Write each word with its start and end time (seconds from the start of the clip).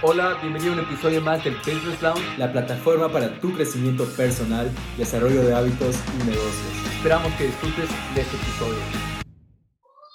Hola, 0.00 0.38
bienvenido 0.40 0.74
a 0.74 0.76
un 0.76 0.84
episodio 0.84 1.20
más 1.20 1.42
del 1.42 1.56
Business 1.56 2.00
Lounge, 2.00 2.38
la 2.38 2.52
plataforma 2.52 3.10
para 3.10 3.40
tu 3.40 3.52
crecimiento 3.52 4.04
personal, 4.16 4.70
desarrollo 4.96 5.42
de 5.42 5.52
hábitos 5.52 5.96
y 6.14 6.18
negocios. 6.24 6.86
Esperamos 6.94 7.34
que 7.34 7.46
disfrutes 7.46 7.90
de 8.14 8.20
este 8.20 8.36
episodio. 8.36 8.78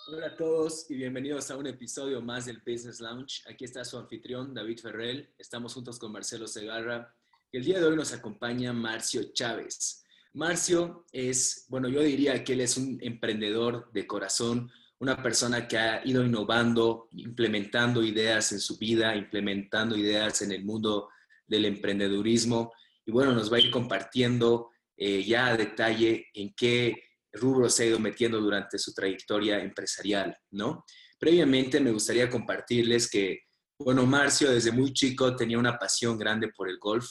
Hola 0.08 0.28
a 0.28 0.36
todos 0.38 0.90
y 0.90 0.96
bienvenidos 0.96 1.52
a 1.52 1.58
un 1.58 1.68
episodio 1.68 2.22
más 2.22 2.46
del 2.46 2.60
Business 2.66 3.02
Lounge. 3.02 3.44
Aquí 3.46 3.66
está 3.66 3.84
su 3.84 3.98
anfitrión, 3.98 4.54
David 4.54 4.80
Ferrell. 4.80 5.30
Estamos 5.38 5.74
juntos 5.74 6.00
con 6.00 6.14
Marcelo 6.14 6.48
Segarra. 6.48 7.14
El 7.52 7.66
día 7.66 7.82
de 7.82 7.86
hoy 7.86 7.98
nos 7.98 8.14
acompaña 8.14 8.72
Marcio 8.72 9.34
Chávez. 9.34 10.06
Marcio 10.32 11.06
es, 11.12 11.66
bueno, 11.68 11.90
yo 11.90 12.00
diría 12.00 12.42
que 12.46 12.54
él 12.54 12.62
es 12.62 12.78
un 12.78 13.00
emprendedor 13.02 13.92
de 13.92 14.08
corazón, 14.08 14.72
una 15.00 15.22
persona 15.22 15.68
que 15.68 15.78
ha 15.78 16.02
ido 16.06 16.24
innovando, 16.24 17.08
implementando 17.12 18.04
ideas 18.04 18.52
en 18.52 18.60
su 18.60 18.78
vida, 18.78 19.16
implementando 19.16 19.98
ideas 19.98 20.42
en 20.42 20.52
el 20.52 20.64
mundo 20.64 21.10
del 21.46 21.66
emprendedurismo. 21.66 22.72
Y 23.06 23.12
bueno, 23.12 23.34
nos 23.34 23.52
va 23.52 23.58
a 23.58 23.60
ir 23.60 23.72
compartiendo 23.72 24.70
eh, 24.96 25.24
ya 25.24 25.48
a 25.48 25.58
detalle 25.58 26.28
en 26.34 26.54
qué 26.56 26.96
rubro 27.34 27.70
se 27.70 27.84
ha 27.84 27.88
ido 27.88 28.00
metiendo 28.00 28.40
durante 28.40 28.78
su 28.78 28.94
trayectoria 28.94 29.60
empresarial, 29.60 30.38
¿no? 30.52 30.86
Previamente 31.20 31.80
me 31.80 31.92
gustaría 31.92 32.30
compartirles 32.30 33.10
que, 33.10 33.42
bueno, 33.80 34.06
Marcio 34.06 34.52
desde 34.52 34.72
muy 34.72 34.94
chico 34.94 35.36
tenía 35.36 35.58
una 35.58 35.78
pasión 35.78 36.18
grande 36.18 36.50
por 36.50 36.70
el 36.70 36.78
golf, 36.78 37.08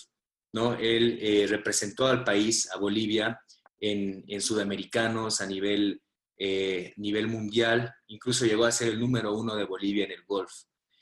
¿no? 0.54 0.74
Él 0.74 1.18
eh, 1.20 1.46
representó 1.48 2.06
al 2.06 2.24
país, 2.24 2.70
a 2.72 2.78
Bolivia, 2.78 3.38
en, 3.80 4.24
en 4.28 4.40
sudamericanos 4.40 5.40
a 5.40 5.46
nivel 5.46 6.00
eh, 6.44 6.92
nivel 6.96 7.28
mundial, 7.28 7.94
incluso 8.08 8.44
llegó 8.44 8.64
a 8.64 8.72
ser 8.72 8.88
el 8.88 8.98
número 8.98 9.32
uno 9.32 9.54
de 9.54 9.62
Bolivia 9.62 10.06
en 10.06 10.10
el 10.10 10.24
golf. 10.24 10.50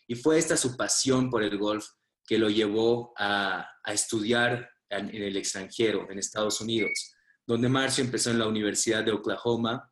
Y 0.07 0.15
fue 0.15 0.37
esta 0.37 0.55
su 0.55 0.77
pasión 0.77 1.31
por 1.31 1.43
el 1.43 1.57
golf 1.57 1.87
que 2.27 2.37
lo 2.37 2.51
llevó 2.51 3.15
a, 3.17 3.67
estudiar 3.87 4.69
en, 4.91 5.09
el 5.09 5.39
extranjero, 5.39 6.07
en 6.11 6.19
Estados 6.19 6.61
Unidos, 6.61 7.15
donde 7.47 7.71
Marcio 7.71 8.05
empezó 8.05 8.31
en 8.31 8.39
la 8.39 8.49
Universidad 8.49 9.03
de 9.03 9.13
Oklahoma 9.13 9.91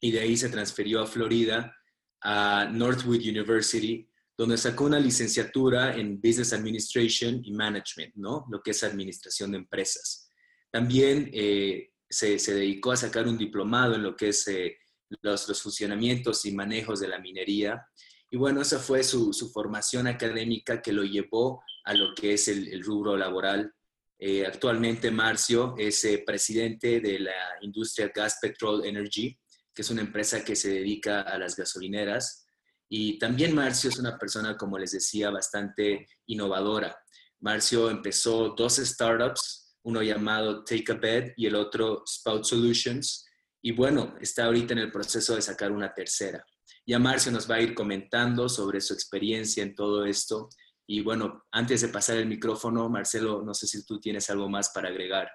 y 0.00 0.12
de 0.12 0.20
ahí 0.20 0.34
se 0.34 0.48
transfirió 0.48 1.02
a 1.02 1.06
Florida, 1.06 1.76
a 2.22 2.64
Northwood 2.72 3.20
University, 3.20 4.08
donde 4.34 4.56
sacó 4.56 4.84
una 4.84 4.98
licenciatura 4.98 5.94
en 5.94 6.18
Business 6.22 6.54
Administration 6.54 7.42
y 7.44 7.52
Management, 7.52 8.14
¿no? 8.14 8.46
Lo 8.50 8.62
que 8.62 8.70
es 8.70 8.82
administración 8.82 9.50
de 9.50 9.58
empresas. 9.58 10.30
También 10.72 11.28
eh, 11.34 11.90
se, 12.08 12.38
dedicó 12.38 12.92
a 12.92 12.96
sacar 12.96 13.28
un 13.28 13.36
diplomado 13.36 13.94
en 13.94 14.02
lo 14.02 14.16
que 14.16 14.28
es 14.28 14.48
eh, 14.48 14.78
los, 15.22 15.62
funcionamientos 15.62 16.44
y 16.46 16.52
manejos 16.52 17.00
de 17.00 17.08
la 17.08 17.18
minería. 17.18 17.86
Y 18.30 18.36
bueno, 18.36 18.62
esa 18.62 18.78
fue 18.78 19.02
su, 19.04 19.32
formación 19.52 20.06
académica 20.06 20.82
que 20.82 20.92
lo 20.92 21.04
llevó 21.04 21.62
a 21.84 21.94
lo 21.94 22.14
que 22.14 22.34
es 22.34 22.48
el, 22.48 22.82
rubro 22.82 23.16
laboral. 23.16 23.72
Eh, 24.18 24.46
actualmente 24.46 25.10
Marcio 25.10 25.74
es 25.76 26.04
eh, 26.04 26.22
presidente 26.26 27.00
de 27.00 27.20
la 27.20 27.34
industria 27.60 28.10
Gas 28.14 28.38
Petrol 28.40 28.84
Energy, 28.84 29.38
que 29.74 29.82
es 29.82 29.90
una 29.90 30.00
empresa 30.00 30.42
que 30.42 30.56
se 30.56 30.70
dedica 30.70 31.20
a 31.20 31.38
las 31.38 31.54
gasolineras. 31.54 32.46
Y 32.88 33.18
también 33.18 33.54
Marcio 33.54 33.90
es 33.90 33.98
una 33.98 34.16
persona, 34.18 34.56
como 34.56 34.78
les 34.78 34.92
decía, 34.92 35.30
bastante 35.30 36.08
innovadora. 36.26 36.96
Marcio 37.40 37.90
empezó 37.90 38.54
dos 38.56 38.76
startups, 38.76 39.76
uno 39.82 40.02
llamado 40.02 40.64
Take 40.64 40.92
a 40.92 40.94
Bed 40.94 41.32
y 41.36 41.46
el 41.46 41.54
otro 41.54 42.02
Spout 42.06 42.44
Solutions, 42.44 43.25
y 43.66 43.72
bueno, 43.72 44.14
está 44.20 44.44
ahorita 44.44 44.74
en 44.74 44.78
el 44.78 44.92
proceso 44.92 45.34
de 45.34 45.42
sacar 45.42 45.72
una 45.72 45.92
tercera. 45.92 46.46
Ya 46.86 47.00
Marcio 47.00 47.32
nos 47.32 47.50
va 47.50 47.56
a 47.56 47.60
ir 47.60 47.74
comentando 47.74 48.48
sobre 48.48 48.80
su 48.80 48.94
experiencia 48.94 49.60
en 49.64 49.74
todo 49.74 50.04
esto. 50.06 50.48
Y 50.86 51.02
bueno, 51.02 51.46
antes 51.50 51.80
de 51.80 51.88
pasar 51.88 52.18
el 52.18 52.28
micrófono, 52.28 52.88
Marcelo, 52.88 53.42
no 53.42 53.54
sé 53.54 53.66
si 53.66 53.84
tú 53.84 53.98
tienes 53.98 54.30
algo 54.30 54.48
más 54.48 54.70
para 54.70 54.88
agregar. 54.88 55.28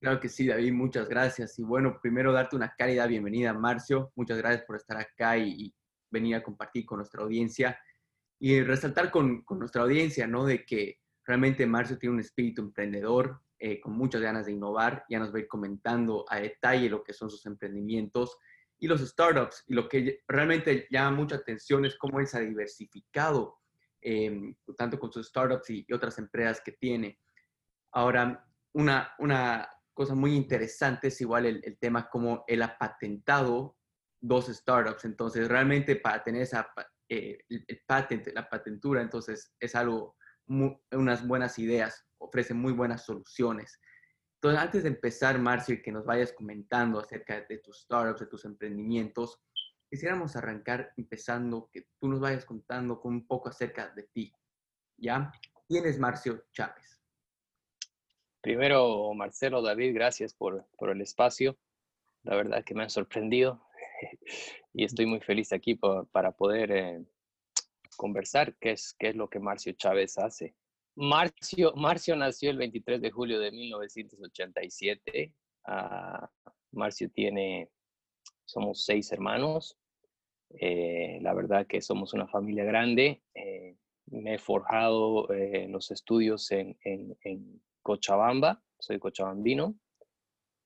Claro 0.00 0.20
que 0.20 0.30
sí, 0.30 0.46
David, 0.46 0.72
muchas 0.72 1.06
gracias. 1.06 1.58
Y 1.58 1.62
bueno, 1.64 1.98
primero 2.00 2.32
darte 2.32 2.56
una 2.56 2.74
cálida 2.78 3.06
bienvenida, 3.06 3.52
Marcio. 3.52 4.10
Muchas 4.16 4.38
gracias 4.38 4.64
por 4.64 4.76
estar 4.76 4.96
acá 4.96 5.36
y, 5.36 5.74
venir 6.10 6.36
a 6.36 6.42
compartir 6.42 6.86
con 6.86 6.96
nuestra 6.96 7.24
audiencia. 7.24 7.78
Y 8.40 8.62
resaltar 8.62 9.10
con, 9.10 9.42
con, 9.42 9.58
nuestra 9.58 9.82
audiencia, 9.82 10.26
¿no? 10.26 10.46
De 10.46 10.64
que 10.64 10.98
realmente 11.26 11.66
Marcio 11.66 11.98
tiene 11.98 12.14
un 12.14 12.20
espíritu 12.20 12.62
emprendedor, 12.62 13.42
eh, 13.66 13.80
con 13.80 13.94
muchas 13.94 14.20
ganas 14.20 14.44
de 14.44 14.52
innovar. 14.52 15.06
Ya 15.08 15.18
nos 15.18 15.32
va 15.32 15.38
a 15.38 15.40
ir 15.40 15.48
comentando 15.48 16.26
a 16.28 16.38
detalle 16.38 16.90
lo 16.90 17.02
que 17.02 17.14
son 17.14 17.30
sus 17.30 17.46
emprendimientos 17.46 18.36
y 18.78 18.86
los 18.86 19.00
startups. 19.00 19.64
Y 19.66 19.72
lo 19.72 19.88
que 19.88 20.22
realmente 20.28 20.86
llama 20.90 21.16
mucha 21.16 21.36
atención 21.36 21.86
es 21.86 21.96
cómo 21.96 22.20
él 22.20 22.26
se 22.26 22.36
ha 22.36 22.40
diversificado, 22.40 23.56
em, 24.02 24.54
tanto 24.76 24.98
con 24.98 25.10
sus 25.10 25.28
startups 25.28 25.70
y, 25.70 25.86
otras 25.94 26.18
empresas 26.18 26.60
que 26.60 26.72
tiene. 26.72 27.18
Ahora, 27.92 28.46
una, 28.74 29.14
una 29.18 29.66
cosa 29.94 30.14
muy 30.14 30.34
interesante 30.34 31.08
es 31.08 31.18
igual 31.22 31.46
el, 31.46 31.78
tema 31.78 32.10
como 32.10 32.44
él 32.46 32.60
ha 32.60 32.76
patentado 32.76 33.78
dos 34.20 34.48
startups. 34.48 35.06
Entonces, 35.06 35.48
realmente 35.48 35.96
para 35.96 36.22
tener 36.22 36.42
esa, 36.42 36.68
eh, 37.08 37.38
el, 37.48 37.82
patent, 37.86 38.26
la 38.34 38.46
patentura, 38.46 39.00
entonces 39.00 39.54
es 39.58 39.74
algo, 39.74 40.18
unas 40.90 41.26
buenas 41.26 41.58
ideas 41.58 42.06
ofrece 42.34 42.52
muy 42.52 42.72
buenas 42.72 43.04
soluciones. 43.04 43.80
Entonces, 44.34 44.60
antes 44.60 44.82
de 44.82 44.88
empezar, 44.88 45.38
Marcio, 45.38 45.76
y 45.76 45.82
que 45.82 45.92
nos 45.92 46.04
vayas 46.04 46.32
comentando 46.32 46.98
acerca 46.98 47.40
de 47.42 47.58
tus 47.58 47.82
startups, 47.82 48.20
de 48.20 48.26
tus 48.26 48.44
emprendimientos, 48.44 49.40
quisiéramos 49.88 50.34
arrancar 50.34 50.92
empezando 50.96 51.70
que 51.72 51.86
tú 52.00 52.08
nos 52.08 52.18
vayas 52.18 52.44
contando 52.44 53.00
con 53.00 53.14
un 53.14 53.26
poco 53.28 53.50
acerca 53.50 53.88
de 53.90 54.02
ti. 54.12 54.32
¿Ya? 54.96 55.30
¿Quién 55.68 55.86
es 55.86 55.96
Marcio 56.00 56.44
Chávez? 56.52 57.00
Primero, 58.40 59.14
Marcelo, 59.14 59.62
David, 59.62 59.94
gracias 59.94 60.34
por, 60.34 60.66
por 60.76 60.90
el 60.90 61.00
espacio. 61.02 61.56
La 62.24 62.34
verdad 62.34 62.64
que 62.64 62.74
me 62.74 62.82
han 62.82 62.90
sorprendido 62.90 63.64
y 64.74 64.84
estoy 64.84 65.06
muy 65.06 65.20
feliz 65.20 65.52
aquí 65.52 65.76
para 65.76 66.32
poder 66.32 66.72
eh, 66.72 67.04
conversar 67.96 68.56
qué 68.56 68.72
es, 68.72 68.94
qué 68.98 69.10
es 69.10 69.16
lo 69.16 69.30
que 69.30 69.38
Marcio 69.38 69.72
Chávez 69.74 70.18
hace. 70.18 70.56
Marcio, 70.96 71.72
Marcio 71.74 72.14
nació 72.14 72.50
el 72.50 72.58
23 72.58 73.00
de 73.00 73.10
julio 73.10 73.40
de 73.40 73.50
1987. 73.50 75.34
Ah, 75.66 76.30
Marcio 76.72 77.10
tiene, 77.10 77.70
somos 78.44 78.84
seis 78.84 79.10
hermanos. 79.12 79.76
Eh, 80.60 81.18
la 81.20 81.34
verdad 81.34 81.66
que 81.66 81.80
somos 81.80 82.14
una 82.14 82.28
familia 82.28 82.64
grande. 82.64 83.22
Eh, 83.34 83.76
me 84.06 84.34
he 84.34 84.38
forjado 84.38 85.32
eh, 85.32 85.66
los 85.68 85.90
estudios 85.90 86.50
en, 86.52 86.76
Cochabamba, 87.82 88.62
soy 88.78 88.98
cochabambino. 88.98 89.74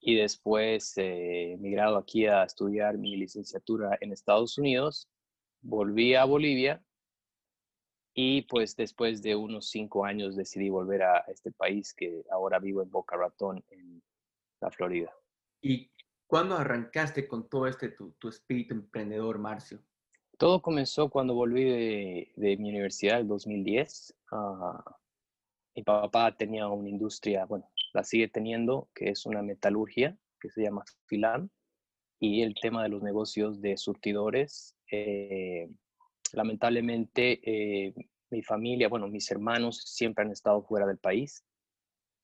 Y 0.00 0.14
después 0.14 0.92
he 0.96 1.56
migrado 1.58 1.96
aquí 1.96 2.26
a 2.26 2.44
estudiar 2.44 2.98
mi 2.98 3.16
licenciatura 3.16 3.98
en 4.00 4.12
Estados 4.12 4.56
Unidos. 4.58 5.08
Volví 5.60 6.14
a 6.14 6.24
Bolivia 6.24 6.84
y 8.20 8.42
pues 8.42 8.74
después 8.74 9.22
de 9.22 9.36
unos 9.36 9.70
cinco 9.70 10.04
años 10.04 10.34
decidí 10.34 10.70
volver 10.70 11.04
a 11.04 11.18
este 11.28 11.52
país 11.52 11.94
que 11.94 12.24
ahora 12.32 12.58
vivo 12.58 12.82
en 12.82 12.90
Boca 12.90 13.16
Ratón, 13.16 13.64
en 13.70 14.02
la 14.60 14.72
Florida. 14.72 15.12
¿Y 15.62 15.92
cuándo 16.26 16.56
arrancaste 16.56 17.28
con 17.28 17.48
todo 17.48 17.68
este 17.68 17.90
tu, 17.90 18.28
espíritu 18.28 18.74
emprendedor, 18.74 19.38
Marcio? 19.38 19.84
Todo 20.36 20.60
comenzó 20.60 21.08
cuando 21.08 21.34
volví 21.34 21.62
de, 21.62 22.32
de 22.34 22.56
mi 22.56 22.70
universidad 22.70 23.20
en 23.20 23.28
2010. 23.28 24.12
Ah, 24.32 24.96
mi 25.76 25.84
papá 25.84 26.36
tenía 26.36 26.66
una 26.66 26.88
industria, 26.88 27.44
bueno, 27.44 27.70
la 27.94 28.02
sigue 28.02 28.26
teniendo, 28.26 28.88
que 28.96 29.10
es 29.10 29.26
una 29.26 29.42
metalurgia 29.42 30.18
que 30.40 30.50
se 30.50 30.62
llama 30.64 30.82
Filan. 31.06 31.52
Y 32.18 32.42
el 32.42 32.56
tema 32.60 32.82
de 32.82 32.88
los 32.88 33.00
negocios 33.00 33.60
de 33.60 33.76
surtidores 33.76 34.74
eh, 34.90 35.68
lamentablemente 36.34 37.40
eh, 37.42 37.94
mi 38.30 38.42
familia, 38.42 38.88
bueno, 38.88 39.08
mis 39.08 39.30
hermanos 39.30 39.82
siempre 39.84 40.24
han 40.24 40.32
estado 40.32 40.62
fuera 40.62 40.86
del 40.86 40.98
país. 40.98 41.44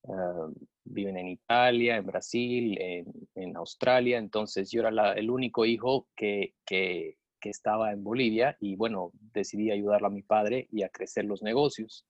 Ah, 0.09 0.49
viven 0.85 1.17
en 1.17 1.29
Italia, 1.29 1.97
en 1.97 2.07
Brasil, 2.07 2.77
en, 2.79 3.57
Australia, 3.57 4.19
entonces 4.19 4.71
yo 4.71 4.83
era 4.83 5.13
el 5.15 5.31
único 5.31 5.65
hijo 5.65 6.09
que, 6.15 6.55
que, 6.67 7.17
estaba 7.43 7.93
en 7.93 8.03
Bolivia 8.03 8.57
y 8.59 8.75
bueno, 8.75 9.13
decidí 9.35 9.71
ayudarle 9.71 10.07
a 10.07 10.11
mi 10.11 10.23
padre 10.23 10.67
y 10.73 10.83
a 10.83 10.89
crecer 10.89 11.27
los 11.27 11.43
negocios. 11.43 12.07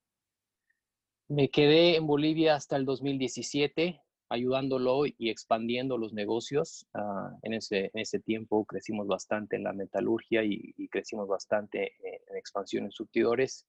Me 1.26 1.50
quedé 1.50 1.96
en 1.96 2.06
Bolivia 2.06 2.54
hasta 2.54 2.76
el 2.76 2.84
2017 2.84 4.00
ayudándolo 4.28 5.06
y 5.06 5.30
expandiendo 5.30 5.96
los 5.98 6.12
negocios. 6.12 6.86
Ah, 6.94 7.30
en, 7.42 7.54
ese, 7.54 7.90
en 7.94 8.00
ese 8.00 8.20
tiempo 8.20 8.64
crecimos 8.64 9.06
bastante 9.06 9.56
en 9.56 9.64
la 9.64 9.72
metalurgia 9.72 10.42
y, 10.44 10.74
crecimos 10.88 11.28
bastante 11.28 11.92
en, 12.02 12.36
expansión 12.36 12.84
en 12.84 12.92
surtidores, 12.92 13.66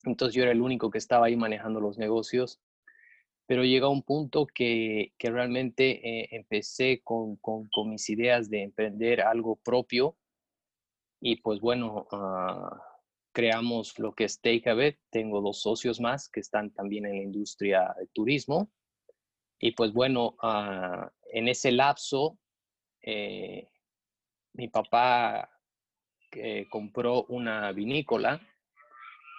Entonces 0.05 0.35
yo 0.35 0.43
era 0.43 0.51
el 0.51 0.61
único 0.61 0.91
que 0.91 0.97
estaba 0.97 1.27
ahí 1.27 1.35
manejando 1.35 1.79
los 1.79 1.97
negocios. 1.97 2.59
pero 3.45 3.63
llegó 3.63 3.87
a 3.87 3.89
un 3.89 4.03
punto 4.03 4.47
que, 4.47 5.13
que 5.17 5.29
realmente 5.29 5.99
eh, 6.07 6.29
empecé 6.31 7.01
con, 7.03 7.35
con, 7.37 7.67
mis 7.89 8.09
ideas 8.09 8.49
de 8.49 8.63
emprender 8.63 9.21
algo 9.21 9.57
propio 9.57 10.17
y 11.25 11.37
pues 11.37 11.61
bueno, 11.61 12.05
uh, 12.11 12.77
creamos 13.31 13.97
lo 13.97 14.13
que 14.13 14.25
es 14.25 14.41
Take 14.41 14.69
a 14.69 14.73
Bet. 14.73 14.99
Tengo 15.09 15.39
dos 15.39 15.61
socios 15.61 16.01
más 16.01 16.27
que 16.27 16.41
están 16.41 16.71
también 16.71 17.05
en 17.05 17.15
la 17.15 17.23
industria 17.23 17.95
de 17.97 18.07
turismo. 18.07 18.69
Y 19.57 19.71
pues 19.71 19.93
bueno, 19.93 20.35
uh, 20.43 21.07
en 21.31 21.47
ese 21.47 21.71
lapso, 21.71 22.37
eh, 23.01 23.69
mi 24.51 24.67
papá 24.67 25.49
eh, 26.33 26.67
compró 26.69 27.23
una 27.29 27.71
vinícola 27.71 28.41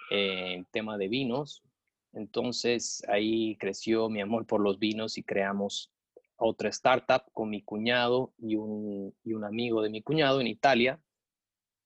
en 0.09 0.65
tema 0.71 0.97
de 0.97 1.07
vinos. 1.07 1.61
Entonces 2.13 3.03
ahí 3.07 3.57
creció 3.57 4.09
mi 4.09 4.21
amor 4.21 4.47
por 4.47 4.59
los 4.59 4.79
vinos 4.79 5.19
y 5.19 5.23
creamos 5.23 5.93
otra 6.35 6.69
startup 6.69 7.31
con 7.31 7.51
mi 7.51 7.61
cuñado 7.61 8.33
y 8.39 8.55
un, 8.55 9.15
y 9.23 9.33
un 9.33 9.43
amigo 9.43 9.83
de 9.83 9.91
mi 9.91 10.01
cuñado 10.01 10.41
en 10.41 10.47
Italia 10.47 10.99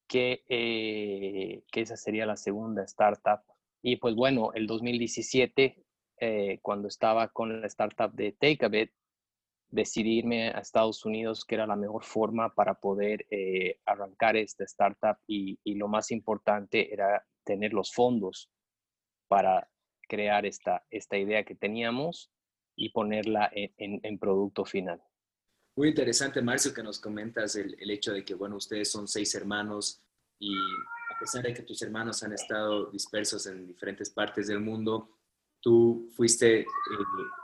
que, 0.10 0.44
eh, 0.50 1.64
que 1.72 1.82
esa 1.82 1.96
sería 1.96 2.26
la 2.26 2.36
segunda 2.36 2.84
startup. 2.84 3.42
Y 3.82 3.98
pues 3.98 4.16
bueno, 4.16 4.52
el 4.54 4.68
2017, 4.68 5.86
eh, 6.20 6.60
cuando 6.62 6.88
estaba 6.90 7.30
con 7.30 7.62
la 7.62 7.68
startup 7.68 8.12
de 8.14 8.34
Take 8.34 8.66
a 8.66 8.70
Bit, 8.70 8.92
decidí 9.70 10.18
irme 10.18 10.50
a 10.50 10.60
Estados 10.60 11.06
Unidos, 11.06 11.46
que 11.46 11.56
era 11.56 11.68
la 11.68 11.76
mejor 11.76 12.04
forma 12.04 12.54
para 12.56 12.74
poder 12.74 13.28
eh, 13.30 13.80
arrancar 13.86 14.36
esta 14.36 14.64
startup 14.64 15.18
y, 15.28 15.60
lo 15.76 15.88
más 15.88 16.12
importante 16.12 16.92
era 16.92 17.24
tener 17.46 17.72
los 17.74 17.94
fondos 17.94 18.50
para 19.28 19.70
crear 20.08 20.48
esta, 20.48 20.84
esta 20.90 21.18
idea 21.18 21.46
que 21.46 21.56
teníamos 21.56 22.32
y 22.76 22.90
ponerla 22.90 23.52
en 23.54 24.18
producto 24.18 24.66
final. 24.66 25.00
Muy 25.80 25.88
interesante, 25.88 26.42
Marcio, 26.42 26.74
que 26.74 26.84
nos 26.84 27.00
comentas 27.00 27.56
el, 27.56 27.74
el, 27.80 27.90
hecho 27.90 28.12
de 28.12 28.26
que, 28.26 28.34
bueno, 28.34 28.58
ustedes 28.58 28.92
son 28.92 29.08
seis 29.08 29.34
hermanos 29.36 30.02
y 30.38 30.54
a 30.54 31.18
pesar 31.18 31.42
de 31.42 31.54
que 31.54 31.62
tus 31.62 31.82
hermanos 31.82 32.22
han 32.22 32.34
estado 32.34 32.88
dispersos 32.92 33.48
en 33.48 33.66
diferentes 33.66 34.10
partes 34.10 34.48
del 34.48 34.60
mundo, 34.60 35.20
tú 35.62 36.12
fuiste 36.18 36.58
el, 36.58 36.66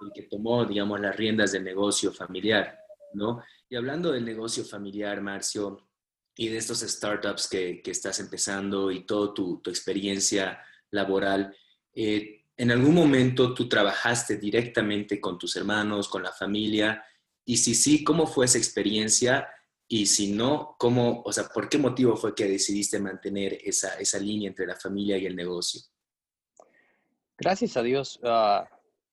el 0.01 0.11
que 0.13 0.23
tomó, 0.23 0.65
digamos, 0.65 0.99
las 0.99 1.15
riendas 1.15 1.53
del 1.53 1.63
negocio 1.63 2.11
familiar, 2.11 2.77
¿no? 3.13 3.41
Y 3.69 3.77
hablando 3.77 4.11
del 4.11 4.25
negocio 4.25 4.65
familiar, 4.65 5.21
Marcio, 5.21 5.87
y 6.35 6.49
de 6.49 6.57
estos 6.57 6.81
startups 6.81 7.47
que, 7.47 7.81
que 7.81 7.91
estás 7.91 8.19
empezando 8.19 8.91
y 8.91 9.05
toda 9.05 9.33
tu, 9.33 9.61
tu, 9.61 9.69
experiencia 9.69 10.61
laboral, 10.91 11.55
eh, 11.93 12.43
¿en 12.57 12.71
algún 12.71 12.95
momento 12.95 13.53
tú 13.53 13.69
trabajaste 13.69 14.35
directamente 14.35 15.21
con 15.21 15.37
tus 15.37 15.55
hermanos, 15.55 16.09
con 16.09 16.21
la 16.21 16.33
familia? 16.33 17.01
Y 17.45 17.57
si 17.57 17.75
sí, 17.75 18.03
¿cómo 18.03 18.25
fue 18.25 18.45
esa 18.45 18.57
experiencia? 18.57 19.47
Y 19.87 20.07
si 20.07 20.31
no, 20.31 20.75
¿cómo, 20.79 21.21
o 21.23 21.31
sea, 21.31 21.45
por 21.45 21.69
qué 21.69 21.77
motivo 21.77 22.17
fue 22.17 22.33
que 22.33 22.45
decidiste 22.45 22.99
mantener 22.99 23.59
esa, 23.63 23.99
esa 23.99 24.17
línea 24.17 24.49
entre 24.49 24.65
la 24.65 24.75
familia 24.75 25.17
y 25.17 25.27
el 25.27 25.35
negocio? 25.35 25.81
Gracias 27.37 27.77
a 27.77 27.83
Dios, 27.83 28.19
uh, 28.23 28.65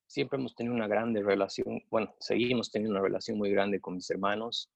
siempre 0.07 0.39
hemos 0.39 0.55
tenido 0.55 0.75
una 0.75 0.87
grande 0.87 1.23
relación, 1.23 1.83
bueno, 1.91 2.15
seguimos 2.21 2.71
teniendo 2.71 2.99
una 2.99 3.07
relación 3.07 3.37
muy 3.37 3.51
grande 3.51 3.81
con 3.81 3.97
mis 3.97 4.09
hermanos. 4.11 4.71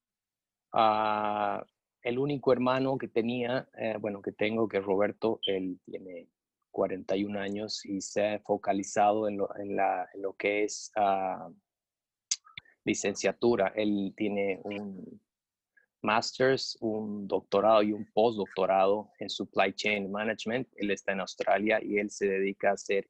Uh, 0.73 1.64
el 2.02 2.19
único 2.19 2.52
hermano 2.52 2.99
que 2.99 3.09
tenía, 3.09 3.69
eh, 3.79 3.97
bueno, 3.99 4.20
que 4.20 4.32
tengo, 4.32 4.69
que 4.69 4.79
es 4.79 4.85
Roberto, 4.85 5.41
él 5.47 5.81
tiene 5.85 6.29
41 6.73 7.41
años 7.41 7.85
y 7.87 8.00
se 8.00 8.26
ha 8.26 8.38
focalizado 8.41 9.29
en 9.29 9.38
lo, 9.38 9.56
en 9.56 9.76
la, 9.76 10.09
en 10.12 10.23
lo 10.23 10.35
que 10.35 10.64
es 10.64 10.93
uh, 10.97 11.52
licenciatura. 12.87 13.73
Él 13.77 14.15
tiene 14.17 14.61
un 14.65 15.21
master's, 16.03 16.79
un 16.81 17.27
doctorado 17.27 17.83
y 17.83 17.93
un 17.93 18.06
postdoctorado 18.15 19.11
en 19.19 19.29
supply 19.29 19.75
chain 19.75 20.11
management. 20.11 20.69
Él 20.77 20.93
está 20.93 21.12
en 21.12 21.21
Australia 21.21 21.81
y 21.83 21.99
él 21.99 22.11
se 22.11 22.27
dedica 22.27 22.71
a 22.71 22.75
hacer 22.75 23.09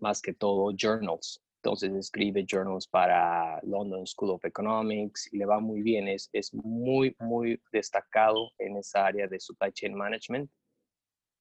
más 0.00 0.20
que 0.20 0.32
todo 0.32 0.74
journals. 0.76 1.40
Entonces 1.62 1.92
escribe 1.92 2.46
journals 2.48 2.86
para 2.86 3.60
London 3.62 4.06
School 4.06 4.30
of 4.30 4.44
Economics 4.44 5.28
y 5.32 5.38
le 5.38 5.44
va 5.44 5.60
muy 5.60 5.82
bien. 5.82 6.08
Es, 6.08 6.30
es 6.32 6.54
muy, 6.54 7.14
muy 7.18 7.60
destacado 7.72 8.50
en 8.58 8.76
esa 8.76 9.06
área 9.06 9.26
de 9.26 9.38
supply 9.38 9.72
chain 9.72 9.94
management. 9.94 10.50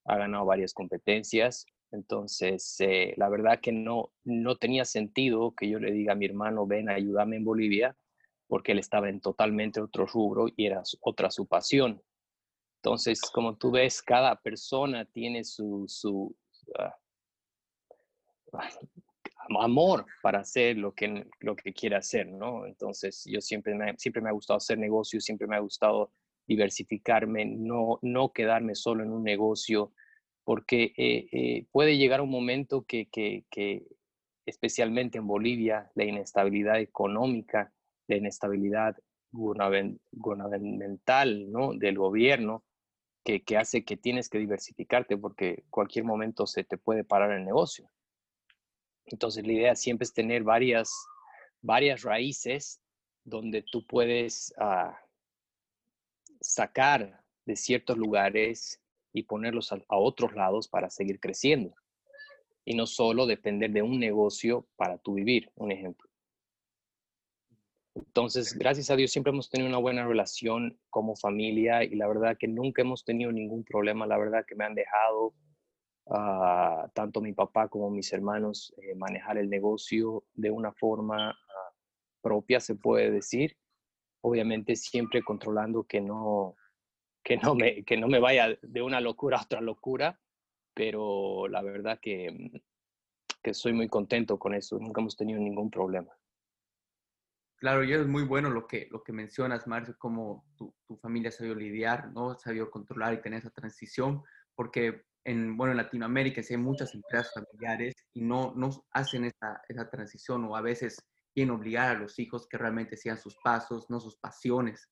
Ha 0.06 0.18
ganado 0.18 0.46
varias 0.46 0.74
competencias. 0.74 1.66
Entonces, 1.92 2.76
eh, 2.80 3.14
la 3.18 3.30
verdad 3.30 3.60
que 3.62 3.72
no, 3.72 4.12
no 4.24 4.58
tenía 4.58 4.86
sentido 4.86 5.54
que 5.56 5.70
yo 5.70 5.80
le 5.80 5.92
diga 5.92 6.14
a 6.14 6.16
mi 6.16 6.26
hermano, 6.26 6.68
ven, 6.68 6.90
ayúdame 6.90 7.38
en 7.38 7.46
Bolivia, 7.46 7.96
porque 8.48 8.74
él 8.74 8.80
estaba 8.80 9.10
en 9.10 9.22
totalmente 9.22 9.82
otro 9.82 10.06
rubro 10.06 10.48
y 10.56 10.66
era 10.66 10.84
otra 11.02 11.32
su 11.32 11.48
pasión. 11.48 12.02
Entonces, 12.82 13.22
como 13.22 13.58
tú 13.58 13.72
ves, 13.72 14.02
cada 14.02 14.36
persona 14.36 15.06
tiene 15.06 15.44
su, 15.44 15.86
su 15.88 16.36
uh, 16.68 18.60
amor 19.60 20.06
para 20.22 20.40
hacer 20.40 20.78
lo 20.78 20.94
que, 20.94 21.28
lo 21.40 21.56
que 21.56 21.74
quiere 21.74 21.96
hacer, 21.96 22.28
¿no? 22.28 22.66
Entonces, 22.66 23.24
yo 23.26 23.42
siempre 23.42 23.76
me, 23.76 23.98
siempre 23.98 24.22
me 24.22 24.30
ha 24.30 24.34
gustado 24.34 24.58
hacer 24.58 24.78
negocios, 24.78 25.24
siempre 25.24 25.48
me 25.48 25.56
ha 25.56 25.60
gustado 25.60 26.12
diversificarme, 26.48 27.46
no, 27.46 28.00
no 28.02 28.32
quedarme 28.32 28.76
solo 28.76 29.04
en 29.04 29.12
un 29.12 29.24
negocio, 29.24 29.94
porque 30.48 30.94
eh, 30.96 31.28
eh, 31.34 31.66
puede 31.74 31.98
llegar 31.98 32.22
un 32.22 32.30
momento 32.30 32.86
que, 32.88 33.10
especialmente 34.46 35.18
en 35.18 35.28
Bolivia, 35.28 35.92
la 35.94 36.06
inestabilidad 36.06 36.80
económica, 36.80 37.74
la 38.08 38.16
inestabilidad 38.16 38.96
gubernamental 39.30 41.52
¿no? 41.52 41.74
del 41.74 41.98
gobierno, 41.98 42.64
que, 43.26 43.44
hace 43.58 43.84
que 43.84 43.98
tienes 43.98 44.30
que 44.30 44.38
diversificarte 44.38 45.18
porque 45.18 45.66
cualquier 45.70 46.06
momento 46.06 46.48
se 46.48 46.64
te 46.64 46.78
puede 46.78 47.04
parar 47.04 47.34
el 47.34 47.44
negocio. 47.44 47.92
Entonces 49.06 49.46
la 49.46 49.52
idea 49.52 49.76
siempre 49.76 50.06
es 50.06 50.14
tener 50.14 50.44
varias, 50.44 50.94
varias 51.62 52.04
raíces 52.04 52.80
donde 53.26 53.66
tú 53.70 53.86
puedes 53.86 54.54
uh, 54.62 54.94
sacar 56.40 57.22
de 57.44 57.58
ciertos 57.58 57.98
lugares 57.98 58.82
y 59.18 59.24
ponerlos 59.24 59.72
a, 59.72 59.78
a, 59.88 59.98
otros 59.98 60.34
lados 60.34 60.68
para 60.68 60.90
seguir 60.90 61.20
creciendo. 61.20 61.74
Y 62.66 62.76
no 62.76 62.86
solo 62.86 63.26
depender 63.26 63.72
de 63.72 63.82
un 63.82 64.00
negocio 64.00 64.68
para 64.76 64.98
tu 64.98 65.14
vivir, 65.14 65.50
un 65.56 65.72
ejemplo. 65.72 66.08
Entonces, 67.98 68.54
gracias 68.54 68.92
a 68.92 68.96
Dios 68.96 69.12
siempre 69.12 69.32
hemos 69.32 69.50
tenido 69.50 69.70
una 69.70 69.80
buena 69.80 70.06
relación 70.06 70.78
como 70.90 71.16
familia 71.16 71.84
y 71.84 71.96
la 71.96 72.08
verdad 72.08 72.38
que 72.38 72.48
nunca 72.48 72.82
hemos 72.84 73.04
tenido 73.04 73.32
ningún 73.32 73.64
problema. 73.64 74.06
La 74.06 74.18
verdad 74.18 74.46
que 74.46 74.56
me 74.56 74.66
han 74.66 74.76
dejado 74.76 75.34
uh, 76.06 76.88
tanto 76.94 77.22
mi 77.22 77.34
papá 77.34 77.68
como 77.68 77.90
mis 77.90 78.12
hermanos 78.14 78.74
eh, 78.78 78.94
manejar 78.96 79.38
el 79.38 79.50
negocio 79.50 80.24
de 80.36 80.52
una 80.52 80.72
forma 80.74 81.32
uh, 81.32 81.74
propia, 82.22 82.60
se 82.60 82.76
puede 82.76 83.10
decir. 83.10 83.58
Obviamente 84.22 84.76
siempre 84.76 85.24
controlando 85.24 85.84
que 85.84 86.02
no, 86.02 86.56
que, 87.28 87.36
no 87.36 87.56
me, 87.56 87.84
que 87.84 87.98
no 87.98 88.08
me 88.08 88.20
vaya 88.20 88.58
de 88.62 88.82
una 88.82 89.02
locura 89.02 89.38
a 89.38 89.42
otra 89.42 89.60
locura, 89.60 90.18
pero 90.74 91.50
la 91.50 91.62
verdad 91.62 92.00
que, 92.02 92.64
que 93.44 93.54
soy 93.54 93.74
muy 93.74 93.90
contento 93.90 94.40
con 94.40 94.54
eso. 94.54 94.80
Nunca 94.80 95.02
hemos 95.02 95.18
tenido 95.18 95.38
ningún 95.38 95.70
problema. 95.70 96.18
Claro, 97.58 97.84
y 97.84 97.92
es 97.92 98.08
muy 98.08 98.24
bueno 98.24 98.50
lo 98.50 98.66
que, 98.66 98.88
lo 98.92 99.04
que 99.04 99.12
mencionas, 99.12 99.68
Marcio, 99.68 99.98
cómo 99.98 100.46
tu, 100.56 100.74
tu 100.88 100.96
familia 100.96 101.30
sabido 101.30 101.56
lidiar, 101.56 102.14
¿no? 102.14 102.34
Sabido 102.40 102.72
controlar 102.72 103.14
y 103.16 103.22
tener 103.22 103.40
esa 103.40 103.50
transición, 103.50 104.24
porque 104.56 105.04
en, 105.26 105.58
bueno, 105.58 105.72
en 105.72 105.78
Latinoamérica 105.78 106.42
sí 106.42 106.54
hay 106.54 106.62
muchas 106.62 106.96
empresas 106.96 107.34
familiares 107.34 107.94
y 108.14 108.22
no, 108.22 108.54
no 108.56 108.70
hacen 108.92 109.26
esa, 109.26 109.62
esa 109.68 109.90
transición 109.90 110.46
o 110.46 110.56
a 110.56 110.62
veces 110.62 110.98
quieren 111.34 111.54
obligar 111.54 111.94
a 111.94 112.00
los 112.00 112.20
hijos 112.20 112.48
que 112.48 112.58
realmente 112.58 112.96
sean 112.96 113.18
sus 113.18 113.36
pasos, 113.44 113.90
no 113.90 114.00
sus 114.00 114.16
pasiones. 114.16 114.90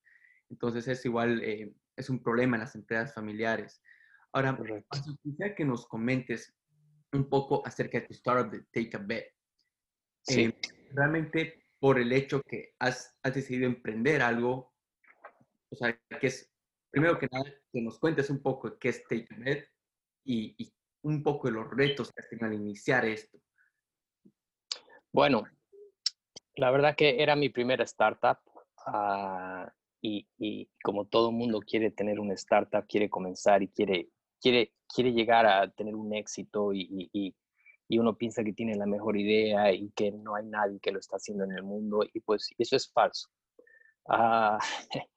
Entonces 0.50 0.86
es 0.86 1.02
igual, 1.06 1.42
eh, 1.42 1.74
es 1.96 2.10
un 2.10 2.22
problema 2.22 2.56
en 2.56 2.62
las 2.62 2.74
empresas 2.74 3.14
familiares. 3.14 3.82
Ahora, 4.32 4.58
quisiera 5.22 5.54
que 5.54 5.64
nos 5.64 5.86
comentes 5.86 6.54
un 7.12 7.28
poco 7.28 7.66
acerca 7.66 8.00
de 8.00 8.06
tu 8.06 8.12
startup 8.12 8.50
de 8.50 8.64
Take 8.70 8.96
a 8.96 9.00
Bet. 9.00 9.32
Sí. 10.22 10.44
Eh, 10.44 10.58
realmente 10.92 11.66
por 11.78 11.98
el 11.98 12.12
hecho 12.12 12.42
que 12.42 12.74
has, 12.78 13.16
has 13.22 13.34
decidido 13.34 13.66
emprender 13.66 14.22
algo, 14.22 14.74
o 15.70 15.76
sea, 15.76 15.98
que 16.20 16.26
es, 16.26 16.52
primero 16.90 17.18
que 17.18 17.28
nada, 17.30 17.44
que 17.72 17.80
nos 17.80 17.98
cuentes 17.98 18.28
un 18.30 18.42
poco 18.42 18.78
qué 18.78 18.90
es 18.90 19.02
Take 19.04 19.28
a 19.34 19.38
Bet 19.38 19.68
y, 20.24 20.54
y 20.58 20.72
un 21.02 21.22
poco 21.22 21.48
de 21.48 21.54
los 21.54 21.70
retos 21.70 22.12
que 22.12 22.20
has 22.20 22.28
tenido 22.28 22.48
al 22.48 22.54
iniciar 22.54 23.04
esto. 23.04 23.38
Bueno, 25.12 25.44
la 26.56 26.70
verdad 26.70 26.96
que 26.96 27.22
era 27.22 27.36
mi 27.36 27.48
primera 27.48 27.84
startup 27.84 28.38
uh, 28.86 29.68
y, 30.06 30.28
y, 30.38 30.68
como 30.84 31.06
todo 31.06 31.32
mundo 31.32 31.60
quiere 31.60 31.90
tener 31.90 32.20
una 32.20 32.34
startup, 32.34 32.86
quiere 32.86 33.10
comenzar 33.10 33.62
y 33.62 33.68
quiere, 33.68 34.08
quiere, 34.40 34.72
quiere 34.86 35.12
llegar 35.12 35.46
a 35.46 35.68
tener 35.68 35.96
un 35.96 36.14
éxito 36.14 36.72
y, 36.72 37.08
y, 37.12 37.34
y 37.88 37.98
uno 37.98 38.16
piensa 38.16 38.44
que 38.44 38.52
tiene 38.52 38.76
la 38.76 38.86
mejor 38.86 39.16
idea 39.16 39.72
y 39.72 39.90
que 39.90 40.12
no 40.12 40.36
hay 40.36 40.46
nadie 40.46 40.78
que 40.80 40.92
lo 40.92 41.00
está 41.00 41.16
haciendo 41.16 41.44
en 41.44 41.52
el 41.52 41.64
mundo 41.64 42.04
y 42.12 42.20
pues 42.20 42.48
eso 42.56 42.76
es 42.76 42.90
falso. 42.92 43.28
Ah, 44.08 44.58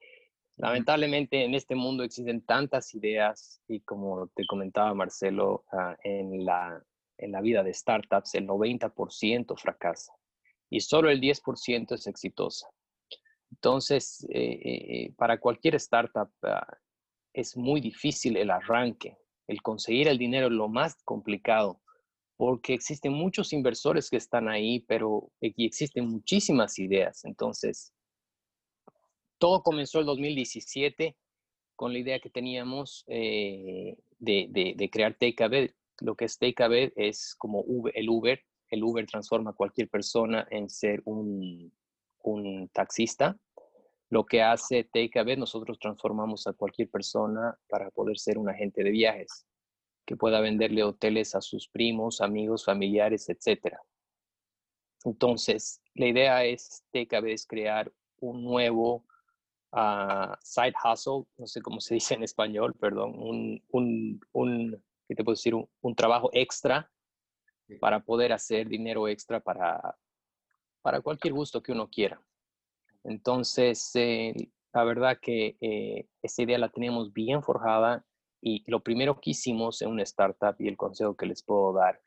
lamentablemente 0.57 1.43
en 1.43 1.53
este 1.53 1.75
mundo 1.75 2.03
existen 2.03 2.41
tantas 2.41 2.93
ideas 2.95 3.61
y 3.67 3.81
como 3.81 4.27
te 4.29 4.45
comentaba 4.47 4.95
Marcelo, 4.95 5.65
ah, 5.71 5.95
en, 6.03 6.45
la, 6.45 6.83
en 7.19 7.31
la 7.31 7.41
vida 7.41 7.61
de 7.61 7.75
startups 7.75 8.33
el 8.33 8.47
90% 8.47 9.55
fracasa 9.55 10.13
y 10.71 10.79
solo 10.81 11.11
el 11.11 11.21
10% 11.21 11.93
es 11.93 12.07
exitosa. 12.07 12.67
Entonces, 13.51 14.25
eh, 14.29 14.59
eh, 14.63 15.13
para 15.17 15.39
cualquier 15.39 15.75
startup 15.75 16.29
ah, 16.43 16.77
es 17.33 17.57
muy 17.57 17.81
difícil 17.81 18.37
el 18.37 18.51
arranque, 18.51 19.17
el 19.47 19.61
conseguir 19.61 20.07
el 20.07 20.17
dinero 20.17 20.47
es 20.47 20.53
lo 20.53 20.67
más 20.67 20.95
complicado 21.03 21.81
porque 22.39 22.73
existen 22.73 23.11
muchos 23.11 23.51
inversores 23.51 24.09
que 24.09 24.15
están 24.15 24.47
ahí, 24.47 24.79
pero 24.87 25.29
aquí 25.45 25.65
existen 25.65 26.07
muchísimas 26.07 26.79
ideas. 26.79 27.25
Entonces, 27.25 27.93
todo 29.37 29.61
comenzó 29.61 29.99
el 29.99 30.05
2017 30.05 31.17
con 31.75 31.91
la 31.91 31.99
idea 31.99 32.21
que 32.21 32.29
teníamos 32.29 33.03
eh, 33.07 33.97
de, 34.19 34.89
crear 34.89 35.15
TakeAway. 35.15 35.69
Lo 35.99 36.15
que 36.15 36.23
es 36.23 36.37
TakeAway 36.37 36.93
es 36.95 37.35
como 37.37 37.65
el 37.93 38.09
Uber. 38.09 38.41
El 38.69 38.85
Uber 38.85 39.05
transforma 39.05 39.51
a 39.51 39.55
cualquier 39.55 39.89
persona 39.89 40.47
en 40.49 40.69
ser 40.69 41.01
un, 41.03 41.73
un 42.23 42.69
taxista. 42.69 43.37
Lo 44.09 44.25
que 44.25 44.41
hace 44.41 44.83
TakeAway, 44.83 45.37
nosotros 45.37 45.77
transformamos 45.79 46.47
a 46.47 46.53
cualquier 46.53 46.89
persona 46.89 47.57
para 47.67 47.91
poder 47.91 48.17
ser 48.17 48.37
un 48.37 48.49
agente 48.49 48.83
de 48.83 48.89
viajes 48.89 49.45
que 50.05 50.17
pueda 50.17 50.41
venderle 50.41 50.83
hoteles 50.83 51.35
a 51.35 51.41
sus 51.41 51.67
primos, 51.67 52.21
amigos, 52.21 52.65
familiares, 52.65 53.29
etc. 53.29 53.75
Entonces, 55.05 55.81
la 55.93 56.07
idea 56.07 56.43
es, 56.45 56.83
vez 56.91 57.45
crear 57.45 57.91
un 58.19 58.43
nuevo 58.43 59.05
uh, 59.71 60.33
side 60.41 60.73
hustle, 60.83 61.25
no 61.37 61.45
sé 61.45 61.61
cómo 61.61 61.79
se 61.79 61.93
dice 61.95 62.15
en 62.15 62.23
español, 62.23 62.73
perdón, 62.79 63.13
un, 63.17 63.63
un, 63.69 64.19
un 64.31 64.83
¿qué 65.07 65.15
te 65.15 65.23
puedo 65.23 65.35
decir? 65.35 65.53
Un, 65.55 65.95
trabajo 65.95 66.29
extra 66.33 66.89
para 67.79 67.99
poder 67.99 68.31
hacer 68.31 68.67
dinero 68.67 69.07
extra 69.07 69.39
para, 69.39 69.95
para 70.81 71.01
cualquier 71.01 71.33
gusto 71.33 71.61
que 71.61 71.71
uno 71.71 71.89
quiera. 71.89 72.21
Entonces, 73.03 73.91
eh, 73.95 74.33
la 74.73 74.83
verdad 74.83 75.17
que 75.21 75.57
eh, 75.61 76.07
esa 76.21 76.43
idea 76.43 76.57
la 76.57 76.69
teníamos 76.69 77.11
bien 77.13 77.41
forjada 77.41 78.05
y 78.41 78.63
lo 78.67 78.81
primero 78.81 79.19
que 79.19 79.31
hicimos 79.31 79.81
en 79.81 79.89
una 79.89 80.03
startup 80.03 80.55
y 80.59 80.67
el 80.67 80.77
consejo 80.77 81.15
que 81.15 81.25
les 81.25 81.43
puedo 81.43 81.73
dar 81.73 82.01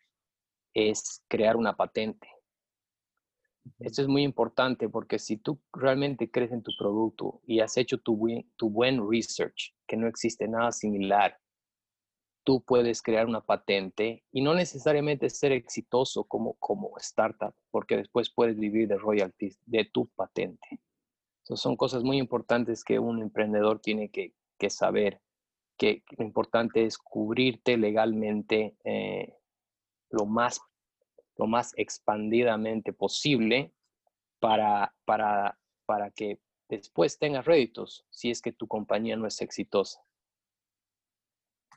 es 0.74 1.22
crear 1.28 1.56
una 1.56 1.76
patente. 1.76 2.28
Esto 3.78 4.02
es 4.02 4.08
muy 4.08 4.22
importante 4.22 4.88
porque 4.88 5.18
si 5.18 5.36
tú 5.36 5.60
realmente 5.72 6.30
crees 6.30 6.52
en 6.52 6.62
tu 6.62 6.72
producto 6.78 7.40
y 7.46 7.60
has 7.60 7.76
hecho 7.76 7.98
tu 7.98 8.16
buen, 8.16 8.50
tu 8.56 8.70
buen 8.70 9.08
research, 9.08 9.74
que 9.86 9.96
no 9.96 10.08
existe 10.08 10.48
nada 10.48 10.72
similar, 10.72 11.38
tú 12.44 12.62
puedes 12.62 13.02
crear 13.02 13.26
una 13.26 13.40
patente 13.40 14.24
y 14.32 14.42
no 14.42 14.54
necesariamente 14.54 15.30
ser 15.30 15.52
exitoso 15.52 16.24
como, 16.24 16.54
como 16.54 16.96
startup, 16.98 17.54
porque 17.70 17.96
después 17.96 18.30
puedes 18.30 18.58
vivir 18.58 18.88
de 18.88 18.98
royalties 18.98 19.58
de 19.66 19.84
tu 19.84 20.08
patente. 20.08 20.80
son 21.44 21.76
cosas 21.76 22.02
muy 22.02 22.18
importantes 22.18 22.84
que 22.84 22.98
un 22.98 23.22
emprendedor 23.22 23.80
tiene 23.80 24.10
que, 24.10 24.34
que 24.58 24.70
saber 24.70 25.20
que 25.76 26.02
lo 26.16 26.24
importante 26.24 26.84
es 26.84 26.98
cubrirte 26.98 27.76
legalmente 27.76 28.76
eh, 28.84 29.36
lo, 30.10 30.26
más, 30.26 30.60
lo 31.36 31.46
más 31.46 31.72
expandidamente 31.76 32.92
posible 32.92 33.72
para, 34.38 34.94
para, 35.04 35.58
para 35.86 36.10
que 36.10 36.40
después 36.68 37.18
tengas 37.18 37.44
réditos 37.44 38.06
si 38.10 38.30
es 38.30 38.40
que 38.42 38.52
tu 38.52 38.66
compañía 38.66 39.16
no 39.16 39.26
es 39.26 39.40
exitosa. 39.40 40.00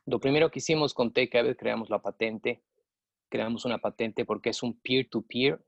Lo 0.05 0.19
primero 0.19 0.51
que 0.51 0.59
hicimos 0.59 0.93
con 0.93 1.11
TakeAway, 1.11 1.55
creamos 1.55 1.89
la 1.89 2.01
patente. 2.01 2.61
Creamos 3.29 3.65
una 3.65 3.79
patente 3.79 4.25
porque 4.25 4.51
es 4.51 4.61
un 4.61 4.79
peer-to-peer. 4.79 5.63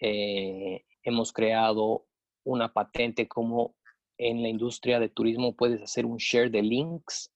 Eh, 0.00 0.84
hemos 1.02 1.32
creado 1.32 2.06
una 2.44 2.72
patente 2.72 3.28
como 3.28 3.74
en 4.16 4.42
la 4.42 4.48
industria 4.48 4.98
de 4.98 5.08
turismo 5.08 5.54
puedes 5.54 5.80
hacer 5.80 6.04
un 6.04 6.16
share 6.16 6.50
de 6.50 6.62
links 6.62 7.32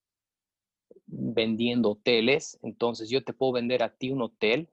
vendiendo 1.06 1.90
hoteles. 1.90 2.58
Entonces 2.62 3.08
yo 3.08 3.22
te 3.22 3.32
puedo 3.32 3.52
vender 3.52 3.82
a 3.82 3.94
ti 3.94 4.10
un 4.10 4.22
hotel. 4.22 4.68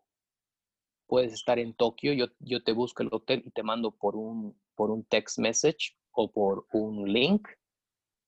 Puedes 1.07 1.33
estar 1.33 1.59
en 1.59 1.73
Tokio, 1.73 2.13
yo, 2.13 2.27
yo 2.39 2.63
te 2.63 2.71
busco 2.71 3.03
el 3.03 3.09
hotel 3.11 3.43
y 3.45 3.51
te 3.51 3.63
mando 3.63 3.91
por 3.91 4.15
un, 4.15 4.55
por 4.75 4.91
un 4.91 5.03
text 5.03 5.39
message 5.39 5.95
o 6.11 6.31
por 6.31 6.67
un 6.71 7.11
link. 7.11 7.47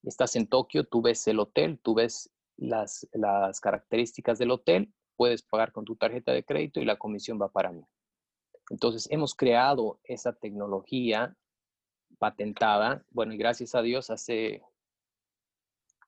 Estás 0.03 0.35
en 0.35 0.47
Tokio, 0.47 0.83
tú 0.83 1.01
ves 1.01 1.27
el 1.27 1.39
hotel, 1.39 1.79
tú 1.79 1.93
ves 1.93 2.31
las, 2.61 3.07
las 3.11 3.59
características 3.59 4.37
del 4.37 4.51
hotel, 4.51 4.93
puedes 5.15 5.41
pagar 5.41 5.71
con 5.71 5.83
tu 5.83 5.95
tarjeta 5.95 6.31
de 6.31 6.45
crédito 6.45 6.79
y 6.79 6.85
la 6.85 6.97
comisión 6.97 7.41
va 7.41 7.51
para 7.51 7.71
mí. 7.71 7.83
Entonces 8.69 9.07
hemos 9.11 9.35
creado 9.35 9.99
esa 10.03 10.33
tecnología 10.33 11.35
patentada. 12.19 13.03
Bueno, 13.09 13.33
y 13.33 13.37
gracias 13.37 13.73
a 13.73 13.81
Dios 13.81 14.11
hace 14.11 14.61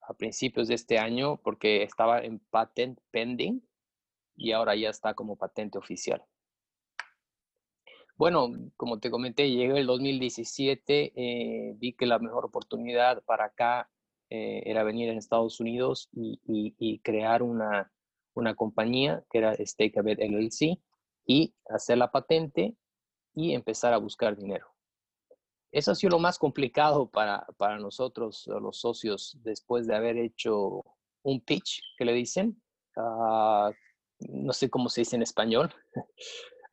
a 0.01 0.13
principios 0.13 0.67
de 0.67 0.75
este 0.75 0.99
año 0.99 1.37
porque 1.37 1.81
estaba 1.81 2.19
en 2.19 2.39
patent 2.39 2.99
pending 3.09 3.61
y 4.35 4.51
ahora 4.51 4.75
ya 4.75 4.89
está 4.89 5.15
como 5.15 5.35
patente 5.35 5.77
oficial. 5.77 6.23
Bueno, 8.15 8.51
como 8.77 8.99
te 8.99 9.09
comenté, 9.09 9.49
llegué 9.49 9.79
el 9.79 9.87
2017, 9.87 11.13
eh, 11.15 11.73
vi 11.77 11.93
que 11.93 12.05
la 12.05 12.19
mejor 12.19 12.45
oportunidad 12.45 13.23
para 13.23 13.45
acá 13.45 13.89
eh, 14.35 14.63
era 14.65 14.83
venir 14.83 15.09
en 15.09 15.19
Estados 15.19 15.59
Unidos 15.59 16.09
y, 16.11 16.99
crear 17.03 17.43
una, 17.43 17.91
una, 18.33 18.55
compañía 18.55 19.23
que 19.29 19.37
era 19.37 19.55
Stakeabed 19.55 20.17
LLC 20.17 20.79
y 21.27 21.53
hacer 21.69 21.99
la 21.99 22.09
patente 22.09 22.75
y 23.35 23.53
empezar 23.53 23.93
a 23.93 23.99
buscar 23.99 24.35
dinero. 24.35 24.65
Eso 25.71 25.91
ha 25.91 25.95
sido 25.95 26.13
lo 26.13 26.19
más 26.19 26.39
complicado 26.39 27.11
para, 27.11 27.45
para 27.57 27.77
nosotros, 27.77 28.47
los 28.47 28.79
socios, 28.79 29.37
después 29.43 29.85
de 29.85 29.95
haber 29.95 30.17
hecho 30.17 30.83
un 31.21 31.39
pitch, 31.39 31.83
que 31.95 32.05
le 32.05 32.13
dicen. 32.13 32.59
Ah, 32.97 33.71
no 34.29 34.51
sé 34.53 34.67
cómo 34.67 34.89
se 34.89 35.01
dice 35.01 35.15
en 35.15 35.21
español. 35.21 35.71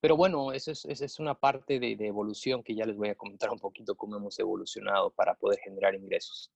Pero 0.00 0.16
bueno, 0.16 0.52
eso 0.52 0.70
es, 0.72 0.84
es 0.84 1.18
una 1.18 1.34
parte 1.34 1.78
de, 1.78 1.92
evolución 2.00 2.62
que 2.62 2.74
ya 2.74 2.86
les 2.86 2.96
voy 2.96 3.08
a 3.08 3.14
comentar 3.14 3.50
un 3.50 3.58
poquito 3.58 3.94
cómo 3.94 4.16
hemos 4.16 4.38
evolucionado 4.38 5.10
para 5.10 5.34
poder 5.34 5.58
generar 5.60 5.94
ingresos. 5.94 6.50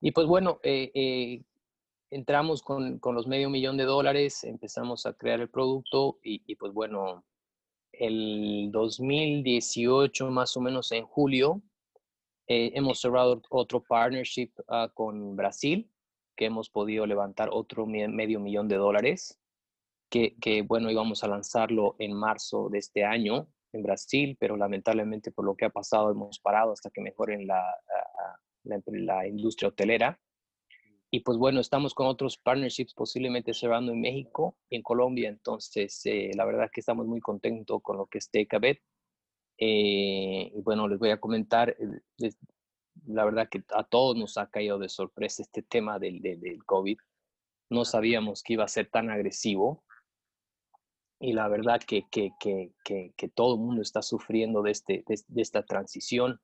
Y 0.00 0.12
pues 0.12 0.26
bueno, 0.26 0.58
eh, 0.62 0.90
eh, 0.94 1.42
entramos 2.10 2.62
con, 2.62 2.98
con, 2.98 3.14
los 3.14 3.26
medio 3.26 3.50
millón 3.50 3.76
de 3.76 3.84
dólares, 3.84 4.44
empezamos 4.44 5.06
a 5.06 5.12
crear 5.12 5.40
el 5.40 5.50
producto 5.50 6.18
y, 6.22 6.42
y, 6.46 6.54
pues 6.56 6.72
bueno, 6.72 7.24
el 7.92 8.70
2018 8.72 10.30
más 10.30 10.56
o 10.56 10.60
menos 10.60 10.92
en 10.92 11.04
julio 11.04 11.62
eh, 12.46 12.72
hemos 12.74 13.00
cerrado 13.00 13.42
otro 13.50 13.82
partnership 13.82 14.50
ah, 14.68 14.90
con 14.94 15.36
Brasil, 15.36 15.90
que 16.34 16.46
hemos 16.46 16.70
podido 16.70 17.04
levantar 17.04 17.50
otro 17.52 17.84
medio 17.84 18.40
millón 18.40 18.68
de 18.68 18.76
dólares, 18.76 19.38
que, 20.10 20.36
que, 20.40 20.62
bueno, 20.62 20.90
íbamos 20.90 21.24
a 21.24 21.28
lanzarlo 21.28 21.96
en 21.98 22.12
marzo 22.14 22.68
de 22.70 22.78
este 22.78 23.04
año 23.04 23.48
en 23.72 23.82
Brasil, 23.82 24.36
pero 24.40 24.56
lamentablemente 24.56 25.30
por 25.30 25.44
lo 25.44 25.56
que 25.56 25.66
ha 25.66 25.70
pasado 25.70 26.10
hemos 26.10 26.38
parado 26.38 26.72
hasta 26.72 26.90
que 26.90 27.00
mejoren 27.00 27.46
la, 27.46 27.62
la, 28.64 28.82
la 28.84 29.26
industria 29.26 29.68
hotelera. 29.68 30.18
Y 31.10 31.20
pues 31.20 31.38
bueno, 31.38 31.60
estamos 31.60 31.94
con 31.94 32.06
otros 32.06 32.36
partnerships 32.36 32.92
posiblemente 32.92 33.54
cerrando 33.54 33.92
en 33.92 34.00
México 34.00 34.56
y 34.68 34.76
en 34.76 34.82
Colombia. 34.82 35.28
Entonces, 35.30 36.04
eh, 36.04 36.30
la 36.34 36.44
verdad 36.44 36.70
que 36.70 36.80
estamos 36.80 37.06
muy 37.06 37.20
contentos 37.20 37.80
con 37.82 37.96
lo 37.96 38.06
que 38.06 38.18
es 38.18 38.30
TKBet. 38.30 38.82
Eh, 39.58 40.52
y 40.54 40.60
bueno, 40.62 40.86
les 40.86 40.98
voy 40.98 41.10
a 41.10 41.18
comentar, 41.18 41.70
eh, 41.70 42.30
la 43.06 43.24
verdad 43.24 43.48
que 43.48 43.64
a 43.74 43.84
todos 43.84 44.16
nos 44.16 44.36
ha 44.36 44.50
caído 44.50 44.78
de 44.78 44.88
sorpresa 44.90 45.42
este 45.42 45.62
tema 45.62 45.98
del, 45.98 46.20
del, 46.20 46.64
COVID. 46.64 46.98
No 47.70 47.84
sabíamos 47.86 48.42
que 48.42 48.52
iba 48.54 48.64
a 48.64 48.68
ser 48.68 48.90
tan 48.90 49.10
agresivo. 49.10 49.84
Y 51.20 51.32
la 51.32 51.48
verdad 51.48 51.80
que, 51.80 52.06
que, 52.10 52.32
que, 52.38 52.72
que, 52.84 53.28
todo 53.28 53.54
el 53.54 53.60
mundo 53.60 53.82
está 53.82 54.02
sufriendo 54.02 54.62
de, 54.62 54.70
este, 54.70 55.04
de 55.06 55.42
esta 55.42 55.64
transición 55.64 56.40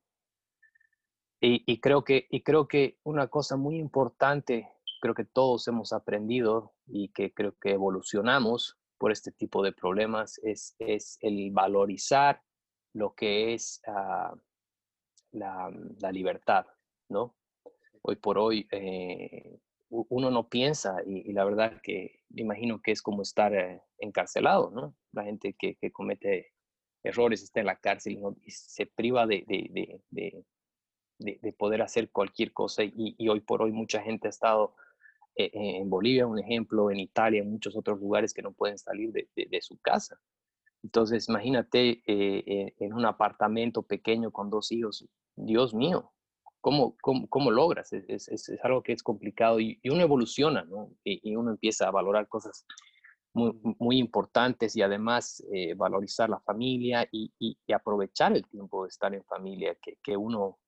y, 1.47 1.81
creo 1.81 2.05
que, 2.05 2.27
y 2.31 2.43
creo 2.43 2.67
que 2.69 2.99
una 3.03 3.29
cosa 3.29 3.57
muy 3.57 3.77
importante, 3.77 4.71
creo 5.03 5.15
que 5.15 5.27
todos 5.27 5.69
hemos 5.69 5.93
aprendido 5.93 6.73
y 6.87 7.09
que 7.09 7.35
creo 7.35 7.55
que 7.61 7.73
evolucionamos 7.73 8.79
por 8.97 9.13
este 9.13 9.31
tipo 9.31 9.63
de 9.63 9.73
problemas, 9.73 10.39
es, 10.43 10.75
es 10.79 11.19
el 11.21 11.51
valorizar 11.51 12.43
lo 12.95 13.15
que 13.15 13.53
es 13.53 13.83
ah, 13.87 14.35
la, 15.33 15.71
la, 15.99 16.13
libertad, 16.13 16.65
¿no? 17.11 17.37
Hoy 18.01 18.17
por 18.17 18.39
hoy 18.39 18.67
eh, 18.71 19.61
uno 19.91 20.31
no 20.31 20.49
piensa 20.49 20.97
y, 21.07 21.33
la 21.33 21.45
verdad 21.45 21.81
que 21.83 22.21
me 22.31 22.43
imagino 22.43 22.81
que 22.81 22.93
es 22.93 23.03
como 23.03 23.23
estar 23.23 23.55
eh, 23.55 23.83
encarcelado, 23.99 24.71
¿no? 24.71 24.95
La 25.13 25.25
gente 25.25 25.55
que, 25.59 25.77
comete 25.93 26.53
errores 27.03 27.43
está 27.43 27.61
en 27.61 27.67
la 27.67 27.77
cárcel 27.77 28.19
y, 28.43 28.51
se 28.51 28.87
priva 28.87 29.27
de, 29.27 29.45
de, 29.47 30.01
de, 30.11 30.45
de, 31.19 31.53
poder 31.53 31.83
hacer 31.83 32.11
cualquier 32.11 32.53
cosa 32.53 32.83
y, 32.85 33.29
hoy 33.29 33.41
por 33.41 33.63
hoy 33.63 33.73
mucha 33.73 34.03
gente 34.03 34.29
ha 34.29 34.31
estado 34.31 34.75
eh, 35.37 35.51
en 35.53 35.89
Bolivia, 35.91 36.27
un 36.27 36.39
ejemplo, 36.39 36.91
en 36.91 37.01
Italia, 37.01 37.43
en 37.43 37.51
muchos 37.51 37.77
otros 37.77 38.01
lugares 38.01 38.33
que 38.33 38.43
no 38.43 38.53
pueden 38.53 38.79
salir 38.79 39.13
de, 39.13 39.61
su 39.61 39.79
casa. 39.79 40.19
Entonces, 40.83 41.29
imagínate 41.29 42.03
eh, 42.07 42.75
en 42.79 42.93
un 42.93 43.07
apartamento 43.07 43.83
pequeño 43.83 44.31
con 44.31 44.51
dos 44.51 44.71
hijos, 44.73 45.07
Dios 45.37 45.75
mío, 45.75 46.14
¿cómo, 46.65 46.97
cómo, 47.29 47.51
logras? 47.51 47.93
Es, 47.93 48.29
es, 48.29 48.51
algo 48.63 48.83
que 48.83 48.93
es 48.93 49.03
complicado 49.03 49.61
y, 49.61 49.79
uno 49.85 50.01
evoluciona, 50.01 50.65
¿no? 50.65 50.91
Y, 51.05 51.37
uno 51.37 51.51
empieza 51.51 51.87
a 51.87 51.91
valorar 51.91 52.27
cosas 52.27 52.67
muy, 53.35 53.53
muy 53.79 53.99
importantes 53.99 54.75
y 54.75 54.81
además 54.81 55.45
eh, 55.53 55.75
valorizar 55.75 56.31
la 56.31 56.41
familia 56.41 57.07
y, 57.13 57.31
aprovechar 57.71 58.33
el 58.33 58.47
tiempo 58.49 58.85
de 58.85 58.89
estar 58.89 59.13
en 59.15 59.23
familia 59.25 59.75
que, 59.75 59.99
que 60.03 60.17
uno 60.17 60.59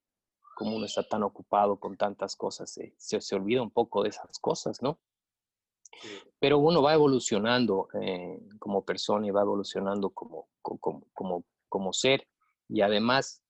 como 0.55 0.77
uno 0.77 0.87
está 0.87 1.03
tan 1.03 1.23
ocupado 1.23 1.79
con 1.79 1.97
tantas 1.97 2.35
cosas, 2.35 2.71
se, 2.71 2.95
se, 2.99 3.35
olvida 3.35 3.61
un 3.63 3.71
poco 3.71 4.03
de 4.03 4.09
esas 4.09 4.39
cosas, 4.39 4.83
¿no? 4.83 4.99
Pero 6.39 6.59
uno 6.59 6.83
va 6.83 6.95
evolucionando 6.95 7.89
eh, 8.01 8.39
como 8.59 8.85
persona 8.85 9.27
y 9.27 9.31
va 9.31 9.43
evolucionando 9.43 10.11
como, 10.11 10.49
como, 10.63 11.07
como, 11.13 11.45
como 11.69 11.93
ser 11.93 12.27
y 12.69 12.81
además 12.81 13.43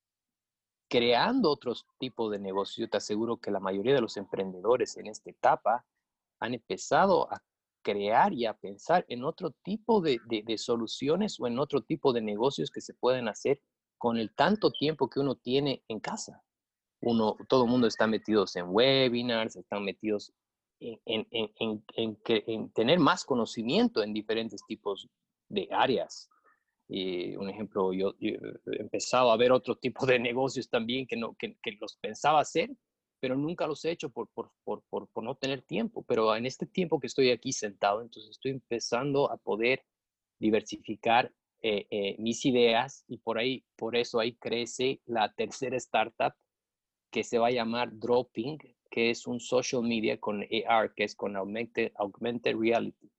creando 0.89 1.51
otros 1.51 1.87
tipos 1.99 2.31
de 2.31 2.39
negocios. 2.39 2.91
Te 2.91 2.97
aseguro 2.97 3.39
que 3.39 3.51
la 3.51 3.61
mayoría 3.61 3.95
de 3.95 4.01
los 4.01 4.17
emprendedores 4.17 4.97
en 4.97 5.07
esta 5.07 5.31
etapa 5.31 5.85
han 6.41 6.55
empezado 6.55 7.33
a 7.33 7.43
crear 7.83 8.33
y 8.33 8.47
a 8.47 8.55
pensar 8.55 9.05
en 9.09 9.25
otro 9.25 9.53
tipo 9.63 10.01
de, 10.01 10.19
de, 10.27 10.43
de, 10.45 10.59
soluciones 10.59 11.39
o 11.39 11.47
en 11.47 11.59
otro 11.59 11.83
tipo 11.83 12.13
de 12.13 12.21
negocios 12.21 12.71
que 12.71 12.81
se 12.81 12.95
pueden 12.95 13.29
hacer 13.29 13.61
con 13.97 14.17
el 14.17 14.35
tanto 14.35 14.71
tiempo 14.73 15.09
que 15.09 15.21
uno 15.21 15.37
tiene 15.37 15.83
en 15.89 16.01
casa 16.01 16.43
uno, 17.01 17.37
todo 17.49 17.65
el 17.65 17.71
mundo 17.71 17.87
está 17.87 18.07
metidos 18.07 18.57
en 18.57 18.67
webinars, 18.69 19.57
están 19.57 19.85
metidos 19.85 20.33
en, 20.81 20.99
en, 21.05 21.53
en, 21.59 21.85
en, 22.27 22.71
tener 22.71 22.99
más 22.99 23.25
conocimiento 23.25 24.03
en 24.03 24.13
diferentes 24.13 24.61
tipos 24.67 25.09
de 25.49 25.69
áreas. 25.71 26.29
Y 26.89 27.35
un 27.37 27.51
ejemplo, 27.51 27.93
yo, 27.93 28.15
he 28.21 28.39
empezado 28.79 29.33
a 29.33 29.37
ver 29.37 29.53
otro 29.53 29.77
tipo 29.77 30.07
de 30.07 30.19
negocios 30.21 30.69
también 30.69 31.07
que, 31.07 31.17
no, 31.17 31.35
que, 31.35 31.57
que 31.63 31.73
los 31.81 31.97
pensaba 31.97 32.41
hacer, 32.41 32.71
pero 33.21 33.37
nunca 33.37 33.67
los 33.67 33.85
he 33.85 33.91
hecho 33.91 34.11
por, 34.11 34.29
por, 34.29 34.53
por, 34.65 34.83
por, 34.89 35.25
no 35.25 35.35
tener 35.35 35.63
tiempo. 35.63 36.05
Pero 36.07 36.35
en 36.37 36.47
este 36.47 36.67
tiempo 36.67 37.01
que 37.01 37.07
estoy 37.07 37.31
aquí 37.31 37.53
sentado, 37.53 38.03
entonces 38.03 38.31
estoy 38.31 38.53
empezando 38.53 39.31
a 39.31 39.37
poder 39.37 39.85
diversificar 40.39 41.33
eh, 41.63 41.87
eh, 41.91 42.17
mis 42.19 42.45
ideas 42.45 43.05
y 43.09 43.19
por 43.19 43.39
ahí, 43.39 43.65
por 43.77 43.97
eso 43.97 44.21
ahí 44.21 44.37
crece 44.37 45.01
la 45.07 45.33
tercera 45.33 45.77
startup 45.79 46.35
que 47.11 47.25
se 47.25 47.39
va 47.39 47.49
a 47.49 47.53
llamar 47.53 47.91
Dropping, 47.99 48.59
que 48.91 49.11
es 49.11 49.27
un 49.27 49.41
social 49.41 49.83
media 49.83 50.21
con 50.21 50.45
AR, 50.69 50.93
que 50.95 51.05
es 51.05 51.15
con 51.15 51.37
augmented, 51.37 51.93
augmented 51.97 52.57
reality, 52.57 53.11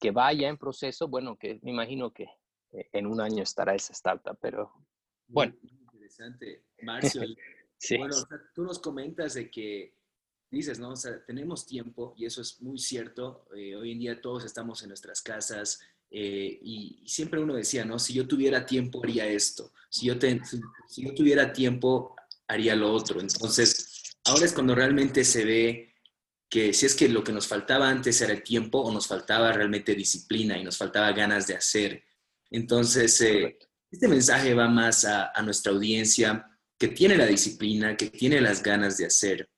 que 0.00 0.10
vaya 0.12 0.48
en 0.48 0.56
proceso, 0.56 1.08
bueno, 1.08 1.36
que 1.36 1.58
me 1.62 1.72
imagino 1.72 2.12
que 2.12 2.24
eh, 2.24 2.41
en 2.72 3.06
un 3.06 3.20
año 3.20 3.42
estará 3.42 3.74
esa 3.74 3.92
startup, 3.92 4.38
pero 4.40 4.72
bueno. 5.28 5.54
interesante. 5.62 6.64
Marcio, 6.82 7.22
sí. 7.78 7.96
bueno, 7.96 8.16
tú 8.54 8.64
nos 8.64 8.78
comentas 8.78 9.34
de 9.34 9.50
que 9.50 9.94
dices, 10.50 10.78
¿no? 10.78 10.90
O 10.90 10.96
sea, 10.96 11.24
tenemos 11.24 11.66
tiempo 11.66 12.14
y 12.16 12.26
eso 12.26 12.42
es 12.42 12.60
muy 12.60 12.78
cierto. 12.78 13.46
Eh, 13.56 13.74
hoy 13.74 13.92
en 13.92 13.98
día 13.98 14.20
todos 14.20 14.44
estamos 14.44 14.82
en 14.82 14.88
nuestras 14.88 15.22
casas 15.22 15.80
eh, 16.10 16.58
y, 16.62 17.02
siempre 17.06 17.40
uno 17.40 17.54
decía, 17.54 17.84
¿no? 17.84 17.98
Si 17.98 18.12
yo 18.12 18.28
tuviera 18.28 18.66
tiempo 18.66 19.02
haría 19.02 19.26
esto. 19.26 19.72
Si 19.88 20.06
yo, 20.06 20.14
si 20.88 21.02
yo 21.02 21.14
tuviera 21.14 21.52
tiempo 21.52 22.14
haría 22.46 22.76
lo 22.76 22.92
otro. 22.92 23.20
Entonces, 23.20 24.18
ahora 24.24 24.44
es 24.44 24.52
cuando 24.52 24.74
realmente 24.74 25.24
se 25.24 25.44
ve 25.44 25.94
que 26.50 26.74
si 26.74 26.84
es 26.84 26.94
que 26.94 27.08
lo 27.08 27.24
que 27.24 27.32
nos 27.32 27.46
faltaba 27.46 27.88
antes 27.88 28.20
era 28.20 28.34
el 28.34 28.42
tiempo 28.42 28.78
o 28.78 28.92
nos 28.92 29.06
faltaba 29.06 29.52
realmente 29.52 29.94
disciplina 29.94 30.58
y 30.58 30.64
nos 30.64 30.76
faltaba 30.76 31.10
ganas 31.12 31.46
de 31.46 31.54
hacer. 31.54 32.04
Entonces, 32.52 33.18
eh, 33.22 33.58
este 33.90 34.08
mensaje 34.08 34.54
va 34.54 34.68
más 34.68 35.04
a, 35.04 35.32
nuestra 35.42 35.72
audiencia 35.72 36.46
que 36.78 36.88
tiene 36.88 37.16
la 37.16 37.26
disciplina, 37.26 37.96
que 37.96 38.10
tiene 38.10 38.40
las 38.40 38.62
ganas 38.62 38.98
de 38.98 39.06
hacer 39.06 39.48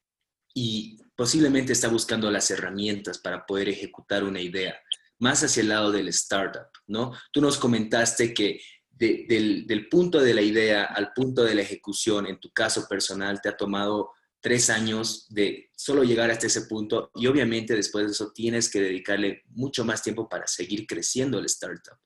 y 0.55 0.97
posiblemente 1.17 1.73
está 1.73 1.89
buscando 1.89 2.31
las 2.31 2.51
herramientas 2.51 3.19
para 3.19 3.45
poder 3.45 3.69
ejecutar 3.69 4.23
una 4.23 4.41
idea, 4.41 4.77
más 5.19 5.43
hacia 5.43 5.63
el 5.63 5.69
lado 5.69 5.91
del 5.91 6.09
startup, 6.09 6.69
¿no? 6.87 7.13
Tú 7.33 7.41
nos 7.41 7.59
comentaste 7.59 8.33
que 8.33 8.61
del, 8.91 9.89
punto 9.91 10.21
de 10.21 10.35
la 10.35 10.43
idea 10.43 10.85
al 10.85 11.13
punto 11.13 11.43
de 11.43 11.57
la 11.57 11.63
ejecución, 11.63 12.27
en 12.27 12.39
tu 12.39 12.53
caso 12.53 12.87
personal, 12.89 13.41
te 13.41 13.49
ha 13.49 13.57
tomado 13.57 14.13
tres 14.41 14.71
años 14.71 15.27
de 15.31 15.71
solo 15.77 16.05
llegar 16.05 16.31
hasta 16.31 16.47
ese 16.47 16.63
punto 16.63 17.11
y 17.15 17.27
obviamente 17.27 17.75
después 17.75 18.07
de 18.07 18.13
eso 18.13 18.31
tienes 18.33 18.69
que 18.69 18.81
dedicarle 18.81 19.43
mucho 19.47 19.85
más 19.85 20.03
tiempo 20.03 20.29
para 20.29 20.47
seguir 20.47 20.87
creciendo 20.87 21.39
el 21.39 21.47
startup. 21.47 21.99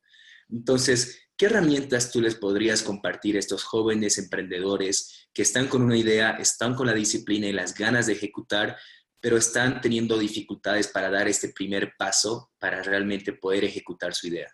Entonces, 0.51 1.29
¿qué 1.37 1.47
herramientas 1.47 2.11
tú 2.11 2.21
les 2.21 2.35
podrías 2.35 2.83
compartir 2.83 3.37
a 3.37 3.39
estos 3.39 3.65
jóvenes 3.65 4.19
emprendedores 4.19 5.29
que 5.33 5.43
están 5.43 5.69
con 5.69 5.83
una 5.83 5.97
idea, 5.97 6.33
están 6.33 6.75
con 6.75 6.87
la 6.87 6.95
disciplina 6.95 7.47
y 7.47 7.53
las 7.53 7.75
ganas 7.75 8.07
de 8.07 8.15
ejecutar, 8.15 8.77
pero 9.21 9.37
están 9.37 9.81
teniendo 9.81 10.19
dificultades 10.19 10.89
para 10.89 11.11
dar 11.11 11.29
este 11.29 11.51
primer 11.51 11.93
paso 11.99 12.53
para 12.59 12.83
realmente 12.83 13.33
poder 13.33 13.65
ejecutar 13.65 14.15
su 14.15 14.29
idea? 14.29 14.49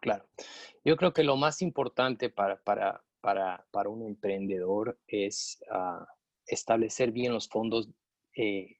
Claro. 0.00 0.26
Yo 0.84 0.96
creo 0.96 1.12
que 1.12 1.24
lo 1.24 1.36
más 1.36 1.62
importante 1.62 2.28
para, 2.28 2.60
para, 2.62 3.02
para, 3.20 3.66
para 3.70 3.88
un 3.88 4.06
emprendedor 4.06 4.98
es 5.06 5.58
ah, 5.70 6.06
establecer 6.46 7.10
bien 7.10 7.32
los 7.32 7.48
fondos 7.48 7.88
eh, 8.36 8.76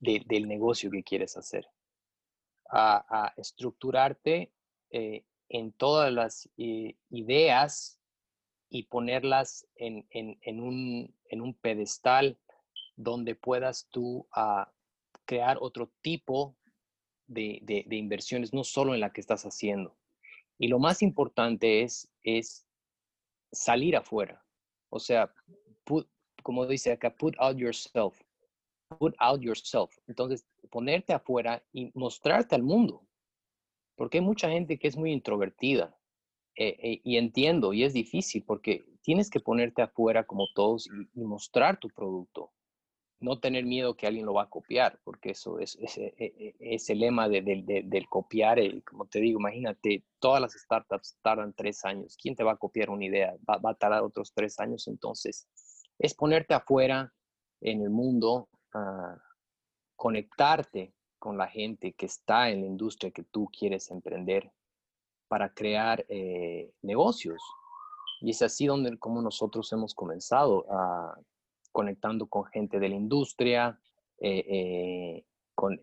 del 0.00 0.48
negocio 0.48 0.90
que 0.90 1.02
quieres 1.02 1.36
hacer. 1.36 1.66
A, 2.70 3.32
estructurarte 3.36 4.50
eh, 4.92 5.24
en 5.48 5.72
todas 5.72 6.12
las 6.12 6.48
eh, 6.56 6.96
ideas 7.10 7.98
y 8.68 8.84
ponerlas 8.84 9.66
en, 9.76 10.06
en, 10.10 10.38
en, 10.42 10.60
un, 10.60 11.14
en, 11.28 11.40
un, 11.40 11.54
pedestal 11.54 12.38
donde 12.96 13.34
puedas 13.34 13.88
tú 13.90 14.26
ah, 14.32 14.72
crear 15.24 15.58
otro 15.60 15.90
tipo 16.00 16.56
de, 17.26 17.60
de, 17.86 17.96
inversiones, 17.96 18.52
no 18.52 18.64
solo 18.64 18.94
en 18.94 19.00
la 19.00 19.12
que 19.12 19.20
estás 19.20 19.44
haciendo. 19.44 19.96
Y 20.58 20.68
lo 20.68 20.78
más 20.78 21.02
importante 21.02 21.82
es, 21.82 22.10
es 22.22 22.66
salir 23.50 23.96
afuera. 23.96 24.44
O 24.90 24.98
sea, 24.98 25.32
como 26.42 26.66
dice 26.66 26.92
acá, 26.92 27.14
put 27.14 27.34
out 27.38 27.56
yourself. 27.56 28.20
Put 28.98 29.14
out 29.18 29.40
yourself. 29.40 29.96
Entonces, 30.06 30.46
ponerte 30.70 31.12
afuera 31.12 31.62
y 31.72 31.90
mostrarte 31.94 32.54
al 32.54 32.62
mundo. 32.62 33.06
Porque 34.02 34.18
hay 34.18 34.24
mucha 34.24 34.50
gente 34.50 34.80
que 34.80 34.88
es 34.88 34.96
muy 34.96 35.12
introvertida. 35.12 35.96
Eh, 36.56 36.76
eh, 36.82 37.00
y 37.04 37.18
entiendo, 37.18 37.72
y 37.72 37.84
es 37.84 37.92
difícil 37.92 38.42
porque 38.44 38.84
tienes 39.00 39.30
que 39.30 39.38
ponerte 39.38 39.80
afuera 39.80 40.24
como 40.24 40.48
todos 40.56 40.88
y 41.14 41.20
mostrar 41.20 41.78
tu 41.78 41.86
producto 41.88 42.50
no 43.20 43.38
tener 43.38 43.64
miedo 43.64 43.96
que 43.96 44.08
alguien 44.08 44.26
lo 44.26 44.34
va 44.34 44.42
a 44.42 44.50
copiar, 44.50 44.98
porque 45.04 45.30
eso 45.30 45.60
es, 45.60 45.76
es, 45.76 45.96
e, 45.98 46.12
e, 46.18 46.56
e, 46.58 46.76
el 46.88 46.98
lema 46.98 47.28
del 47.28 48.08
copiar. 48.10 48.58
como 48.82 49.06
te 49.06 49.20
digo, 49.20 49.38
imagínate, 49.38 50.04
todas 50.18 50.40
las 50.40 50.54
startups 50.54 51.18
tardan 51.22 51.54
tres 51.54 51.84
años. 51.84 52.16
¿Quién 52.20 52.34
te 52.34 52.42
va 52.42 52.54
a 52.54 52.56
copiar 52.56 52.90
una 52.90 53.04
idea? 53.04 53.36
Va, 53.48 53.70
a 53.70 53.74
tardar 53.74 54.02
otros 54.02 54.32
tres 54.34 54.58
años. 54.58 54.88
Entonces, 54.88 55.46
es 56.00 56.12
ponerte 56.12 56.54
afuera 56.54 57.12
en 57.60 57.82
el 57.82 57.90
mundo, 57.90 58.48
uh, 58.74 59.16
conectarte 59.94 60.92
con 61.22 61.38
la 61.38 61.46
gente 61.46 61.92
que 61.92 62.06
está 62.06 62.50
en 62.50 62.62
la 62.62 62.66
industria 62.66 63.12
que 63.12 63.22
tú 63.22 63.48
quieres 63.56 63.92
emprender 63.92 64.50
para 65.28 65.54
crear 65.54 66.04
eh, 66.08 66.72
negocios. 66.82 67.40
Y 68.20 68.30
es 68.30 68.42
así 68.42 68.66
donde 68.66 68.98
como 68.98 69.22
nosotros 69.22 69.72
hemos 69.72 69.94
comenzado 69.94 70.66
a 70.68 71.16
conectando 71.70 72.26
con 72.26 72.44
gente 72.46 72.80
de 72.80 72.88
la 72.88 72.96
industria, 72.96 73.78
eh, 74.18 74.44
eh, 74.48 75.24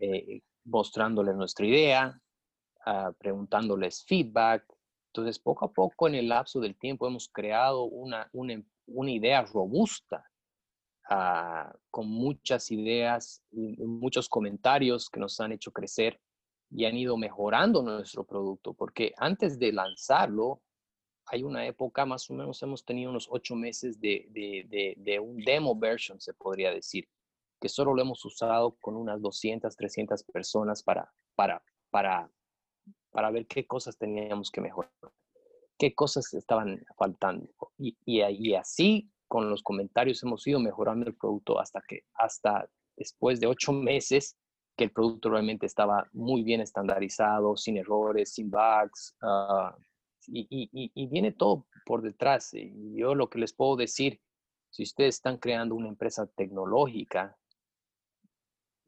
eh, 0.00 0.42
mostrándoles 0.64 1.34
nuestra 1.36 1.64
idea, 1.64 2.20
ah, 2.84 3.10
preguntándoles 3.18 4.04
feedback. 4.04 4.62
Entonces, 5.06 5.38
poco 5.38 5.64
a 5.64 5.72
poco 5.72 6.06
en 6.06 6.16
el 6.16 6.28
lapso 6.28 6.60
del 6.60 6.76
tiempo 6.76 7.06
hemos 7.06 7.30
creado 7.30 7.84
una, 7.84 8.28
una, 8.34 8.62
una 8.88 9.10
idea 9.10 9.40
robusta, 9.40 10.29
ah, 11.10 11.72
con 11.90 12.08
muchas 12.08 12.70
ideas 12.70 13.42
y 13.50 13.76
muchos 13.84 14.28
comentarios 14.28 15.10
que 15.10 15.20
nos 15.20 15.38
han 15.40 15.52
hecho 15.52 15.72
crecer 15.72 16.20
y 16.70 16.84
han 16.84 16.96
ido 16.96 17.16
mejorando 17.16 17.82
nuestro 17.82 18.24
producto, 18.24 18.74
porque 18.74 19.12
antes 19.16 19.58
de 19.58 19.72
lanzarlo, 19.72 20.62
hay 21.26 21.42
una 21.42 21.66
época, 21.66 22.06
más 22.06 22.28
o 22.30 22.34
menos 22.34 22.62
hemos 22.62 22.84
tenido 22.84 23.10
unos 23.10 23.28
ocho 23.30 23.54
meses 23.54 24.00
de, 24.00 24.26
de, 24.30 24.94
de, 24.96 25.20
un 25.20 25.38
demo 25.44 25.76
version, 25.76 26.20
se 26.20 26.34
podría 26.34 26.72
decir, 26.72 27.08
que 27.60 27.68
solo 27.68 27.94
lo 27.94 28.02
hemos 28.02 28.24
usado 28.24 28.76
con 28.80 28.96
unas 28.96 29.20
200, 29.20 29.76
300 29.76 30.24
personas 30.24 30.82
para, 30.82 31.12
para, 31.34 31.62
para, 31.90 32.30
para 33.10 33.30
ver 33.30 33.46
qué 33.46 33.66
cosas 33.66 33.96
teníamos 33.96 34.50
que 34.50 34.60
mejorar, 34.60 34.92
qué 35.78 35.94
cosas 35.94 36.32
estaban 36.34 36.84
faltando. 36.96 37.48
Y, 37.78 37.96
y, 38.04 38.22
y 38.22 38.54
así, 38.54 39.10
con 39.30 39.48
los 39.48 39.62
comentarios, 39.62 40.24
hemos 40.24 40.44
ido 40.48 40.58
mejorando 40.58 41.06
el 41.06 41.14
producto 41.14 41.60
hasta 41.60 41.80
que, 41.86 42.02
hasta 42.14 42.68
después 42.96 43.38
de 43.38 43.46
ocho 43.46 43.72
meses, 43.72 44.36
que 44.76 44.82
el 44.82 44.90
producto 44.90 45.30
realmente 45.30 45.66
estaba 45.66 46.08
muy 46.12 46.42
bien 46.42 46.60
estandarizado, 46.60 47.56
sin 47.56 47.76
errores, 47.76 48.34
sin 48.34 48.50
bugs, 48.50 49.16
uh, 49.22 49.70
y, 50.26 51.06
viene 51.06 51.30
todo 51.30 51.68
por 51.86 52.02
detrás. 52.02 52.50
Yo 52.52 53.14
lo 53.14 53.30
que 53.30 53.38
les 53.38 53.52
puedo 53.52 53.76
decir, 53.76 54.20
si 54.68 54.82
ustedes 54.82 55.14
están 55.14 55.38
creando 55.38 55.76
una 55.76 55.88
empresa 55.88 56.26
tecnológica, 56.26 57.38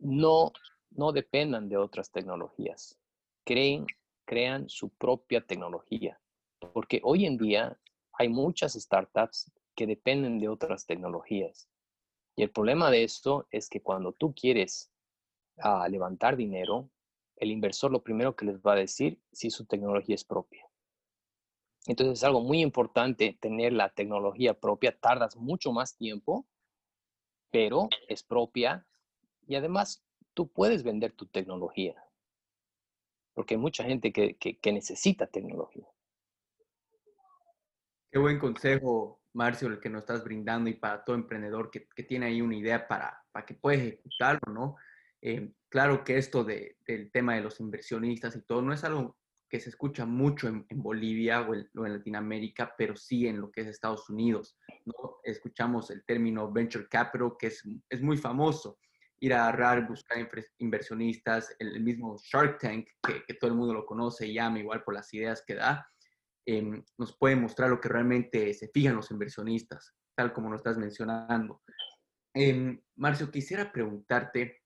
no, 0.00 0.50
no 0.90 1.12
dependan 1.12 1.68
de 1.68 1.76
otras 1.76 2.10
tecnologías. 2.10 2.98
Creen, 3.44 3.86
crean 4.24 4.68
su 4.68 4.88
propia 4.88 5.40
tecnología. 5.40 6.20
Porque 6.72 7.00
hoy 7.04 7.26
en 7.26 7.38
día 7.38 7.78
hay 8.18 8.28
muchas 8.28 8.72
startups 8.72 9.52
que 9.74 9.86
dependen 9.86 10.38
de 10.38 10.48
otras 10.48 10.86
tecnologías. 10.86 11.68
Y 12.36 12.42
el 12.42 12.50
problema 12.50 12.90
de 12.90 13.04
esto 13.04 13.46
es 13.50 13.68
que 13.68 13.82
cuando 13.82 14.12
tú 14.12 14.34
quieres 14.34 14.90
ah, 15.58 15.86
levantar 15.88 16.36
dinero, 16.36 16.90
el 17.36 17.50
inversor 17.50 17.90
lo 17.90 18.02
primero 18.02 18.36
que 18.36 18.46
les 18.46 18.60
va 18.60 18.72
a 18.72 18.76
decir 18.76 19.20
si 19.32 19.50
su 19.50 19.66
tecnología 19.66 20.14
es 20.14 20.24
propia. 20.24 20.66
Entonces 21.86 22.18
es 22.18 22.24
algo 22.24 22.40
muy 22.40 22.60
importante 22.60 23.36
tener 23.40 23.72
la 23.72 23.92
tecnología 23.92 24.54
propia. 24.54 24.96
Tardas 24.96 25.36
mucho 25.36 25.72
más 25.72 25.96
tiempo, 25.96 26.46
pero 27.50 27.88
es 28.08 28.22
propia 28.22 28.86
y 29.46 29.56
además 29.56 30.04
tú 30.34 30.48
puedes 30.48 30.82
vender 30.82 31.12
tu 31.12 31.26
tecnología. 31.26 31.94
Porque 33.34 33.54
hay 33.54 33.60
mucha 33.60 33.84
gente 33.84 34.12
que, 34.12 34.72
necesita 34.72 35.26
tecnología. 35.26 35.88
Qué 38.10 38.18
buen 38.18 38.38
consejo, 38.38 39.21
Marcio, 39.34 39.68
el 39.68 39.80
que 39.80 39.88
nos 39.88 40.02
estás 40.02 40.24
brindando 40.24 40.68
y 40.68 40.74
para 40.74 41.04
todo 41.04 41.16
emprendedor 41.16 41.70
que, 41.70 41.86
tiene 42.04 42.26
ahí 42.26 42.40
una 42.40 42.56
idea 42.56 42.86
para, 42.86 43.22
para 43.32 43.46
que 43.46 43.54
pueda 43.54 43.78
ejecutarlo, 43.78 44.52
¿no? 44.52 44.76
Eh, 45.20 45.52
claro 45.68 46.02
que 46.02 46.18
esto 46.18 46.44
del 46.44 47.10
tema 47.12 47.34
de 47.34 47.42
los 47.42 47.60
inversionistas 47.60 48.34
y 48.36 48.42
todo 48.42 48.60
no 48.60 48.72
es 48.72 48.82
algo 48.82 49.16
que 49.48 49.60
se 49.60 49.68
escucha 49.68 50.06
mucho 50.06 50.48
en, 50.48 50.66
Bolivia 50.82 51.42
o 51.42 51.54
en, 51.54 51.68
Latinoamérica, 51.74 52.74
pero 52.76 52.96
sí 52.96 53.26
en 53.26 53.38
lo 53.38 53.50
que 53.50 53.60
es 53.60 53.66
Estados 53.68 54.08
Unidos. 54.08 54.56
¿no? 54.86 55.18
Escuchamos 55.22 55.90
el 55.90 56.04
término 56.04 56.50
venture 56.50 56.88
capital, 56.88 57.34
que 57.38 57.48
es, 57.48 57.62
es 57.90 58.02
muy 58.02 58.16
famoso. 58.16 58.78
Ir 59.20 59.34
a 59.34 59.46
agarrar, 59.46 59.86
buscar 59.86 60.26
inversionistas, 60.58 61.54
el, 61.58 61.80
mismo 61.82 62.16
Shark 62.18 62.58
Tank, 62.58 62.88
que, 63.06 63.22
que, 63.24 63.34
todo 63.34 63.50
el 63.50 63.56
mundo 63.56 63.74
lo 63.74 63.84
conoce 63.86 64.26
y 64.26 64.34
llama 64.34 64.58
igual 64.58 64.82
por 64.82 64.94
las 64.94 65.12
ideas 65.14 65.44
que 65.46 65.54
da, 65.54 65.86
em, 66.46 66.82
nos 66.98 67.16
puede 67.16 67.36
mostrar 67.36 67.70
lo 67.70 67.80
que 67.80 67.88
realmente 67.88 68.52
se 68.54 68.68
fijan 68.68 68.96
los 68.96 69.10
inversionistas, 69.10 69.94
tal 70.14 70.32
como 70.32 70.50
lo 70.50 70.56
estás 70.56 70.76
mencionando. 70.76 71.62
Eh, 72.34 72.80
Marcio, 72.96 73.30
quisiera 73.30 73.70
preguntarte, 73.70 74.62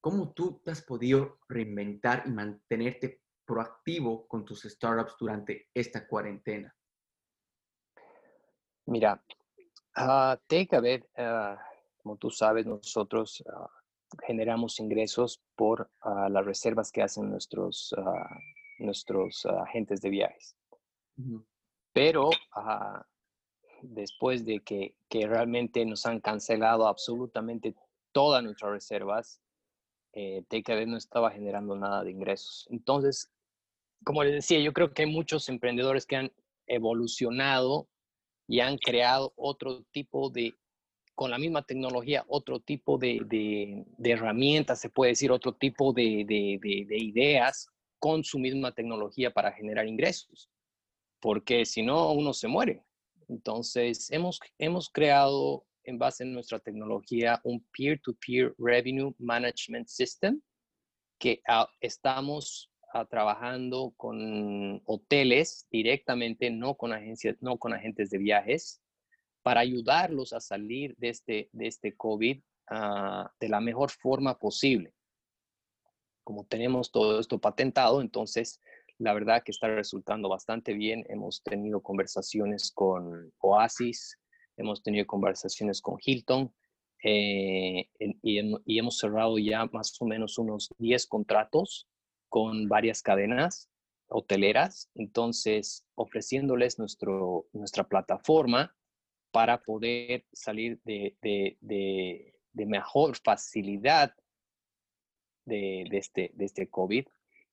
¿cómo 0.00 0.32
tú 0.32 0.62
has 0.66 0.82
podido 0.82 1.38
reinventar 1.48 2.24
y 2.26 2.30
mantenerte 2.30 3.22
proactivo 3.44 4.26
con 4.26 4.44
tus 4.44 4.62
startups 4.62 5.16
durante 5.18 5.68
esta 5.72 6.06
cuarentena? 6.06 6.74
Mira, 8.86 9.22
uh, 9.96 10.36
Take 10.46 10.76
a 11.16 11.58
como 12.02 12.16
tú 12.18 12.30
sabes, 12.30 12.66
nosotros 12.66 13.42
ah, 13.52 13.68
generamos 14.24 14.78
ingresos 14.78 15.42
por 15.56 15.90
las 16.30 16.46
reservas 16.46 16.92
que 16.92 17.02
hacen 17.02 17.30
nuestros, 17.30 17.92
nuestros 18.78 19.44
agentes 19.44 20.00
de 20.00 20.10
viajes. 20.10 20.56
Pero 21.92 22.30
después 23.82 24.44
de 24.44 24.60
que, 24.60 24.94
realmente 25.10 25.84
nos 25.86 26.04
han 26.06 26.20
cancelado 26.20 26.86
absolutamente 26.86 27.74
todas 28.12 28.42
nuestras 28.42 28.72
reservas, 28.72 29.40
eh, 30.12 30.44
no 30.86 30.96
estaba 30.96 31.30
generando 31.30 31.76
nada 31.76 32.04
de 32.04 32.10
ingresos. 32.10 32.66
Entonces, 32.70 33.30
como 34.04 34.24
les 34.24 34.34
decía, 34.34 34.60
yo 34.60 34.72
creo 34.72 34.92
que 34.92 35.02
hay 35.02 35.10
muchos 35.10 35.48
emprendedores 35.48 36.06
que 36.06 36.16
han 36.16 36.32
evolucionado 36.66 37.88
y 38.46 38.60
han 38.60 38.76
creado 38.78 39.32
otro 39.36 39.82
tipo 39.90 40.30
de, 40.30 40.54
con 41.14 41.30
la 41.30 41.38
misma 41.38 41.62
tecnología, 41.62 42.24
otro 42.28 42.60
tipo 42.60 42.98
de, 42.98 43.20
de, 43.26 44.10
herramientas, 44.10 44.80
se 44.80 44.90
puede 44.90 45.12
decir, 45.12 45.32
otro 45.32 45.52
tipo 45.54 45.92
de, 45.92 46.24
de, 46.26 46.98
ideas 46.98 47.68
con 47.98 48.22
su 48.22 48.38
misma 48.38 48.72
tecnología 48.72 49.32
para 49.32 49.52
generar 49.52 49.86
ingresos, 49.86 50.50
porque 51.26 51.64
si 51.66 51.82
no, 51.82 52.12
uno 52.12 52.32
se 52.32 52.46
muere. 52.46 52.84
Entonces, 53.28 54.12
hemos, 54.12 54.38
hemos 54.58 54.88
creado 54.88 55.66
en 55.82 55.98
base 55.98 56.22
a 56.22 56.26
nuestra 56.28 56.60
tecnología 56.60 57.40
un 57.42 57.66
peer-to-peer 57.76 58.52
-peer 58.52 58.54
revenue 58.58 59.12
management 59.18 59.88
system 59.88 60.40
que 61.18 61.40
ah, 61.48 61.68
estamos 61.80 62.70
trabajando 63.10 63.92
con 63.96 64.80
hoteles 64.84 65.66
directamente, 65.68 66.48
no 66.48 66.76
con 66.76 66.92
agencias, 66.92 67.36
no 67.40 67.58
con 67.58 67.74
agentes 67.74 68.10
de 68.10 68.18
viajes, 68.18 68.80
para 69.42 69.62
ayudarlos 69.62 70.32
a 70.32 70.38
salir 70.38 70.94
de 70.96 71.08
este, 71.08 71.48
de 71.50 71.66
este 71.66 71.96
COVID 71.96 72.40
ah, 72.70 73.32
de 73.40 73.48
la 73.48 73.60
mejor 73.60 73.90
forma 73.90 74.38
posible. 74.38 74.94
Como 76.22 76.44
tenemos 76.44 76.92
todo 76.92 77.18
esto 77.18 77.40
patentado, 77.40 78.00
entonces 78.00 78.60
la 78.98 79.12
verdad 79.12 79.42
que 79.44 79.52
está 79.52 79.68
resultando 79.68 80.28
bastante 80.28 80.74
bien. 80.74 81.04
Hemos 81.08 81.42
tenido 81.42 81.82
conversaciones 81.82 82.72
con 82.72 83.32
Oasis, 83.38 84.18
hemos 84.56 84.82
tenido 84.82 85.06
conversaciones 85.06 85.80
con 85.80 85.96
Hilton 86.02 86.52
eh, 87.02 87.88
y, 87.98 88.78
hemos 88.78 88.98
cerrado 88.98 89.38
ya 89.38 89.66
más 89.66 90.00
o 90.00 90.06
menos 90.06 90.38
unos 90.38 90.70
10 90.78 91.06
contratos 91.06 91.86
con 92.28 92.68
varias 92.68 93.02
cadenas 93.02 93.70
hoteleras, 94.08 94.90
entonces 94.94 95.84
ofreciéndoles 95.94 96.78
nuestro, 96.78 97.46
nuestra 97.52 97.84
plataforma 97.84 98.74
para 99.30 99.62
poder 99.62 100.24
salir 100.32 100.80
de, 100.84 101.16
de, 101.20 102.32
mejor 102.66 103.16
facilidad 103.16 104.14
de, 105.44 105.82
este, 105.92 106.30
de 106.34 106.44
este 106.44 106.68
COVID. 106.68 107.06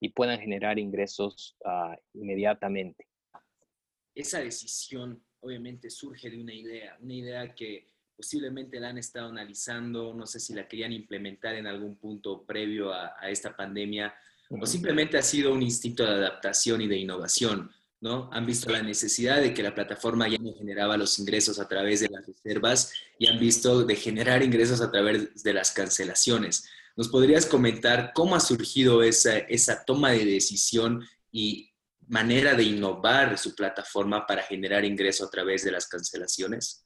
Y 0.04 0.10
puedan 0.10 0.38
generar 0.38 0.78
ingresos 0.80 1.56
ah, 1.66 1.96
inmediatamente. 2.14 3.08
Esa 4.14 4.42
decisión 4.42 5.24
obviamente 5.40 5.90
surge 5.90 6.30
de 6.30 6.42
una 6.42 6.54
idea, 6.54 6.98
una 7.00 7.14
idea 7.14 7.56
que 7.56 7.88
posiblemente 8.14 8.82
la 8.82 8.90
han 8.90 8.98
estado 8.98 9.30
analizando, 9.30 10.14
no 10.14 10.28
sé 10.28 10.42
si 10.42 10.54
la 10.54 10.68
querían 10.68 10.92
implementar 10.92 11.56
en 11.56 11.68
algún 11.68 11.96
punto 11.96 12.46
previo 12.46 12.92
a, 12.94 13.16
esta 13.30 13.56
pandemia, 13.56 14.14
o 14.50 14.66
simplemente 14.66 15.18
ha 15.18 15.22
sido 15.22 15.54
un 15.54 15.64
instinto 15.64 16.04
de 16.04 16.12
adaptación 16.12 16.82
y 16.82 16.88
de 16.88 16.98
innovación, 16.98 17.72
¿no? 18.02 18.30
Han 18.34 18.46
visto 18.46 18.70
la 18.70 18.84
necesidad 18.84 19.42
de 19.42 19.54
que 19.54 19.64
la 19.64 19.74
plataforma 19.74 20.28
ya 20.28 20.38
no 20.38 20.54
generaba 20.54 20.98
los 20.98 21.18
ingresos 21.18 21.60
a 21.60 21.68
través 21.70 22.02
de 22.02 22.10
las 22.10 22.28
reservas 22.28 22.92
y 23.18 23.28
han 23.28 23.40
visto 23.40 23.86
de 23.86 23.96
generar 23.96 24.44
ingresos 24.44 24.82
a 24.82 24.92
través 24.92 25.44
de 25.44 25.54
las 25.54 25.72
cancelaciones. 25.72 26.70
¿Nos 26.96 27.10
podrías 27.10 27.46
comentar 27.46 28.12
cómo 28.14 28.36
ha 28.36 28.40
surgido 28.40 29.02
esa, 29.02 29.38
esa 29.38 29.84
toma 29.84 30.12
de 30.12 30.26
decisión 30.26 31.04
y 31.32 31.72
manera 32.08 32.54
de 32.54 32.64
innovar 32.64 33.38
su 33.38 33.56
plataforma 33.56 34.28
para 34.28 34.44
generar 34.44 34.86
ingreso 34.86 35.26
a 35.26 35.30
través 35.30 35.64
de 35.64 35.72
las 35.72 35.88
cancelaciones? 35.88 36.86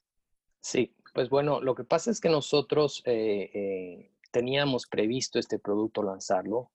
Sí, 0.62 0.96
pues 1.14 1.30
bueno, 1.30 1.60
lo 1.62 1.76
que 1.76 1.84
pasa 1.84 2.12
es 2.12 2.22
que 2.22 2.30
nosotros 2.30 3.02
eh, 3.06 3.50
eh, 3.54 4.12
teníamos 4.32 4.88
previsto 4.88 5.40
este 5.40 5.60
producto 5.60 6.04
lanzarlo, 6.04 6.72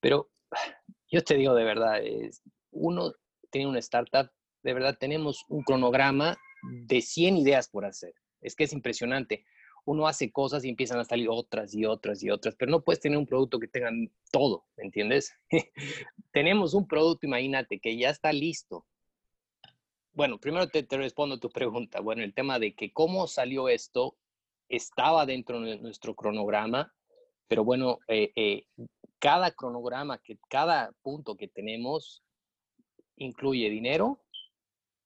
pero 0.00 0.30
yo 1.10 1.22
te 1.22 1.36
digo 1.36 1.54
de 1.54 1.64
verdad, 1.64 2.00
uno 2.72 3.12
tiene 3.50 3.68
una 3.68 3.78
startup, 3.78 4.30
de 4.62 4.74
verdad 4.74 4.96
tenemos 4.98 5.44
un 5.48 5.62
cronograma 5.62 6.36
de 6.62 7.00
100 7.00 7.38
ideas 7.38 7.68
por 7.68 7.84
hacer. 7.84 8.14
Es 8.40 8.54
que 8.54 8.64
es 8.64 8.72
impresionante. 8.72 9.44
Uno 9.86 10.06
hace 10.06 10.30
cosas 10.30 10.64
y 10.64 10.68
empiezan 10.68 10.98
a 10.98 11.04
salir 11.04 11.28
otras 11.30 11.74
y 11.74 11.86
otras 11.86 12.22
y 12.22 12.28
otras, 12.28 12.54
pero 12.56 12.70
no 12.70 12.82
puedes 12.82 13.00
tener 13.00 13.16
un 13.16 13.26
producto 13.26 13.58
que 13.58 13.68
tenga 13.68 13.90
todo, 14.30 14.66
¿me 14.76 14.84
entiendes? 14.84 15.32
tenemos 16.32 16.74
un 16.74 16.86
producto, 16.86 17.26
imagínate, 17.26 17.80
que 17.80 17.96
ya 17.96 18.10
está 18.10 18.32
listo, 18.32 18.84
bueno, 20.12 20.38
primero 20.38 20.66
te, 20.68 20.86
respondo 20.90 21.38
tu 21.38 21.50
pregunta. 21.50 22.00
Bueno, 22.00 22.22
el 22.22 22.32
tema 22.32 22.58
de 22.58 22.74
que 22.74 22.90
cómo 22.90 23.26
salió 23.26 23.68
esto 23.68 24.16
estaba 24.66 25.26
dentro 25.26 25.60
de 25.60 25.78
nuestro 25.78 26.14
cronograma, 26.14 26.90
pero 27.46 27.64
bueno, 27.64 27.98
eh, 28.08 28.32
eh, 28.34 28.64
cada 29.18 29.50
cronograma, 29.50 30.16
que, 30.16 30.38
cada 30.48 30.92
punto 31.02 31.36
que 31.36 31.48
tenemos 31.48 32.22
incluye 33.16 33.68
dinero 33.68 34.22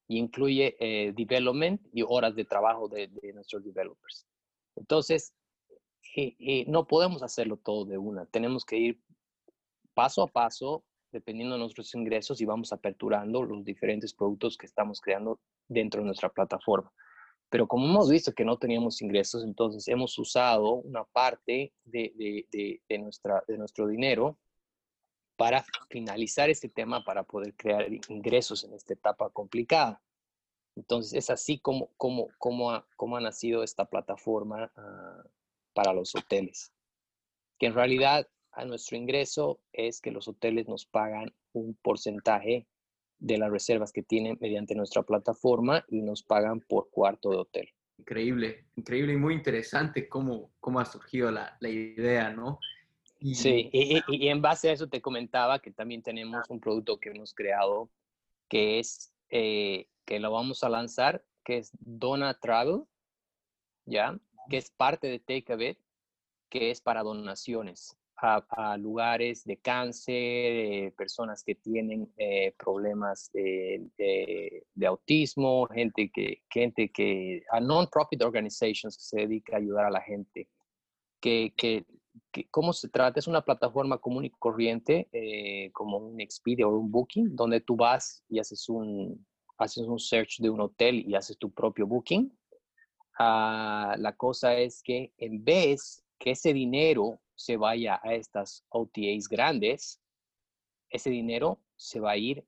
incluye 0.07 0.77
eh, 0.81 1.12
development 1.12 1.81
y 1.93 2.03
horas 2.03 2.35
de 2.35 2.45
trabajo 2.45 2.88
de, 2.88 3.09
de 3.09 3.33
nuestros 3.33 3.62
developers. 3.64 4.27
Entonces, 4.76 5.35
no 6.66 6.87
podemos 6.87 7.22
hacerlo 7.22 7.56
todo 7.56 7.85
de 7.85 7.98
una. 7.98 8.26
Tenemos 8.26 8.64
que 8.64 8.76
ir 8.78 9.00
paso 9.94 10.22
a 10.22 10.26
paso 10.26 10.85
dependiendo 11.12 11.54
de 11.54 11.61
nuestros 11.61 11.94
ingresos 11.94 12.40
y 12.40 12.44
vamos 12.44 12.72
aperturando 12.72 13.42
los 13.42 13.64
diferentes 13.64 14.14
productos 14.14 14.56
que 14.56 14.66
estamos 14.66 15.00
creando 15.00 15.40
dentro 15.68 16.00
de 16.00 16.06
nuestra 16.06 16.28
plataforma. 16.28 16.92
Pero 17.48 17.66
como 17.66 17.87
hemos 17.87 18.09
visto 18.09 18.33
que 18.33 18.44
no 18.44 18.59
teníamos 18.59 19.02
ingresos, 19.02 19.42
entonces 19.42 19.88
hemos 19.88 20.16
usado 20.18 20.74
una 20.74 21.04
parte 21.04 21.72
de, 21.85 22.12
de, 22.88 22.98
nuestra, 22.98 23.42
de 23.48 23.59
nuestro 23.59 23.88
dinero 23.88 24.38
para 25.37 25.64
finalizar 25.88 26.48
este 26.48 26.68
tema, 26.68 27.02
para 27.02 27.24
poder 27.24 27.54
crear 27.56 27.88
ingresos 28.09 28.62
en 28.62 28.74
esta 28.74 28.94
etapa 28.94 29.30
complicada. 29.30 30.00
Entonces 30.81 31.12
es 31.12 31.29
así 31.29 31.59
como, 31.59 31.90
como, 31.99 32.29
como, 32.38 32.71
ha, 32.71 32.87
como 32.97 33.19
ha 33.19 33.21
nacido 33.21 33.62
esta 33.62 33.85
plataforma 33.85 34.73
ah, 34.77 35.23
para 35.75 35.93
los 35.93 36.14
hoteles, 36.14 36.73
que 37.59 37.66
en 37.66 37.75
realidad 37.75 38.27
a 38.53 38.64
nuestro 38.64 38.97
ingreso 38.97 39.61
es 39.75 40.01
que 40.01 40.11
los 40.11 40.27
hoteles 40.27 40.69
nos 40.69 40.87
pagan 40.87 41.35
un 41.53 41.75
porcentaje 41.83 42.66
de 43.19 43.37
las 43.37 43.51
reservas 43.51 43.93
que 43.93 44.03
tienen 44.03 44.38
mediante 44.40 44.75
nuestra 44.75 45.03
plataforma 45.03 45.85
y 45.88 46.01
nos 46.01 46.23
pagan 46.23 46.61
por 46.61 46.88
cuarto 46.90 47.31
de 47.31 47.37
hotel. 47.37 47.69
Increíble, 47.99 48.64
increíble 48.77 49.12
y 49.12 49.16
muy 49.19 49.35
interesante 49.35 50.09
cómo, 50.09 50.51
cómo 50.61 50.81
ha 50.81 50.87
surgido 50.87 51.31
la, 51.31 51.59
la 51.61 51.69
idea, 51.69 52.31
¿no? 52.31 52.59
Sí, 53.35 53.69
y, 53.71 54.01
y, 54.09 54.29
en 54.29 54.40
base 54.40 54.71
a 54.71 54.73
eso 54.73 54.88
te 54.88 55.03
comentaba 55.03 55.59
que 55.59 55.71
también 55.71 56.03
tenemos 56.03 56.49
un 56.49 56.59
producto 56.59 56.99
que 56.99 57.11
hemos 57.11 57.35
creado 57.35 57.90
que 58.49 58.79
es, 58.79 59.12
eh, 59.31 59.88
que 60.05 60.19
lo 60.19 60.31
vamos 60.31 60.64
a 60.64 60.69
lanzar, 60.69 61.25
que 61.45 61.59
es 61.59 61.71
Dona 61.79 62.35
Travel, 62.35 62.85
¿ya? 63.87 64.19
Que 64.49 64.57
es 64.57 64.71
parte 64.71 65.09
de 65.09 65.19
Take 65.21 65.53
a 65.53 65.57
Bit, 65.57 65.79
que 66.49 66.71
es 66.71 66.81
para 66.81 67.03
donaciones 67.03 67.97
a, 68.23 68.77
lugares 68.77 69.45
de 69.45 69.57
cáncer, 69.57 70.93
personas 70.95 71.43
que 71.43 71.55
tienen 71.55 72.12
eh, 72.16 72.53
problemas 72.59 73.31
de, 73.33 74.62
autismo, 74.87 75.66
gente 75.66 76.11
que, 76.12 76.43
gente 76.51 76.90
que, 76.90 77.43
a 77.51 77.61
non-profit 77.61 78.23
organizations 78.23 78.97
que 78.97 79.05
se 79.05 79.21
dedica 79.21 79.57
a 79.57 79.59
ayudar 79.59 79.87
a 79.87 79.90
la 79.90 80.03
gente. 80.03 80.49
Que, 81.21 81.53
que, 81.57 81.85
¿Cómo 82.51 82.73
se 82.73 82.88
trata? 82.88 83.18
Es 83.18 83.27
una 83.27 83.44
plataforma 83.44 83.99
común 83.99 84.25
y 84.25 84.31
corriente, 84.31 85.09
eh, 85.12 85.70
como 85.73 85.99
un 85.99 86.20
Expedia 86.20 86.66
o 86.66 86.79
un 86.79 86.90
Booking, 86.90 87.35
donde 87.35 87.61
tú 87.61 87.77
vas 87.77 88.25
y 88.29 88.38
haces 88.38 88.68
un, 88.68 89.27
haces 89.59 89.87
un 89.87 89.99
search 89.99 90.38
de 90.38 90.51
un 90.51 90.61
hotel 90.61 91.05
y 91.07 91.14
haces 91.14 91.38
tu 91.38 91.53
propio 91.53 91.87
Booking. 91.87 92.33
Ah, 93.18 93.96
la 93.99 94.16
cosa 94.16 94.57
es 94.57 94.83
que 94.83 95.12
en 95.18 95.44
vez 95.44 96.05
que 96.18 96.33
ese 96.33 96.53
dinero 96.53 97.20
se 97.35 97.57
vaya 97.57 98.01
a 98.03 98.14
estas 98.14 98.64
OTAs 98.68 99.29
grandes, 99.29 100.01
ese 100.90 101.11
dinero 101.11 101.61
se 101.77 102.01
va 102.01 102.12
a 102.12 102.16
ir 102.16 102.44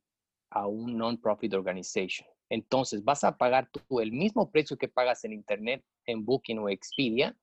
a 0.50 0.66
un 0.66 0.96
non-profit 0.96 1.54
organization. 1.54 2.28
Entonces, 2.50 3.02
vas 3.02 3.24
a 3.24 3.38
pagar 3.38 3.70
tú 3.70 4.00
el 4.00 4.12
mismo 4.12 4.50
precio 4.50 4.76
que 4.76 4.88
pagas 4.88 5.24
en 5.24 5.32
Internet, 5.32 5.82
en 6.04 6.24
Booking 6.24 6.58
o 6.58 6.68
Expedia, 6.68 7.34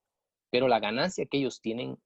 pero 0.52 0.68
la 0.68 0.80
ganancia 0.80 1.26
que 1.26 1.40
ellos 1.40 1.62
tienen 1.62 1.98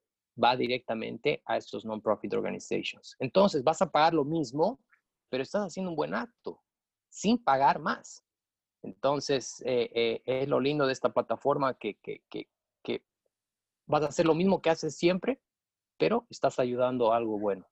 va 0.42 0.56
directamente 0.56 1.42
a 1.46 1.58
estos 1.58 1.86
non-profit 1.86 2.34
organizations. 2.34 3.16
Entonces, 3.20 3.64
vas 3.64 3.82
a 3.82 3.92
pagar 3.92 4.14
lo 4.14 4.26
mismo, 4.26 4.80
pero 5.30 5.44
estás 5.44 5.64
haciendo 5.68 5.92
un 5.92 5.96
buen 5.96 6.14
acto, 6.14 6.62
sin 7.10 7.44
pagar 7.44 7.80
más. 7.80 8.24
Entonces, 8.82 9.62
eh, 9.66 9.90
eh, 9.94 10.22
es 10.26 10.48
lo 10.48 10.60
lindo 10.60 10.86
de 10.86 10.94
esta 10.94 11.14
plataforma 11.14 11.74
que, 11.76 11.96
que, 11.96 12.22
que, 12.30 12.48
vas 13.86 14.04
a 14.04 14.08
hacer 14.08 14.26
lo 14.26 14.34
mismo 14.34 14.62
que 14.62 14.70
haces 14.70 14.96
siempre, 14.96 15.42
pero 15.98 16.26
estás 16.30 16.58
ayudando 16.58 17.12
a 17.12 17.18
algo 17.18 17.38
bueno. 17.38 17.68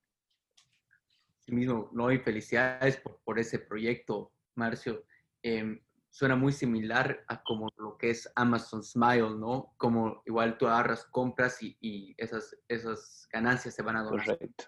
Sí 1.40 1.54
mismo, 1.54 1.90
no, 1.94 2.12
y 2.12 2.20
felicidades 2.20 3.02
por, 3.24 3.40
ese 3.40 3.60
proyecto, 3.60 4.32
Marcio. 4.56 5.06
Em, 5.42 5.82
suena 6.12 6.36
muy 6.36 6.52
similar 6.52 7.24
a 7.28 7.42
como 7.42 7.70
lo 7.78 7.98
que 7.98 8.10
es 8.10 8.32
Amazon 8.36 8.84
Smile, 8.84 9.38
¿no? 9.38 9.74
Como 9.78 10.22
igual 10.26 10.58
tú 10.58 10.68
agarras 10.68 11.06
compras 11.06 11.58
y, 11.62 12.14
esas, 12.18 12.56
esas 12.68 13.28
ganancias 13.32 13.74
se 13.74 13.82
van 13.82 13.96
a 13.96 14.04
donar. 14.04 14.26
Correcto. 14.26 14.66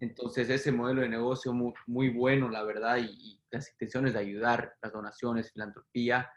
Entonces, 0.00 0.50
ese 0.50 0.70
modelo 0.70 1.00
de 1.00 1.08
negocio 1.08 1.52
muy, 1.52 1.72
muy 1.86 2.10
bueno, 2.10 2.48
la 2.48 2.62
verdad, 2.62 2.98
y, 2.98 3.40
las 3.50 3.70
intenciones 3.70 4.14
de 4.14 4.18
ayudar, 4.20 4.76
las 4.82 4.92
donaciones, 4.92 5.52
filantropía, 5.52 6.30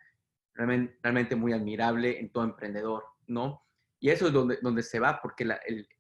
realmente, 0.54 0.98
realmente 1.02 1.36
muy 1.36 1.54
admirable 1.54 2.20
en 2.20 2.30
todo 2.30 2.44
emprendedor, 2.44 3.04
¿no? 3.28 3.64
Y 4.00 4.10
eso 4.10 4.28
es 4.28 4.34
donde, 4.34 4.58
donde 4.62 4.84
se 4.84 5.00
va, 5.00 5.22
porque 5.22 5.48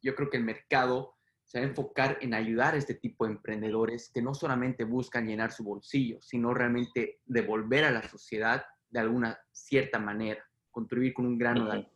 yo 0.01 0.15
creo 0.15 0.29
que 0.29 0.37
el 0.37 0.43
mercado 0.43 1.14
se 1.45 1.59
va 1.59 1.65
a 1.65 1.69
enfocar 1.69 2.17
en 2.21 2.33
ayudar 2.33 2.73
a 2.73 2.77
este 2.77 2.95
tipo 2.95 3.25
de 3.25 3.33
emprendedores 3.33 4.09
que 4.13 4.21
no 4.21 4.33
solamente 4.33 4.83
buscan 4.83 5.27
llenar 5.27 5.51
su 5.51 5.63
bolsillo, 5.63 6.21
sino 6.21 6.53
realmente 6.53 7.19
devolver 7.25 7.85
a 7.85 7.91
la 7.91 8.07
sociedad 8.07 8.65
de 8.89 8.99
alguna 8.99 9.37
cierta 9.51 9.99
manera, 9.99 10.43
contribuir 10.71 11.13
con 11.13 11.25
un 11.25 11.37
grano 11.37 11.69
de 11.71 11.87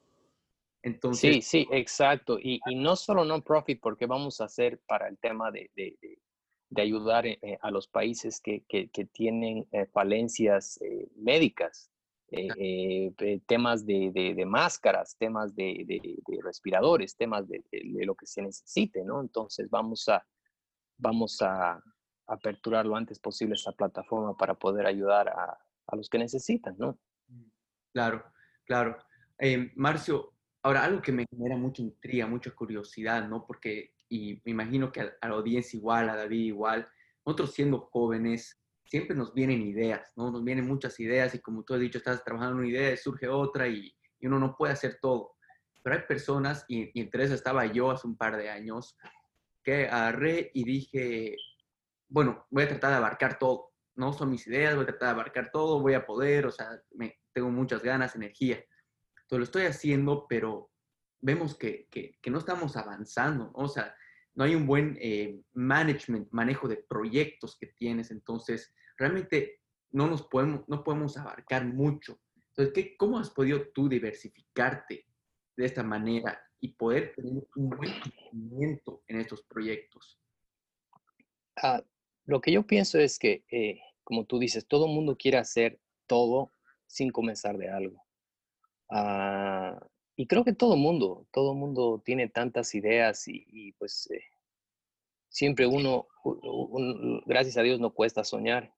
Entonces, 0.83 1.35
sí, 1.35 1.41
sí, 1.41 1.67
exacto. 1.71 2.37
Y, 2.39 2.61
y 2.67 2.75
no 2.75 2.95
solo 2.95 3.25
non-profit, 3.25 3.79
porque 3.81 4.05
vamos 4.05 4.39
a 4.39 4.45
hacer 4.45 4.79
para 4.87 5.07
el 5.07 5.17
tema 5.17 5.51
de, 5.51 5.71
de, 5.75 5.97
de 6.69 6.81
ayudar 6.81 7.25
eh, 7.25 7.57
a 7.61 7.71
los 7.71 7.87
países 7.87 8.39
que, 8.39 8.63
que, 8.67 8.89
que 8.89 9.05
tienen 9.05 9.67
eh, 9.71 9.85
falencias 9.87 10.79
eh, 10.81 11.07
médicas. 11.15 11.89
Eh, 12.31 13.11
eh, 13.17 13.41
temas 13.47 13.85
de, 13.85 14.11
de, 14.13 14.45
máscaras, 14.45 15.15
temas 15.17 15.55
de, 15.55 15.83
de 15.87 16.39
respiradores, 16.43 17.15
temas 17.15 17.47
de, 17.47 17.63
lo 18.05 18.13
que 18.13 18.27
se 18.27 18.43
necesite, 18.43 19.03
¿no? 19.03 19.21
Entonces 19.21 19.67
vamos 19.69 20.07
a, 20.09 20.23
vamos 20.97 21.41
a 21.41 21.81
aperturar 22.27 22.85
lo 22.85 22.95
antes 22.95 23.17
posible 23.19 23.55
esta 23.55 23.71
plataforma 23.71 24.37
para 24.37 24.53
poder 24.53 24.85
ayudar 24.85 25.29
a, 25.29 25.57
a 25.87 25.95
los 25.95 26.07
que 26.07 26.19
necesitan, 26.19 26.75
¿no? 26.77 26.99
Claro, 27.93 28.23
claro. 28.63 28.97
Eh, 29.39 29.71
Marcio, 29.75 30.33
ahora 30.61 30.83
algo 30.83 31.01
que 31.01 31.11
me 31.11 31.25
genera 31.31 31.57
mucha 31.57 31.81
intriga, 31.81 32.27
mucha 32.27 32.51
curiosidad, 32.51 33.27
¿no? 33.27 33.47
Porque, 33.47 33.95
y 34.07 34.35
me 34.45 34.51
imagino 34.51 34.91
que 34.91 35.01
a, 35.01 35.13
a 35.21 35.29
la 35.29 35.35
audiencia 35.35 35.77
igual, 35.77 36.09
a 36.09 36.15
David 36.15 36.45
igual, 36.45 36.87
nosotros 37.25 37.53
siendo 37.53 37.89
jóvenes, 37.91 38.58
siempre 38.89 39.15
nos 39.15 39.33
vienen 39.33 39.61
ideas, 39.61 40.11
¿no? 40.15 40.31
Nos 40.31 40.43
vienen 40.43 40.67
muchas 40.67 40.99
ideas 40.99 41.35
y 41.35 41.39
como 41.39 41.63
tú 41.63 41.75
has 41.75 41.79
dicho, 41.79 41.99
estás 41.99 42.23
trabajando 42.23 42.55
en 42.55 42.59
una 42.59 42.69
idea, 42.69 42.97
surge 42.97 43.27
otra 43.27 43.67
y, 43.67 43.95
uno 44.21 44.37
no 44.37 44.55
puede 44.57 44.73
hacer 44.73 44.97
todo. 45.01 45.35
Pero 45.81 45.95
hay 45.95 46.01
personas, 46.01 46.65
y, 46.67 46.91
entre 46.99 47.23
esas 47.23 47.37
estaba 47.37 47.65
yo 47.67 47.91
hace 47.91 48.07
un 48.07 48.17
par 48.17 48.35
de 48.35 48.49
años, 48.49 48.97
que 49.63 49.87
agarré 49.87 50.51
y 50.53 50.65
dije, 50.65 51.37
bueno, 52.09 52.45
voy 52.49 52.63
a 52.63 52.67
tratar 52.67 52.89
de 52.91 52.97
abarcar 52.97 53.37
todo, 53.37 53.71
¿no? 53.95 54.11
Son 54.11 54.31
mis 54.31 54.45
ideas, 54.47 54.75
voy 54.75 54.83
a 54.83 54.87
tratar 54.87 55.09
de 55.09 55.13
abarcar 55.21 55.51
todo, 55.51 55.79
voy 55.81 55.93
a 55.93 56.05
poder, 56.05 56.47
o 56.47 56.51
sea, 56.51 56.81
me, 56.91 57.19
tengo 57.31 57.49
muchas 57.51 57.83
ganas, 57.83 58.15
energía. 58.15 58.55
Entonces 59.21 59.37
lo 59.37 59.43
estoy 59.43 59.65
haciendo, 59.65 60.25
pero 60.27 60.71
vemos 61.21 61.55
que, 61.55 61.87
que, 61.91 62.17
que 62.21 62.31
no 62.31 62.39
estamos 62.39 62.75
avanzando, 62.75 63.51
o 63.53 63.67
sea, 63.67 63.95
no 64.35 64.43
hay 64.43 64.55
un 64.55 64.65
buen 64.65 64.97
eh, 65.01 65.41
management, 65.53 66.29
manejo 66.31 66.67
de 66.67 66.77
proyectos 66.77 67.57
que 67.57 67.67
tienes, 67.67 68.11
entonces 68.11 68.73
realmente 68.97 69.61
no 69.91 70.07
nos 70.07 70.23
podemos, 70.23 70.67
no 70.67 70.83
podemos 70.83 71.17
abarcar 71.17 71.65
mucho. 71.65 72.19
Entonces, 72.49 72.73
¿qué, 72.73 72.97
¿cómo 72.97 73.19
has 73.19 73.29
podido 73.29 73.67
tú 73.69 73.89
diversificarte 73.89 75.05
de 75.55 75.65
esta 75.65 75.83
manera 75.83 76.41
y 76.59 76.73
poder 76.73 77.13
tener 77.15 77.43
un 77.55 77.69
buen 77.69 77.91
crecimiento 78.01 79.03
en 79.07 79.19
estos 79.19 79.43
proyectos? 79.43 80.19
Ah, 81.55 81.83
lo 82.25 82.41
que 82.41 82.51
yo 82.51 82.65
pienso 82.65 82.99
es 82.99 83.17
que, 83.17 83.43
eh, 83.49 83.79
como 84.03 84.25
tú 84.25 84.39
dices, 84.39 84.67
todo 84.67 84.87
mundo 84.87 85.17
quiere 85.17 85.37
hacer 85.37 85.79
todo 86.07 86.51
sin 86.85 87.11
comenzar 87.11 87.57
de 87.57 87.69
algo. 87.69 88.05
Ah, 88.89 89.79
y 90.19 90.27
creo 90.27 90.43
que 90.43 90.51
todo 90.51 90.75
mundo, 90.75 91.25
todo 91.31 91.53
mundo 91.53 92.03
tiene 92.03 92.27
tantas 92.27 92.75
ideas 92.75 93.25
y, 93.29 93.71
pues 93.79 94.11
eh, 94.11 94.21
siempre 95.29 95.65
uno, 95.65 96.09
gracias 97.25 97.55
a 97.55 97.61
Dios, 97.61 97.79
no 97.79 97.93
cuesta 97.93 98.25
soñar, 98.25 98.75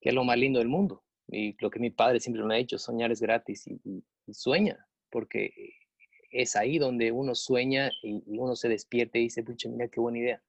que 0.00 0.08
es 0.08 0.14
lo 0.16 0.24
más 0.24 0.36
lindo 0.36 0.58
del 0.58 0.66
mundo. 0.66 1.04
Y 1.28 1.54
lo 1.62 1.70
que 1.70 1.78
mi 1.78 1.90
padre 1.90 2.18
siempre 2.18 2.42
me 2.42 2.56
ha 2.56 2.58
dicho, 2.58 2.80
soñar 2.80 3.12
es 3.12 3.20
gratis 3.20 3.64
y, 3.68 4.04
sueña, 4.32 4.84
porque 5.08 5.52
es 6.32 6.56
ahí 6.56 6.78
donde 6.78 7.12
uno 7.12 7.36
sueña 7.36 7.92
y, 8.02 8.20
uno 8.36 8.56
se 8.56 8.68
despierta 8.68 9.18
y 9.18 9.22
dice, 9.22 9.44
pucha, 9.44 9.68
mira 9.68 9.86
qué 9.86 10.00
buena 10.00 10.18
idea 10.18 10.42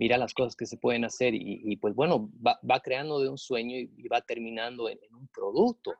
mira 0.00 0.18
las 0.18 0.34
cosas 0.34 0.56
que 0.56 0.66
se 0.66 0.76
pueden 0.76 1.04
hacer 1.04 1.34
y, 1.34 1.76
pues 1.76 1.94
bueno, 1.94 2.32
va, 2.44 2.80
creando 2.80 3.20
de 3.20 3.28
un 3.28 3.38
sueño 3.38 3.76
y, 3.76 4.08
va 4.08 4.22
terminando 4.22 4.88
en, 4.88 4.98
un 5.12 5.28
producto. 5.28 5.94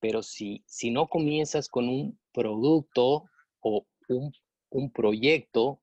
Pero 0.00 0.24
si, 0.24 0.64
si 0.66 0.90
no 0.90 1.06
comienzas 1.06 1.68
con 1.68 1.88
un 1.88 2.18
producto 2.34 3.24
o 3.60 3.86
un, 4.08 4.32
un 4.70 4.92
proyecto, 4.92 5.80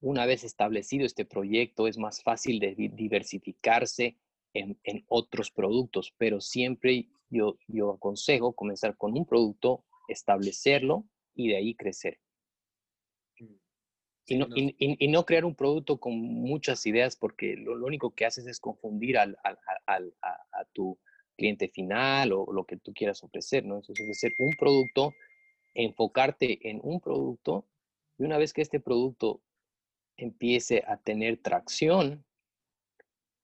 una 0.00 0.26
vez 0.26 0.42
establecido 0.42 1.06
este 1.06 1.24
proyecto, 1.24 1.86
es 1.86 1.98
más 1.98 2.22
fácil 2.22 2.58
de 2.58 2.74
diversificarse 2.74 4.18
en, 4.54 4.78
en 4.82 5.04
otros 5.08 5.50
productos, 5.50 6.12
pero 6.18 6.40
siempre 6.40 7.08
yo, 7.30 7.58
yo 7.68 7.92
aconsejo 7.92 8.54
comenzar 8.54 8.96
con 8.96 9.16
un 9.16 9.26
producto, 9.26 9.84
establecerlo 10.08 11.04
y 11.34 11.48
de 11.48 11.56
ahí 11.56 11.74
crecer. 11.74 12.18
Y 14.26 14.38
no, 14.38 14.46
y, 14.54 15.08
no, 15.08 15.26
crear 15.26 15.44
un 15.44 15.54
producto 15.54 16.00
con 16.00 16.14
muchas 16.18 16.86
ideas 16.86 17.14
porque 17.14 17.56
lo, 17.56 17.74
único 17.84 18.14
que 18.14 18.24
haces 18.24 18.46
es 18.46 18.58
confundir 18.58 19.18
al, 19.18 19.36
al, 19.44 19.58
al, 19.84 20.14
a, 20.22 20.64
tu 20.72 20.98
cliente 21.36 21.68
final 21.68 22.32
o 22.32 22.50
lo 22.50 22.64
que 22.64 22.78
tú 22.78 22.94
quieras 22.94 23.22
ofrecer, 23.22 23.66
¿no? 23.66 23.76
Entonces, 23.76 24.02
ofrecer 24.02 24.32
un 24.38 24.54
producto, 24.58 25.12
enfocarte 25.74 26.70
en 26.70 26.80
un 26.82 27.00
producto 27.00 27.66
y 28.18 28.24
una 28.24 28.38
vez 28.38 28.52
que 28.52 28.62
este 28.62 28.80
producto 28.80 29.42
empiece 30.16 30.84
a 30.86 30.96
tener 30.96 31.42
tracción, 31.42 32.24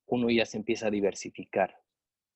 uno 0.06 0.30
ya 0.30 0.46
se 0.46 0.56
empieza 0.56 0.86
a 0.86 0.90
diversificar 0.90 1.80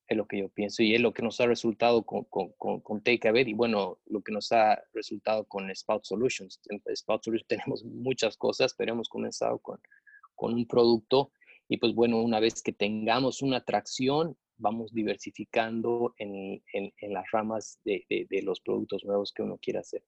es 0.07 0.17
lo 0.17 0.27
que 0.27 0.39
yo 0.39 0.49
pienso 0.49 0.83
y 0.83 0.93
es 0.93 1.01
lo 1.01 1.13
que 1.13 1.23
nos 1.23 1.39
ha 1.41 1.47
resultado 1.47 2.03
con, 2.03 2.25
con, 2.25 2.51
con, 2.53 2.79
con 2.81 3.01
y 3.05 3.53
bueno, 3.53 3.99
lo 4.05 4.21
que 4.21 4.31
nos 4.31 4.51
ha 4.51 4.81
resultado 4.93 5.45
con 5.45 5.69
Spout 5.71 6.03
Solutions. 6.03 6.59
En 6.69 6.81
Spout 6.93 7.23
Solutions 7.23 7.47
tenemos 7.47 7.83
muchas 7.83 8.37
cosas, 8.37 8.73
pero 8.77 8.93
hemos 8.93 9.09
comenzado 9.09 9.59
con, 9.59 9.79
con 10.35 10.53
un 10.53 10.67
producto 10.67 11.31
y 11.67 11.77
pues 11.77 11.95
bueno, 11.95 12.21
una 12.21 12.39
vez 12.39 12.61
que 12.61 12.71
tengamos 12.71 13.41
una 13.41 13.57
atracción, 13.57 14.37
vamos 14.57 14.93
diversificando 14.93 16.13
en, 16.17 16.63
en, 16.73 16.93
en 16.97 17.13
las 17.13 17.29
ramas 17.31 17.79
de, 17.83 18.05
de, 18.09 18.27
de, 18.29 18.41
los 18.41 18.59
productos 18.61 19.03
nuevos 19.03 19.31
que 19.33 19.43
uno 19.43 19.57
quiera 19.61 19.81
hacer. 19.81 20.03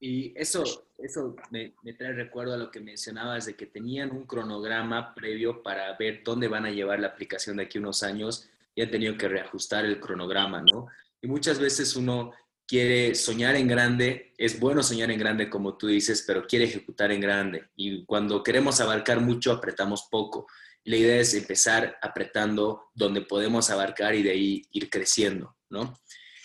Y 0.00 0.32
eso, 0.36 0.62
eso 0.96 1.34
me, 1.50 1.74
me, 1.82 1.92
trae 1.92 2.12
recuerdo 2.12 2.54
a 2.54 2.58
lo 2.58 2.70
que 2.70 2.80
mencionabas 2.80 3.46
de 3.46 3.56
que 3.56 3.66
tenían 3.66 4.12
un 4.12 4.26
cronograma 4.26 5.12
previo 5.14 5.62
para 5.62 5.96
ver 5.96 6.22
dónde 6.24 6.46
van 6.46 6.66
a 6.66 6.70
llevar 6.70 7.00
la 7.00 7.08
aplicación 7.08 7.56
de 7.56 7.64
aquí 7.64 7.78
unos 7.78 8.04
años 8.04 8.48
y 8.74 8.82
han 8.82 8.90
tenido 8.90 9.16
que 9.16 9.28
reajustar 9.28 9.84
el 9.84 9.98
cronograma, 9.98 10.62
¿no? 10.62 10.86
Y 11.20 11.26
muchas 11.26 11.58
veces 11.58 11.96
uno 11.96 12.32
quiere 12.64 13.14
soñar 13.14 13.56
en 13.56 13.66
grande, 13.66 14.34
es 14.36 14.60
bueno 14.60 14.82
soñar 14.82 15.10
en 15.10 15.18
grande 15.18 15.50
como 15.50 15.76
tú 15.76 15.88
dices, 15.88 16.22
pero 16.24 16.46
quiere 16.46 16.66
ejecutar 16.66 17.10
en 17.10 17.20
grande. 17.20 17.70
Y 17.74 18.04
cuando 18.04 18.42
queremos 18.42 18.80
abarcar 18.80 19.20
mucho, 19.20 19.50
apretamos 19.50 20.06
poco. 20.10 20.46
La 20.84 20.96
idea 20.96 21.20
es 21.20 21.34
empezar 21.34 21.98
apretando 22.00 22.90
donde 22.94 23.22
podemos 23.22 23.70
abarcar 23.70 24.14
y 24.14 24.22
de 24.22 24.30
ahí 24.30 24.62
ir 24.72 24.88
creciendo, 24.88 25.56
¿no? 25.68 25.98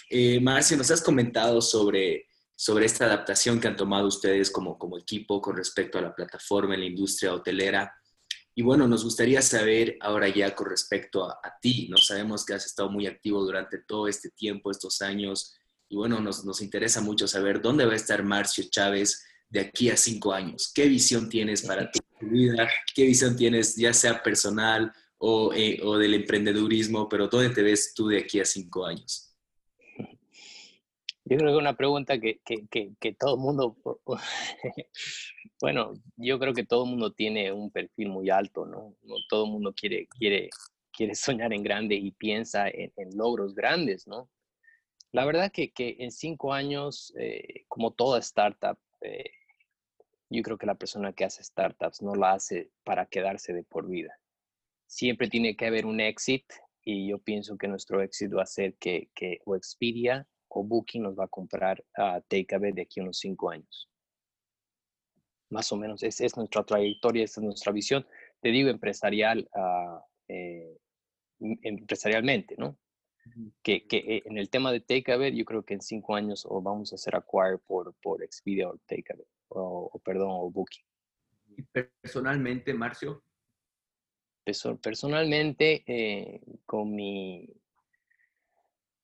Eh, 0.09 0.39
Marcia, 0.39 0.77
nos 0.77 0.91
has 0.91 1.01
comentado 1.01 1.61
sobre, 1.61 2.27
sobre 2.55 2.85
esta 2.85 3.05
adaptación 3.05 3.59
que 3.59 3.67
han 3.67 3.75
tomado 3.75 4.07
ustedes 4.07 4.51
como, 4.51 4.77
como 4.77 4.97
equipo 4.97 5.41
con 5.41 5.55
respecto 5.55 5.97
a 5.97 6.01
la 6.01 6.13
plataforma 6.13 6.75
en 6.75 6.81
la 6.81 6.85
industria 6.87 7.33
hotelera. 7.33 7.93
Y 8.53 8.61
bueno, 8.61 8.87
nos 8.87 9.03
gustaría 9.03 9.41
saber 9.41 9.97
ahora 10.01 10.27
ya 10.27 10.53
con 10.53 10.69
respecto 10.69 11.23
a, 11.23 11.39
ti, 11.61 11.87
¿no? 11.89 11.97
Sabemos 11.97 12.45
que 12.45 12.53
has 12.53 12.65
estado 12.65 12.89
muy 12.89 13.07
activo 13.07 13.43
durante 13.43 13.79
todo 13.79 14.07
este 14.07 14.29
tiempo, 14.29 14.69
estos 14.69 15.01
años, 15.01 15.55
y 15.89 15.95
bueno, 15.95 16.19
nos, 16.19 16.45
nos 16.45 16.61
interesa 16.61 17.01
mucho 17.01 17.27
saber 17.27 17.61
dónde 17.61 17.85
va 17.85 17.93
a 17.93 17.95
estar 17.95 18.23
Marcio 18.23 18.65
Chávez 18.69 19.23
de 19.49 19.61
aquí 19.61 19.89
a 19.89 19.97
cinco 19.97 20.33
años. 20.33 20.71
¿Qué 20.73 20.87
visión 20.87 21.29
tienes 21.29 21.63
para 21.63 21.89
tu 21.91 21.99
vida? 22.21 22.69
¿Qué 22.93 23.03
visión 23.03 23.35
tienes, 23.35 23.75
ya 23.75 23.93
sea 23.93 24.21
personal 24.21 24.91
o, 25.17 25.53
eh, 25.53 25.79
o 25.83 25.97
del 25.97 26.13
emprendedurismo, 26.13 27.07
pero 27.07 27.27
dónde 27.27 27.49
te 27.49 27.61
ves 27.61 27.93
tú 27.93 28.07
de 28.07 28.19
aquí 28.19 28.39
a 28.39 28.45
cinco 28.45 28.85
años? 28.85 29.33
Yo 31.25 31.37
creo 31.37 31.51
que 31.53 31.57
una 31.57 31.77
pregunta 31.77 32.19
que, 32.19 32.41
que, 32.43 32.67
que, 32.67 32.91
que 32.99 33.13
todo 33.13 33.35
el 33.35 33.39
mundo, 33.39 33.77
bueno, 35.61 35.93
yo 36.17 36.37
creo 36.37 36.53
que 36.53 36.65
todo 36.65 36.83
el 36.83 36.89
mundo 36.89 37.13
tiene 37.13 37.51
un 37.53 37.71
perfil 37.71 38.09
muy 38.09 38.29
alto, 38.29 38.65
¿no? 38.65 38.95
no 39.03 39.15
todo 39.29 39.45
el 39.45 39.51
mundo 39.51 39.73
quiere, 39.73 40.07
quiere, 40.07 40.49
quiere 40.91 41.15
soñar 41.15 41.53
en 41.53 41.63
grande 41.63 41.95
y 41.95 42.11
piensa 42.11 42.67
en, 42.67 42.91
logros 43.15 43.55
grandes, 43.55 44.05
¿no? 44.05 44.29
La 45.13 45.25
verdad 45.25 45.51
que 45.51 45.71
en 45.77 46.11
cinco 46.11 46.53
años, 46.53 47.13
eh, 47.17 47.65
como 47.69 47.91
toda 47.91 48.19
startup, 48.19 48.77
eh, 49.01 49.31
yo 50.29 50.41
creo 50.41 50.57
que 50.57 50.65
la 50.65 50.75
persona 50.75 51.13
que 51.13 51.25
hace 51.25 51.43
startups 51.43 52.01
no 52.01 52.15
la 52.15 52.33
hace 52.33 52.71
para 52.83 53.05
quedarse 53.05 53.53
de 53.53 53.63
por 53.63 53.87
vida. 53.87 54.17
Siempre 54.87 55.29
tiene 55.29 55.55
que 55.55 55.65
haber 55.65 55.85
un 55.85 55.99
exit 55.99 56.45
y 56.83 57.09
yo 57.09 57.19
pienso 57.19 57.57
que 57.57 57.67
nuestro 57.67 58.01
éxito 58.01 58.37
va 58.37 58.43
a 58.43 58.47
ser 58.47 58.75
que, 58.75 59.09
que 59.15 59.39
o 59.45 59.55
Expedia 59.55 60.27
o 60.49 60.63
Booking 60.63 61.03
nos 61.03 61.17
va 61.17 61.25
a 61.25 61.29
comprar 61.29 61.83
a 61.95 62.21
Takeaway 62.21 62.71
de 62.71 62.83
aquí 62.83 62.99
a 62.99 63.03
unos 63.03 63.19
cinco 63.19 63.49
años. 63.49 63.89
Más 65.49 65.71
o 65.71 65.77
menos, 65.77 66.03
esa 66.03 66.25
es 66.25 66.35
nuestra 66.35 66.63
trayectoria, 66.63 67.23
esa 67.23 67.41
es 67.41 67.45
nuestra 67.45 67.71
visión, 67.71 68.05
te 68.41 68.49
digo 68.49 68.69
empresarial, 68.69 69.49
uh, 69.53 69.99
eh, 70.27 70.77
empresarialmente, 71.39 72.55
¿no? 72.57 72.77
Que, 73.61 73.87
que, 73.87 73.97
eh, 73.97 74.23
en 74.25 74.37
el 74.37 74.49
tema 74.49 74.71
de 74.71 74.81
Takeaway, 74.81 75.35
yo 75.35 75.45
creo 75.45 75.63
que 75.63 75.75
en 75.75 75.81
cinco 75.81 76.15
años 76.15 76.45
o 76.45 76.61
vamos 76.61 76.91
a 76.91 76.97
ser 76.97 77.15
acquired 77.15 77.59
por, 77.65 77.93
por 78.01 78.21
Expedia 78.23 78.69
o 78.69 78.77
Takeaway, 78.85 79.25
o, 79.53 79.89
o 79.93 79.99
perdón, 79.99 80.29
o 80.31 80.49
Booking. 80.49 80.85
¿Y 81.57 81.63
personalmente, 81.63 82.73
Marcio? 82.73 83.23
Personalmente, 84.81 85.83
eh, 85.87 86.41
con 86.65 86.93
mi 86.93 87.47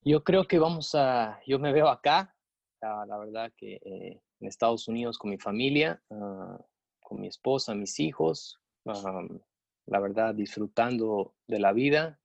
yo 0.01 0.23
creo 0.23 0.47
que 0.47 0.59
vamos 0.59 0.95
a, 0.95 1.39
yo 1.45 1.59
me 1.59 1.73
veo 1.73 1.89
acá, 1.89 2.35
la, 2.81 3.17
verdad 3.17 3.51
que 3.57 3.75
eh, 3.75 4.21
en 4.39 4.47
Estados 4.47 4.87
Unidos 4.87 5.17
con 5.17 5.29
mi 5.29 5.37
familia, 5.37 6.01
ah, 6.09 6.57
con 7.01 7.19
mi 7.19 7.27
esposa, 7.27 7.75
mis 7.75 7.99
hijos, 7.99 8.59
la 8.85 9.99
verdad 9.99 10.33
disfrutando 10.33 11.35
de 11.47 11.59
la 11.59 11.73
vida, 11.73 12.19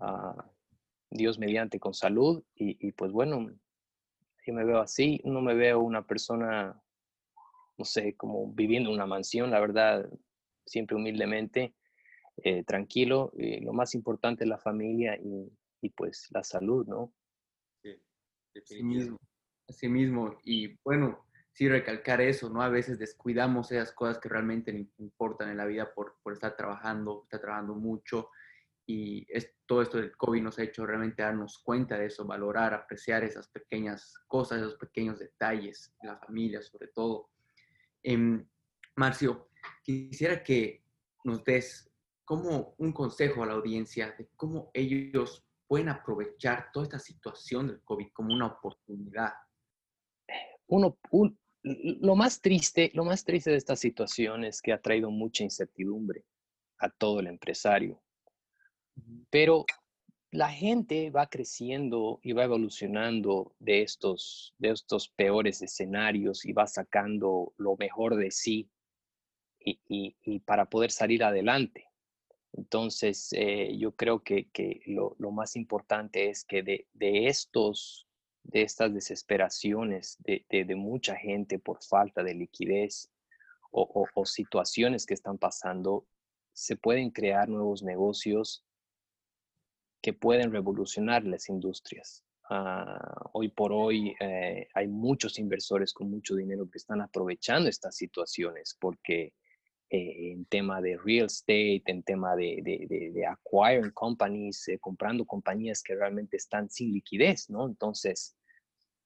ah, 0.00 0.50
Dios 1.10 1.38
mediante 1.38 1.80
con 1.80 1.94
salud 1.94 2.44
y, 2.54 2.92
pues 2.92 3.12
bueno, 3.12 3.50
yo 4.46 4.52
me 4.52 4.64
veo 4.64 4.78
así, 4.80 5.20
no 5.24 5.40
me 5.40 5.54
veo 5.54 5.80
una 5.80 6.06
persona, 6.06 6.80
no 7.78 7.84
sé, 7.84 8.14
como 8.16 8.52
viviendo 8.52 8.90
en 8.90 8.96
una 8.96 9.06
mansión, 9.06 9.50
la 9.50 9.60
verdad, 9.60 10.10
siempre 10.66 10.96
humildemente, 10.96 11.74
eh, 12.42 12.64
tranquilo, 12.64 13.32
y 13.36 13.60
lo 13.60 13.72
más 13.72 13.94
importante 13.94 14.44
es 14.44 14.50
la 14.50 14.58
familia 14.58 15.16
y, 15.16 15.50
y 15.80 15.90
pues 15.90 16.28
la 16.30 16.42
salud, 16.42 16.86
¿no? 16.86 17.12
Sí, 18.64 18.82
mismo, 18.82 19.18
así 19.68 19.88
mismo. 19.88 20.38
Y 20.44 20.76
bueno, 20.84 21.24
sí 21.52 21.68
recalcar 21.68 22.20
eso, 22.20 22.50
¿no? 22.50 22.62
A 22.62 22.68
veces 22.68 22.98
descuidamos 22.98 23.70
esas 23.72 23.92
cosas 23.92 24.18
que 24.18 24.28
realmente 24.28 24.88
importan 24.98 25.50
en 25.50 25.56
la 25.56 25.66
vida 25.66 25.92
por, 25.94 26.16
por 26.22 26.32
estar 26.32 26.56
trabajando, 26.56 27.22
estar 27.24 27.40
trabajando 27.40 27.74
mucho. 27.74 28.30
Y 28.86 29.26
es, 29.28 29.54
todo 29.66 29.82
esto 29.82 29.98
del 29.98 30.16
COVID 30.16 30.42
nos 30.42 30.58
ha 30.58 30.62
hecho 30.62 30.86
realmente 30.86 31.22
darnos 31.22 31.58
cuenta 31.58 31.98
de 31.98 32.06
eso, 32.06 32.24
valorar, 32.24 32.74
apreciar 32.74 33.22
esas 33.22 33.48
pequeñas 33.48 34.14
cosas, 34.26 34.60
esos 34.60 34.76
pequeños 34.76 35.18
detalles, 35.18 35.94
la 36.02 36.16
familia 36.16 36.62
sobre 36.62 36.88
todo. 36.88 37.30
Eh, 38.02 38.44
Marcio, 38.96 39.50
quisiera 39.82 40.42
que 40.42 40.84
nos 41.24 41.44
des 41.44 41.90
como 42.24 42.74
un 42.78 42.92
consejo 42.92 43.42
a 43.42 43.46
la 43.46 43.54
audiencia 43.54 44.14
de 44.18 44.28
cómo 44.36 44.70
ellos 44.74 45.44
pueden 45.66 45.88
aprovechar 45.88 46.70
toda 46.72 46.84
esta 46.84 46.98
situación 46.98 47.68
del 47.68 47.80
COVID 47.82 48.08
como 48.12 48.34
una 48.34 48.46
oportunidad. 48.46 49.32
Uno, 50.66 50.98
lo 51.62 52.16
más 52.16 52.40
triste, 52.40 52.90
lo 52.94 53.04
más 53.04 53.24
triste 53.24 53.50
de 53.50 53.56
esta 53.56 53.76
situación 53.76 54.44
es 54.44 54.60
que 54.60 54.72
ha 54.72 54.80
traído 54.80 55.10
mucha 55.10 55.44
incertidumbre 55.44 56.24
a 56.78 56.90
todo 56.90 57.20
el 57.20 57.26
empresario. 57.26 58.02
Pero 59.30 59.64
la 60.30 60.50
gente 60.50 61.10
va 61.10 61.28
creciendo 61.28 62.20
y 62.22 62.32
va 62.32 62.44
evolucionando 62.44 63.54
de 63.58 63.82
estos, 63.82 64.54
de 64.58 64.70
estos 64.70 65.08
peores 65.08 65.62
escenarios 65.62 66.44
y 66.44 66.52
va 66.52 66.66
sacando 66.66 67.54
lo 67.56 67.76
mejor 67.76 68.16
de 68.16 68.30
sí 68.30 68.70
y 69.60 70.40
para 70.40 70.66
poder 70.66 70.90
salir 70.90 71.22
adelante. 71.24 71.88
Entonces, 72.52 73.28
eh, 73.32 73.76
yo 73.78 73.92
creo 73.92 74.22
que, 74.22 74.48
lo, 74.86 75.14
más 75.30 75.56
importante 75.56 76.28
es 76.28 76.44
que 76.44 76.62
de, 76.62 76.86
estos, 77.28 78.06
de 78.42 78.62
estas 78.62 78.92
desesperaciones 78.92 80.18
de, 80.24 80.74
mucha 80.74 81.16
gente 81.16 81.58
por 81.58 81.82
falta 81.82 82.22
de 82.22 82.34
liquidez 82.34 83.10
o, 83.70 84.08
situaciones 84.24 85.06
que 85.06 85.14
están 85.14 85.38
pasando, 85.38 86.06
se 86.52 86.76
pueden 86.76 87.10
crear 87.10 87.48
nuevos 87.48 87.82
negocios 87.82 88.64
que 90.00 90.12
pueden 90.12 90.52
revolucionar 90.52 91.24
las 91.24 91.48
industrias. 91.48 92.24
Ah, 92.50 93.28
hoy 93.32 93.48
por 93.48 93.72
hoy 93.72 94.14
eh, 94.20 94.68
hay 94.74 94.88
muchos 94.88 95.38
inversores 95.38 95.92
con 95.92 96.10
mucho 96.10 96.34
dinero 96.34 96.68
que 96.70 96.78
están 96.78 97.00
aprovechando 97.02 97.68
estas 97.68 97.96
situaciones 97.96 98.76
porque 98.80 99.34
eh, 99.90 100.32
en 100.32 100.44
tema 100.44 100.82
de 100.82 100.98
real 100.98 101.26
estate, 101.26 101.82
en 101.86 102.02
tema 102.02 102.36
de, 102.36 103.24
acquiring 103.26 103.90
companies, 103.92 104.68
eh, 104.68 104.78
comprando 104.78 105.24
compañías 105.24 105.82
que 105.82 105.94
realmente 105.94 106.36
están 106.36 106.68
sin 106.68 106.92
liquidez, 106.92 107.48
¿no? 107.48 107.66
Entonces, 107.66 108.36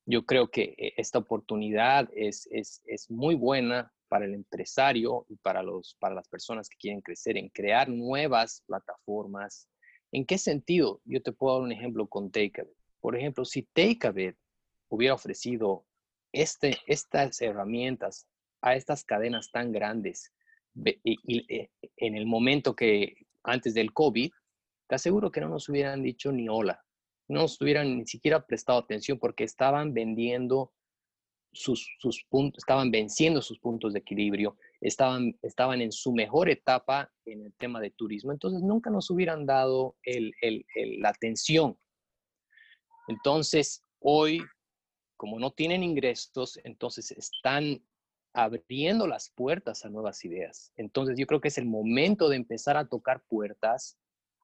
yo 0.06 0.26
creo 0.26 0.50
que 0.50 0.74
eh, 0.76 0.94
esta 0.96 1.18
oportunidad 1.20 2.08
es, 2.16 2.48
es, 2.50 2.82
es, 2.86 3.08
muy 3.12 3.36
buena 3.36 3.92
para 4.08 4.24
el 4.24 4.34
empresario 4.34 5.24
y 5.28 5.36
para, 5.36 5.62
los, 5.62 5.96
para 6.00 6.16
las 6.16 6.28
personas 6.28 6.68
que 6.68 6.78
quieren 6.78 7.00
crecer 7.00 7.36
en 7.36 7.48
crear 7.50 7.88
nuevas 7.88 8.64
plataformas. 8.66 9.68
¿En 10.12 10.26
qué 10.26 10.36
sentido? 10.36 11.00
Yo 11.04 11.22
te 11.22 11.32
puedo 11.32 11.56
dar 11.56 11.64
un 11.64 11.72
ejemplo 11.72 12.06
con 12.06 12.30
Takeaway. 12.30 12.74
Por 13.00 13.16
ejemplo, 13.16 13.44
si 13.44 13.62
Takeaway 13.62 14.34
hubiera 14.88 15.14
ofrecido 15.14 15.86
este, 16.32 16.76
estas 16.86 17.40
herramientas 17.40 18.28
a 18.60 18.76
estas 18.76 19.04
cadenas 19.04 19.50
tan 19.50 19.72
grandes 19.72 20.32
y, 20.84 21.54
eh, 21.54 21.70
en 21.96 22.14
el 22.14 22.26
momento 22.26 22.76
que 22.76 23.26
antes 23.42 23.74
del 23.74 23.92
COVID, 23.92 24.30
te 24.86 24.94
aseguro 24.94 25.30
que 25.30 25.40
no 25.40 25.48
nos 25.48 25.68
hubieran 25.68 26.02
dicho 26.02 26.30
ni 26.30 26.48
hola, 26.48 26.84
no 27.28 27.42
nos 27.42 27.60
hubieran 27.60 27.98
ni 27.98 28.06
siquiera 28.06 28.46
prestado 28.46 28.78
atención 28.78 29.18
porque 29.18 29.44
estaban 29.44 29.94
vendiendo 29.94 30.72
sus, 31.52 31.86
sus 31.98 32.24
puntos, 32.28 32.58
estaban 32.58 32.90
venciendo 32.90 33.42
sus 33.42 33.58
puntos 33.58 33.92
de 33.92 34.00
equilibrio, 34.00 34.56
estaban, 34.80 35.38
estaban 35.42 35.80
en 35.80 35.92
su 35.92 36.12
mejor 36.12 36.48
etapa 36.48 37.10
en 37.24 37.42
el 37.42 37.52
tema 37.54 37.80
de 37.80 37.90
turismo, 37.90 38.32
entonces 38.32 38.62
nunca 38.62 38.90
nos 38.90 39.10
hubieran 39.10 39.46
dado 39.46 39.96
el, 40.02 40.32
el, 40.40 40.64
la 41.00 41.10
atención. 41.10 41.78
Entonces, 43.08 43.82
hoy, 44.00 44.42
como 45.16 45.38
no 45.38 45.50
tienen 45.50 45.82
ingresos, 45.82 46.58
entonces 46.64 47.10
están 47.12 47.82
abriendo 48.34 49.06
las 49.06 49.30
puertas 49.30 49.84
a 49.84 49.90
nuevas 49.90 50.24
ideas. 50.24 50.72
Entonces 50.76 51.16
yo 51.18 51.26
creo 51.26 51.40
que 51.40 51.48
es 51.48 51.58
el 51.58 51.66
momento 51.66 52.28
de 52.28 52.36
empezar 52.36 52.76
a 52.76 52.88
tocar 52.88 53.22
puertas 53.28 53.98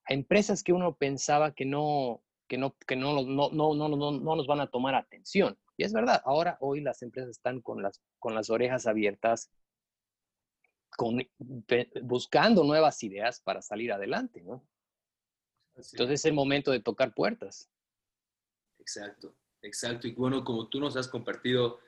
a 0.09 0.15
empresas 0.15 0.63
que 0.63 0.73
uno 0.73 0.95
pensaba 0.97 1.55
que 1.55 1.65
no, 1.65 2.23
que 2.49 2.59
no, 2.59 2.77
que 2.87 2.97
no, 2.97 3.23
no, 3.23 3.51
no, 3.51 3.75
no, 3.75 3.89
no, 3.89 4.13
no 4.13 4.37
nos 4.37 4.47
van 4.47 4.61
a 4.61 4.67
tomar 4.67 4.95
atención. 4.95 5.57
Y 5.79 5.85
es 5.85 5.93
verdad, 5.93 6.21
ahora 6.25 6.59
hoy 6.61 6.81
las 6.81 7.03
empresas 7.03 7.31
están 7.31 7.61
con 7.61 7.83
las, 7.83 8.03
con 8.19 8.35
las 8.35 8.51
orejas 8.51 8.89
abiertas, 8.89 9.49
con, 10.97 11.25
buscando 12.03 12.65
nuevas 12.65 13.01
ideas 13.05 13.41
para 13.41 13.63
salir 13.63 13.93
adelante, 13.93 14.43
¿no? 14.43 14.67
Entonces 15.77 16.21
es 16.21 16.25
el 16.25 16.33
momento 16.33 16.73
de 16.73 16.81
tocar 16.81 17.15
puertas. 17.15 17.71
Exacto, 18.81 19.37
exacto. 19.63 20.09
Y 20.09 20.15
bueno, 20.15 20.43
como 20.43 20.69
tú 20.69 20.81
nos 20.81 20.97
has 20.97 21.07
compartido 21.07 21.79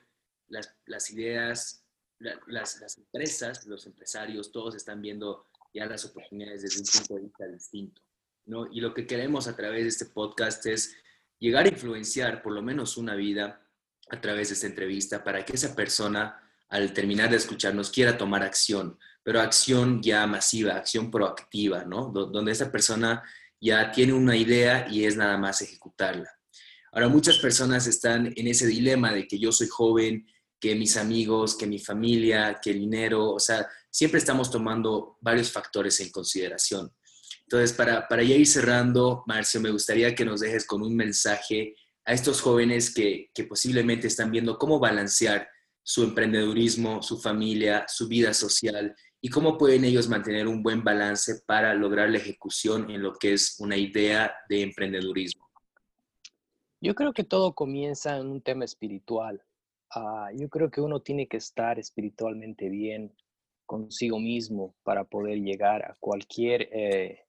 las, 0.47 0.73
las 0.85 1.11
ideas, 1.11 1.85
las, 2.19 2.79
las, 2.79 2.97
empresas, 2.97 3.65
los 3.65 3.85
empresarios, 3.87 4.53
todos 4.53 4.73
están 4.73 5.01
viendo 5.01 5.47
ya 5.73 5.85
las 5.85 6.05
oportunidades 6.05 6.61
desde 6.61 6.79
un 6.79 6.85
punto 6.85 7.15
de 7.15 7.21
vista 7.23 7.45
distinto. 7.47 8.01
¿no? 8.45 8.71
Y 8.71 8.79
lo 8.79 8.93
que 8.93 9.05
queremos 9.05 9.49
a 9.49 9.55
través 9.57 9.83
de 9.83 9.89
este 9.89 10.05
podcast 10.05 10.65
es 10.67 10.95
llegar 11.39 11.65
a 11.65 11.69
influenciar 11.69 12.41
por 12.41 12.53
lo 12.53 12.61
menos 12.61 12.95
una 12.95 13.15
vida 13.15 13.67
a 14.09 14.19
través 14.19 14.49
de 14.49 14.55
esta 14.55 14.67
entrevista 14.67 15.23
para 15.23 15.45
que 15.45 15.53
esa 15.53 15.75
persona 15.75 16.37
al 16.69 16.93
terminar 16.93 17.29
de 17.29 17.35
escucharnos 17.35 17.91
quiera 17.91 18.17
tomar 18.17 18.43
acción, 18.43 18.97
pero 19.23 19.41
acción 19.41 20.01
ya 20.01 20.25
masiva, 20.25 20.75
acción 20.75 21.11
proactiva, 21.11 21.83
¿no? 21.83 22.09
donde 22.09 22.51
esa 22.53 22.71
persona 22.71 23.23
ya 23.59 23.91
tiene 23.91 24.13
una 24.13 24.35
idea 24.35 24.87
y 24.89 25.05
es 25.05 25.15
nada 25.15 25.37
más 25.37 25.61
ejecutarla. 25.61 26.29
Ahora, 26.93 27.07
muchas 27.07 27.37
personas 27.37 27.87
están 27.87 28.33
en 28.35 28.47
ese 28.47 28.67
dilema 28.67 29.13
de 29.13 29.27
que 29.27 29.37
yo 29.37 29.51
soy 29.51 29.67
joven 29.67 30.25
que 30.59 30.75
mis 30.75 30.97
amigos, 30.97 31.55
que 31.55 31.67
mi 31.67 31.79
familia, 31.79 32.59
que 32.61 32.71
el 32.71 32.79
dinero, 32.79 33.31
o 33.31 33.39
sea, 33.39 33.67
siempre 33.89 34.19
estamos 34.19 34.51
tomando 34.51 35.17
varios 35.21 35.51
factores 35.51 35.99
en 35.99 36.09
consideración. 36.09 36.91
Entonces, 37.43 37.73
para, 37.73 38.07
para 38.07 38.23
ya 38.23 38.35
ir 38.35 38.47
cerrando, 38.47 39.23
Marcio, 39.25 39.59
me 39.59 39.71
gustaría 39.71 40.15
que 40.15 40.25
nos 40.25 40.39
dejes 40.39 40.65
con 40.65 40.81
un 40.81 40.95
mensaje 40.95 41.75
a 42.05 42.13
estos 42.13 42.41
jóvenes 42.41 42.93
que, 42.93 43.29
que 43.33 43.43
posiblemente 43.43 44.07
están 44.07 44.31
viendo 44.31 44.57
cómo 44.57 44.79
balancear 44.79 45.47
su 45.83 46.03
emprendedurismo, 46.03 47.01
su 47.01 47.19
familia, 47.19 47.85
su 47.87 48.07
vida 48.07 48.33
social 48.33 48.95
y 49.19 49.29
cómo 49.29 49.57
pueden 49.57 49.85
ellos 49.85 50.07
mantener 50.07 50.47
un 50.47 50.63
buen 50.63 50.83
balance 50.83 51.41
para 51.45 51.73
lograr 51.73 52.09
la 52.09 52.17
ejecución 52.17 52.89
en 52.89 53.03
lo 53.03 53.13
que 53.13 53.33
es 53.33 53.59
una 53.59 53.77
idea 53.77 54.33
de 54.49 54.63
emprendedurismo. 54.63 55.49
Yo 56.81 56.95
creo 56.95 57.13
que 57.13 57.23
todo 57.23 57.53
comienza 57.53 58.17
en 58.17 58.27
un 58.27 58.41
tema 58.41 58.65
espiritual. 58.65 59.43
Ah, 59.93 60.29
yo 60.35 60.49
creo 60.49 60.71
que 60.71 60.81
uno 60.81 61.01
tiene 61.01 61.27
que 61.27 61.37
estar 61.37 61.77
espiritualmente 61.77 62.69
bien 62.69 63.13
consigo 63.67 64.19
mismo 64.19 64.75
para 64.83 65.03
poder 65.03 65.37
llegar 65.37 65.85
a 65.85 65.95
cualquier 65.99 66.69
eh, 66.71 67.25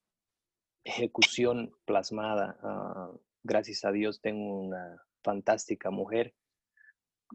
ejecución 0.85 1.75
plasmada. 1.85 2.59
Ah, 2.63 3.13
gracias 3.53 3.85
a 3.85 3.93
Dios 3.93 4.23
tengo 4.23 4.61
una 4.61 4.99
fantástica 5.23 5.91
mujer 5.91 6.35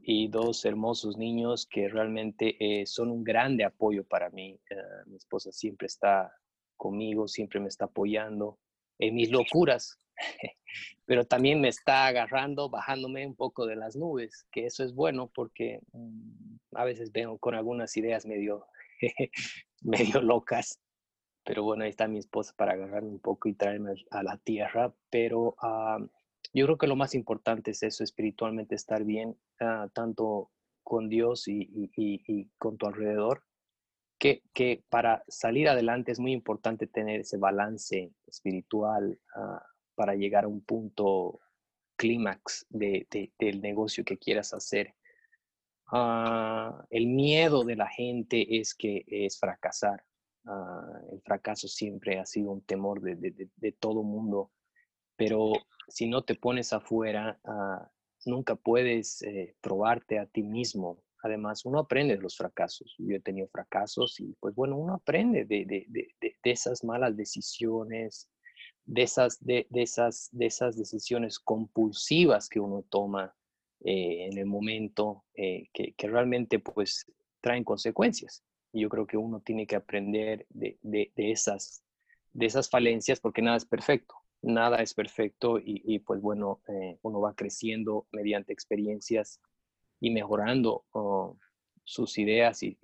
y 0.02 0.30
dos 0.30 0.66
hermosos 0.66 1.16
niños 1.16 1.68
que 1.68 1.90
realmente 1.90 2.58
eh, 2.60 2.88
son 2.88 3.12
un 3.12 3.24
grande 3.24 3.64
apoyo 3.64 4.04
para 4.04 4.32
mí. 4.32 4.60
Ah, 4.72 5.04
mi 5.06 5.16
esposa 5.16 5.52
siempre 5.52 5.86
está 5.86 6.36
conmigo, 6.76 7.28
siempre 7.28 7.60
me 7.60 7.68
está 7.68 7.86
apoyando 7.86 8.58
en 8.98 9.14
mis 9.14 9.30
locuras, 9.30 10.00
pero 11.06 11.24
también 11.24 11.62
me 11.62 11.68
está 11.68 12.08
agarrando, 12.08 12.68
bajándome 12.68 13.28
un 13.28 13.36
poco 13.36 13.68
de 13.68 13.76
las 13.76 13.96
nubes, 13.96 14.48
que 14.52 14.66
eso 14.66 14.84
es 14.84 14.96
bueno 14.96 15.30
porque 15.36 15.82
mm, 15.92 16.56
a 16.74 16.84
veces 16.84 17.12
vengo 17.12 17.38
con 17.38 17.54
algunas 17.54 17.96
ideas 17.96 18.26
medio, 18.26 18.66
medio 19.82 20.20
locas, 20.20 20.82
pero 21.48 21.64
bueno, 21.64 21.86
ahí 21.86 21.90
está 21.90 22.10
mi 22.10 22.18
esposa 22.18 22.54
para 22.58 22.74
agarrarme 22.74 23.08
un 23.08 23.20
poco 23.20 23.48
y 23.48 23.54
traerme 23.54 23.94
a 24.12 24.22
la 24.22 24.38
tierra, 24.38 24.94
pero 25.10 25.56
ah, 25.62 25.98
yo 26.54 26.66
creo 26.66 26.78
que 26.78 26.88
lo 26.88 26.98
más 26.98 27.16
importante 27.16 27.72
es 27.72 27.84
eso, 27.84 28.04
espiritualmente 28.04 28.76
estar 28.76 29.06
bien, 29.06 29.38
ah, 29.62 29.88
tanto 29.94 30.52
con 30.84 31.08
Dios 31.08 31.48
y, 31.48 31.70
y, 31.96 32.50
con 32.58 32.78
tu 32.78 32.86
alrededor, 32.86 33.44
que, 34.20 34.44
que, 34.54 34.84
para 34.90 35.24
salir 35.30 35.70
adelante 35.70 36.12
es 36.12 36.20
muy 36.20 36.34
importante 36.34 36.86
tener 36.86 37.22
ese 37.22 37.38
balance 37.38 38.12
espiritual, 38.26 39.18
uh, 39.36 39.60
para 39.96 40.16
llegar 40.16 40.44
a 40.44 40.50
un 40.50 40.62
punto 40.62 41.40
clímax 41.96 42.66
de, 42.70 43.08
del 43.40 43.62
negocio 43.62 44.04
que 44.04 44.18
quieras 44.18 44.54
hacer. 44.54 44.96
Ah, 45.94 46.86
el 46.90 47.08
miedo 47.08 47.64
de 47.64 47.78
la 47.78 47.88
gente 47.88 48.58
es 48.60 48.76
que 48.76 49.06
es 49.08 49.40
fracasar. 49.40 50.07
Ah, 50.48 51.02
el 51.12 51.22
fracaso 51.22 51.68
siempre 51.68 52.20
ha 52.20 52.26
sido 52.26 52.52
un 52.52 52.62
temor 52.62 53.02
de, 53.02 53.16
de, 53.16 53.50
de, 53.56 53.72
todo 53.74 54.04
mundo, 54.04 54.52
pero 55.16 55.52
si 55.88 56.08
no 56.08 56.24
te 56.24 56.36
pones 56.36 56.74
afuera, 56.74 57.40
uh, 57.44 57.86
nunca 58.30 58.56
puedes 58.56 59.22
eh, 59.24 59.56
probarte 59.62 60.20
a 60.20 60.26
ti 60.26 60.44
mismo. 60.44 61.04
Además, 61.24 61.66
uno 61.66 61.80
aprende 61.80 62.16
de 62.16 62.22
los 62.22 62.38
fracasos. 62.38 62.96
Yo 62.98 63.16
he 63.16 63.20
tenido 63.20 63.48
fracasos 63.50 64.20
y 64.20 64.36
pues 64.40 64.56
bueno, 64.56 64.78
uno 64.78 64.94
aprende 64.94 65.46
de, 65.46 65.66
de 65.66 66.32
esas 66.44 66.84
malas 66.84 67.18
decisiones, 67.18 68.30
de 68.88 69.04
esas, 69.04 69.38
de, 69.44 69.68
esas, 69.72 70.30
de 70.32 70.46
esas 70.46 70.78
decisiones 70.78 71.40
compulsivas 71.40 72.48
que 72.50 72.60
uno 72.60 72.86
toma 72.90 73.36
eh, 73.82 74.28
en 74.32 74.38
el 74.38 74.46
momento 74.46 75.26
eh, 75.36 75.68
que, 75.74 75.94
que, 75.94 76.08
realmente 76.08 76.60
pues 76.60 77.06
traen 77.42 77.64
consecuencias. 77.64 78.44
Y 78.72 78.82
yo 78.82 78.90
creo 78.90 79.08
que 79.08 79.18
uno 79.18 79.40
tiene 79.42 79.66
que 79.66 79.76
aprender 79.76 80.46
de, 80.50 80.78
de, 80.82 81.12
esas, 81.16 81.84
de 82.34 82.46
esas 82.46 82.70
falencias, 82.70 83.20
porque 83.20 83.42
nada 83.42 83.58
es 83.58 83.66
perfecto, 83.66 84.16
nada 84.42 84.78
es 84.78 84.94
perfecto 84.94 85.60
y, 85.60 86.00
pues 86.00 86.22
bueno, 86.22 86.62
eh, 86.68 86.98
uno 87.02 87.20
va 87.22 87.34
creciendo 87.34 88.08
mediante 88.12 88.54
experiencias 88.54 89.42
y 90.00 90.12
mejorando 90.12 90.86
oh, 90.92 91.38
sus 91.84 92.18
ideas 92.18 92.62
y, 92.64 92.78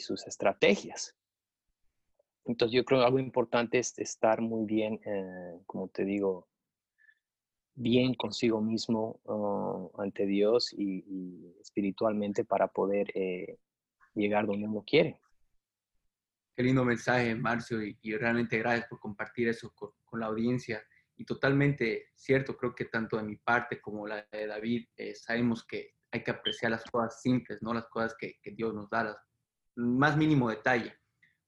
sus 0.00 0.26
estrategias. 0.26 1.14
Entonces 2.44 2.74
yo 2.76 2.84
creo 2.84 3.00
que 3.00 3.06
algo 3.06 3.18
importante 3.18 3.78
es 3.78 3.98
estar 3.98 4.42
muy 4.42 4.66
bien, 4.66 5.00
eh, 5.06 5.58
como 5.66 5.88
te 5.88 6.04
digo, 6.04 6.46
bien 7.74 8.14
consigo 8.14 8.60
mismo 8.60 9.20
oh, 9.24 9.90
ante 9.98 10.26
Dios 10.26 10.72
y, 10.72 11.54
espiritualmente 11.60 12.44
para 12.44 12.68
poder 12.68 13.10
eh, 13.14 13.58
llegar 14.14 14.46
donde 14.46 14.66
uno 14.66 14.84
quiere. 14.86 15.20
Qué 16.56 16.62
lindo 16.62 16.84
mensaje, 16.84 17.34
Marcio, 17.34 17.82
y, 17.82 18.16
realmente 18.16 18.58
gracias 18.58 18.86
por 18.88 19.00
compartir 19.00 19.48
eso 19.48 19.74
con, 19.74 19.90
la 20.20 20.26
audiencia. 20.26 20.80
Y 21.16 21.24
totalmente 21.24 22.10
cierto, 22.14 22.56
creo 22.56 22.72
que 22.72 22.84
tanto 22.84 23.16
de 23.16 23.24
mi 23.24 23.36
parte 23.36 23.80
como 23.80 24.06
la 24.06 24.24
de 24.30 24.46
David, 24.46 24.86
eh, 24.96 25.16
sabemos 25.16 25.66
que 25.66 25.94
hay 26.12 26.22
que 26.22 26.30
apreciar 26.30 26.70
las 26.70 26.84
cosas 26.84 27.20
simples, 27.20 27.60
¿no? 27.60 27.74
Las 27.74 27.86
cosas 27.88 28.14
que, 28.16 28.38
Dios 28.44 28.72
nos 28.72 28.88
da, 28.88 29.02
las, 29.02 29.16
más 29.74 30.16
mínimo 30.16 30.48
detalle. 30.48 30.96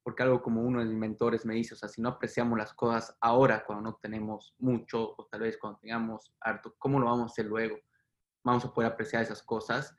Porque 0.02 0.24
algo 0.24 0.42
como 0.42 0.62
uno 0.62 0.80
de 0.80 0.86
mis 0.86 0.96
mentores 0.96 1.46
me 1.46 1.54
dice, 1.54 1.74
o 1.74 1.76
sea, 1.76 1.88
si 1.88 2.02
no 2.02 2.08
apreciamos 2.08 2.58
las 2.58 2.74
cosas 2.74 3.16
ahora, 3.20 3.64
cuando 3.64 3.90
no 3.90 3.98
tenemos 4.02 4.56
mucho, 4.58 5.14
o 5.16 5.26
tal 5.30 5.42
vez 5.42 5.56
cuando 5.56 5.78
tengamos 5.78 6.34
harto, 6.40 6.74
¿cómo 6.78 6.98
lo 6.98 7.06
vamos 7.06 7.22
a 7.22 7.26
hacer 7.26 7.46
luego? 7.46 7.78
Vamos 8.42 8.64
a 8.64 8.72
poder 8.72 8.90
apreciar 8.90 9.22
esas 9.22 9.42
cosas. 9.42 9.96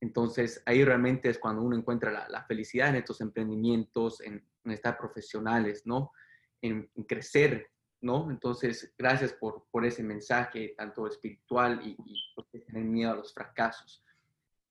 Entonces, 0.00 0.62
ahí 0.66 0.84
realmente 0.84 1.28
es 1.28 1.38
cuando 1.38 1.62
uno 1.62 1.76
encuentra 1.76 2.28
la, 2.28 2.44
felicidad 2.44 2.88
en 2.88 2.96
estos 2.96 3.20
emprendimientos, 3.20 4.20
en, 4.20 4.44
estar 4.64 4.96
profesionales, 4.96 5.82
¿no? 5.84 6.12
En, 6.62 6.90
crecer, 7.06 7.70
¿no? 8.00 8.30
Entonces, 8.30 8.94
gracias 8.96 9.32
por, 9.32 9.66
por 9.70 9.84
ese 9.84 10.02
mensaje, 10.02 10.74
tanto 10.76 11.06
espiritual 11.06 11.80
y, 11.84 11.96
y 12.04 12.34
por 12.34 12.46
tener 12.46 12.84
miedo 12.84 13.12
a 13.12 13.16
los 13.16 13.34
fracasos. 13.34 14.02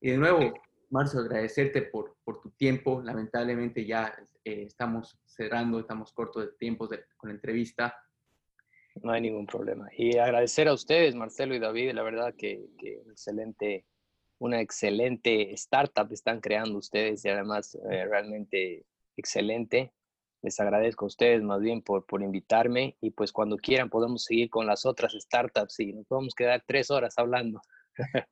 Y 0.02 0.12
de 0.12 0.18
nuevo, 0.18 0.54
Marcio, 0.90 1.20
agradecerte 1.20 1.84
por, 1.84 2.16
por 2.24 2.42
tu 2.42 2.52
tiempo. 2.52 3.02
Lamentablemente 3.04 3.86
ya 3.86 4.14
eh, 4.44 4.64
estamos 4.64 5.20
cerrando, 5.26 5.80
estamos 5.80 6.12
cortos 6.14 6.46
de 6.46 6.52
tiempo 6.54 6.90
con 7.18 7.30
la 7.30 7.36
entrevista. 7.36 7.96
No 9.04 9.12
hay 9.12 9.22
ningún 9.22 9.46
problema. 9.46 9.88
Y 9.96 10.18
agradecer 10.18 10.68
a 10.68 10.74
ustedes, 10.74 11.16
Marcelo 11.16 11.54
y 11.54 11.60
David, 11.60 11.92
la 11.94 12.04
verdad 12.04 12.34
que, 12.36 12.70
que 12.78 13.04
excelente 13.10 13.86
una 14.40 14.62
excelente 14.62 15.54
startup 15.54 16.12
están 16.12 16.42
creando 16.42 16.78
ustedes 16.78 17.24
y 17.26 17.30
además 17.30 17.76
eh, 17.92 18.06
realmente 18.06 18.86
excelente. 19.16 19.94
Les 20.42 20.60
agradezco 20.60 21.06
a 21.06 21.08
ustedes 21.08 21.44
más 21.44 21.60
bien 21.60 21.82
por, 21.82 22.06
por 22.06 22.24
invitarme 22.24 22.98
y 23.02 23.12
pues 23.12 23.34
cuando 23.34 23.58
quieran 23.58 23.90
podemos 23.90 24.24
seguir 24.24 24.50
con 24.50 24.66
las 24.66 24.86
otras 24.86 25.14
startups 25.14 25.80
y 25.82 25.94
nos 25.94 26.08
podemos 26.08 26.34
quedar 26.34 26.64
tres 26.66 26.90
horas 26.90 27.18
hablando. 27.18 27.62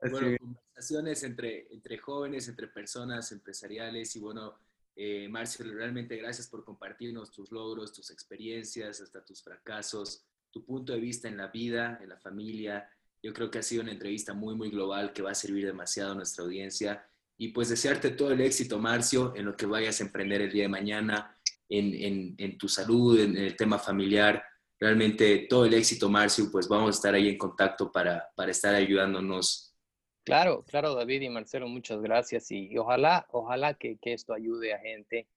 Bueno, 0.00 0.36
conversaciones 0.38 1.24
entre, 1.24 1.66
entre 1.74 1.98
jóvenes, 1.98 2.46
entre 2.46 2.68
personas 2.68 3.32
empresariales 3.32 4.14
y 4.14 4.20
bueno, 4.20 4.56
eh, 4.94 5.28
Marcio, 5.28 5.64
realmente 5.72 6.16
gracias 6.16 6.46
por 6.46 6.64
compartirnos 6.64 7.32
tus 7.32 7.50
logros, 7.50 7.92
tus 7.92 8.10
experiencias, 8.12 9.00
hasta 9.00 9.24
tus 9.24 9.42
fracasos, 9.42 10.24
tu 10.50 10.64
punto 10.64 10.92
de 10.92 11.00
vista 11.00 11.26
en 11.26 11.36
la 11.36 11.48
vida, 11.48 11.98
en 12.00 12.10
la 12.10 12.16
familia, 12.16 12.88
yo 13.22 13.32
creo 13.32 13.50
que 13.50 13.58
ha 13.58 13.62
sido 13.62 13.82
una 13.82 13.92
entrevista 13.92 14.34
muy, 14.34 14.54
muy 14.54 14.70
global 14.70 15.12
que 15.12 15.22
va 15.22 15.32
a 15.32 15.34
servir 15.34 15.66
demasiado 15.66 16.12
a 16.12 16.14
nuestra 16.14 16.44
audiencia. 16.44 17.04
Y 17.36 17.48
pues 17.48 17.68
desearte 17.68 18.10
todo 18.10 18.32
el 18.32 18.40
éxito, 18.40 18.78
Marcio, 18.78 19.34
en 19.36 19.44
lo 19.44 19.56
que 19.56 19.66
vayas 19.66 20.00
a 20.00 20.04
emprender 20.04 20.42
el 20.42 20.52
día 20.52 20.64
de 20.64 20.68
mañana, 20.68 21.36
en, 21.68 22.34
en, 22.38 22.58
tu 22.58 22.68
salud, 22.68 23.20
en 23.20 23.36
el 23.36 23.56
tema 23.56 23.78
familiar. 23.78 24.42
Realmente 24.80 25.46
todo 25.48 25.66
el 25.66 25.74
éxito, 25.74 26.08
Marcio, 26.08 26.50
pues 26.50 26.68
vamos 26.68 26.88
a 26.88 26.96
estar 26.96 27.14
ahí 27.14 27.28
en 27.28 27.38
contacto 27.38 27.92
para, 27.92 28.28
para 28.34 28.50
estar 28.50 28.74
ayudándonos. 28.74 29.76
Claro, 30.24 30.62
claro, 30.64 30.94
David 30.94 31.22
y 31.22 31.28
Marcelo, 31.28 31.68
muchas 31.68 32.00
gracias. 32.00 32.50
Y, 32.50 32.76
ojalá, 32.76 33.26
ojalá 33.30 33.74
que, 33.74 33.98
que, 33.98 34.12
esto 34.12 34.34
ayude 34.34 34.74
a 34.74 34.78
gente. 34.78 35.28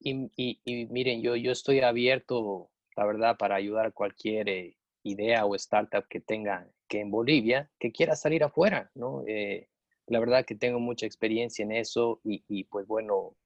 Y, 0.00 0.30
y, 0.64 0.86
miren, 0.86 1.20
yo, 1.22 1.36
yo 1.36 1.52
estoy 1.52 1.80
abierto, 1.80 2.70
la 2.96 3.06
verdad, 3.06 3.36
para 3.36 3.56
ayudar 3.56 3.86
a 3.86 3.90
cualquier 3.90 4.48
eh, 4.48 4.76
idea 5.02 5.44
o 5.44 5.54
startup 5.54 6.06
que 6.08 6.20
tenga 6.20 6.66
que 6.90 6.98
en 6.98 7.10
Bolivia, 7.12 7.70
que 7.78 7.92
quiera 7.92 8.16
salir 8.16 8.42
afuera, 8.42 8.90
¿no? 8.96 9.22
Eh, 9.28 9.68
la 10.08 10.18
verdad 10.18 10.44
que 10.44 10.56
tengo 10.56 10.80
mucha 10.80 11.06
experiencia 11.06 11.62
en 11.62 11.70
eso 11.70 12.20
y, 12.24 12.64
pues 12.64 12.84
bueno, 12.88 13.36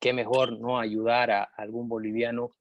qué 0.00 0.14
mejor 0.14 0.58
no 0.58 0.78
ayudar 0.78 1.30
a 1.30 1.42
algún 1.42 1.90
boliviano 1.90 2.52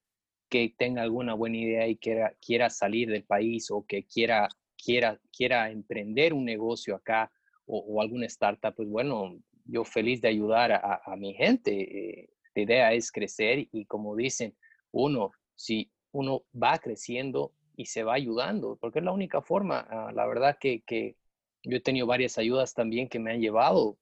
que 0.49 0.76
tenga 0.78 1.04
alguna 1.04 1.36
buena 1.36 1.56
idea 1.56 1.88
y 1.88 1.95
quiera, 1.95 2.36
quiera 2.45 2.70
salir 2.70 3.10
del 3.10 3.24
país 3.24 3.72
o 3.72 3.86
que 3.88 4.04
quiera, 4.04 4.49
quiera, 4.76 5.22
quiera 5.36 5.72
emprender 5.72 6.34
un 6.34 6.43
negocio 6.43 6.95
acá 6.95 7.32
o, 7.66 7.80
o 7.80 8.01
alguna 8.01 8.26
startup, 8.26 8.76
pues 8.76 8.89
bueno, 8.89 9.39
yo 9.64 9.86
feliz 9.86 10.20
de 10.20 10.28
ayudar 10.28 10.74
a, 10.74 11.01
a 11.06 11.16
mi 11.16 11.34
gente. 11.34 11.72
Eh, 11.72 12.30
la 12.54 12.62
idea 12.62 12.93
es 12.93 13.10
crecer 13.10 13.70
y 13.72 13.86
como 13.86 14.18
dicen, 14.18 14.54
uno, 14.91 15.32
si 15.56 15.89
uno 16.12 16.43
va 16.54 16.78
creciendo, 16.80 17.54
y 17.76 17.86
se 17.86 18.03
va 18.03 18.13
ayudando, 18.15 18.78
porque 18.80 18.99
es 18.99 19.05
la 19.05 19.11
única 19.11 19.41
forma. 19.41 19.86
Ah, 19.89 20.11
la 20.13 20.26
verdad 20.28 20.57
que, 20.59 20.82
que, 20.84 21.15
yo 21.63 21.78
he 21.78 21.82
tenido 21.82 22.07
varias 22.07 22.38
ayudas 22.38 22.74
también 22.74 23.07
que 23.07 23.19
me 23.19 23.32
han 23.32 23.41
llevado 23.41 23.97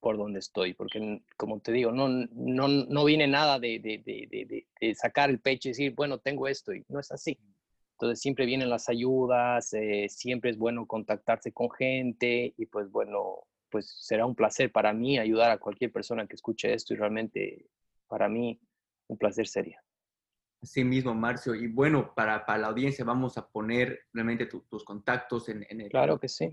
por 0.00 0.16
donde 0.16 0.38
estoy, 0.40 0.74
porque 0.74 1.22
como 1.36 1.60
te 1.60 1.72
digo, 1.72 1.92
no, 1.92 2.08
no, 2.08 2.68
no 2.68 3.04
viene 3.04 3.26
nada 3.26 3.58
de, 3.58 3.78
de, 3.80 3.98
de, 4.04 4.66
de, 4.80 4.94
sacar 4.94 5.30
el 5.30 5.40
pecho 5.40 5.68
y 5.68 5.72
decir, 5.72 5.94
bueno, 5.94 6.18
tengo 6.18 6.48
esto, 6.48 6.72
y 6.74 6.84
no 6.88 7.00
es 7.00 7.10
así. 7.10 7.38
Entonces 7.92 8.20
siempre 8.20 8.46
vienen 8.46 8.70
las 8.70 8.88
ayudas, 8.88 9.72
eh, 9.74 10.06
siempre 10.08 10.50
es 10.50 10.58
bueno 10.58 10.86
contactarse 10.86 11.52
con 11.52 11.70
gente 11.70 12.54
y 12.56 12.66
pues 12.66 12.90
bueno, 12.90 13.44
pues 13.70 13.92
será 14.00 14.24
un 14.24 14.36
placer 14.36 14.70
para 14.70 14.92
mí 14.92 15.18
ayudar 15.18 15.50
a 15.50 15.58
cualquier 15.58 15.92
persona 15.92 16.26
que 16.26 16.36
escuche 16.36 16.72
esto 16.72 16.94
y 16.94 16.96
realmente 16.96 17.66
para 18.06 18.28
mí 18.28 18.60
un 19.08 19.18
placer 19.18 19.48
sería. 19.48 19.82
Sí 20.62 20.82
mismo, 20.82 21.14
Marcio. 21.14 21.54
Y 21.54 21.68
bueno, 21.68 22.12
para, 22.14 22.44
para 22.44 22.58
la 22.58 22.66
audiencia 22.68 23.04
vamos 23.04 23.38
a 23.38 23.48
poner 23.48 24.06
realmente 24.12 24.46
tus 24.46 24.84
contactos 24.84 25.48
en, 25.48 25.64
en, 25.68 25.82
el... 25.82 25.88
Claro 25.88 26.18
que 26.18 26.28
sí. 26.28 26.50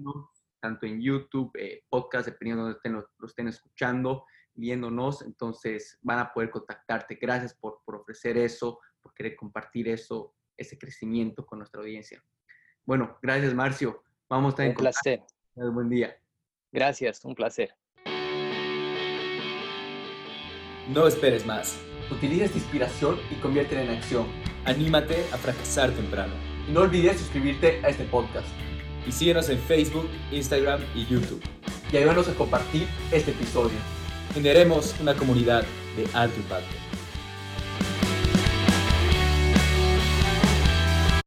Tanto 0.60 0.86
en 0.86 1.02
YouTube, 1.02 1.52
eh, 1.56 1.84
podcast, 1.90 2.28
dependiendo 2.28 2.64
de 2.64 2.74
donde 2.74 2.78
estén, 2.78 2.94
lo, 2.94 3.28
estén 3.28 3.48
escuchando, 3.48 4.26
viéndonos. 4.54 5.24
Entonces 5.24 5.98
van 6.02 6.20
a 6.20 6.34
poder 6.34 6.52
contactarte. 6.52 7.16
Gracias 7.16 7.56
por, 7.56 7.82
por 7.84 7.96
ofrecer 7.96 8.38
eso, 8.38 8.80
por 9.02 9.14
querer 9.14 9.36
compartir 9.36 9.88
eso, 9.88 10.36
ese 10.56 10.78
crecimiento 10.78 11.46
con 11.46 11.60
nuestra 11.60 11.82
audiencia. 11.82 12.24
Bueno, 12.86 13.18
gracias, 13.22 13.54
Marcio. 13.54 14.04
Vamos 14.30 14.50
a 14.50 14.52
estar 14.52 14.66
un 14.66 14.72
en 14.72 14.78
placer. 14.78 15.24
Buen 15.56 15.90
día. 15.90 16.16
Gracias, 16.72 17.24
un 17.26 17.34
placer. 17.34 17.76
No 20.90 21.08
esperes 21.08 21.46
más. 21.46 21.80
Utiliza 22.12 22.46
esta 22.46 22.58
inspiración 22.58 23.20
y 23.32 23.36
conviértela 23.36 23.84
en 23.84 23.90
acción. 23.90 24.26
Anímate 24.66 25.26
a 25.32 25.38
fracasar 25.38 25.92
temprano. 25.92 26.34
Y 26.68 26.72
no 26.72 26.82
olvides 26.82 27.20
suscribirte 27.20 27.82
a 27.84 27.90
este 27.90 28.04
podcast. 28.06 28.48
Y 29.08 29.12
síguenos 29.12 29.50
en 29.50 29.60
Facebook, 29.60 30.08
Instagram 30.32 30.82
y 30.96 31.06
YouTube. 31.06 31.42
Y 31.92 31.98
ayúdanos 31.98 32.28
a 32.28 32.34
compartir 32.34 32.88
este 33.12 33.32
episodio. 33.32 33.78
Generemos 34.34 34.96
una 35.00 35.14
comunidad 35.14 35.64
de 35.96 36.08
alto 36.14 36.40
impacto. 36.40 36.85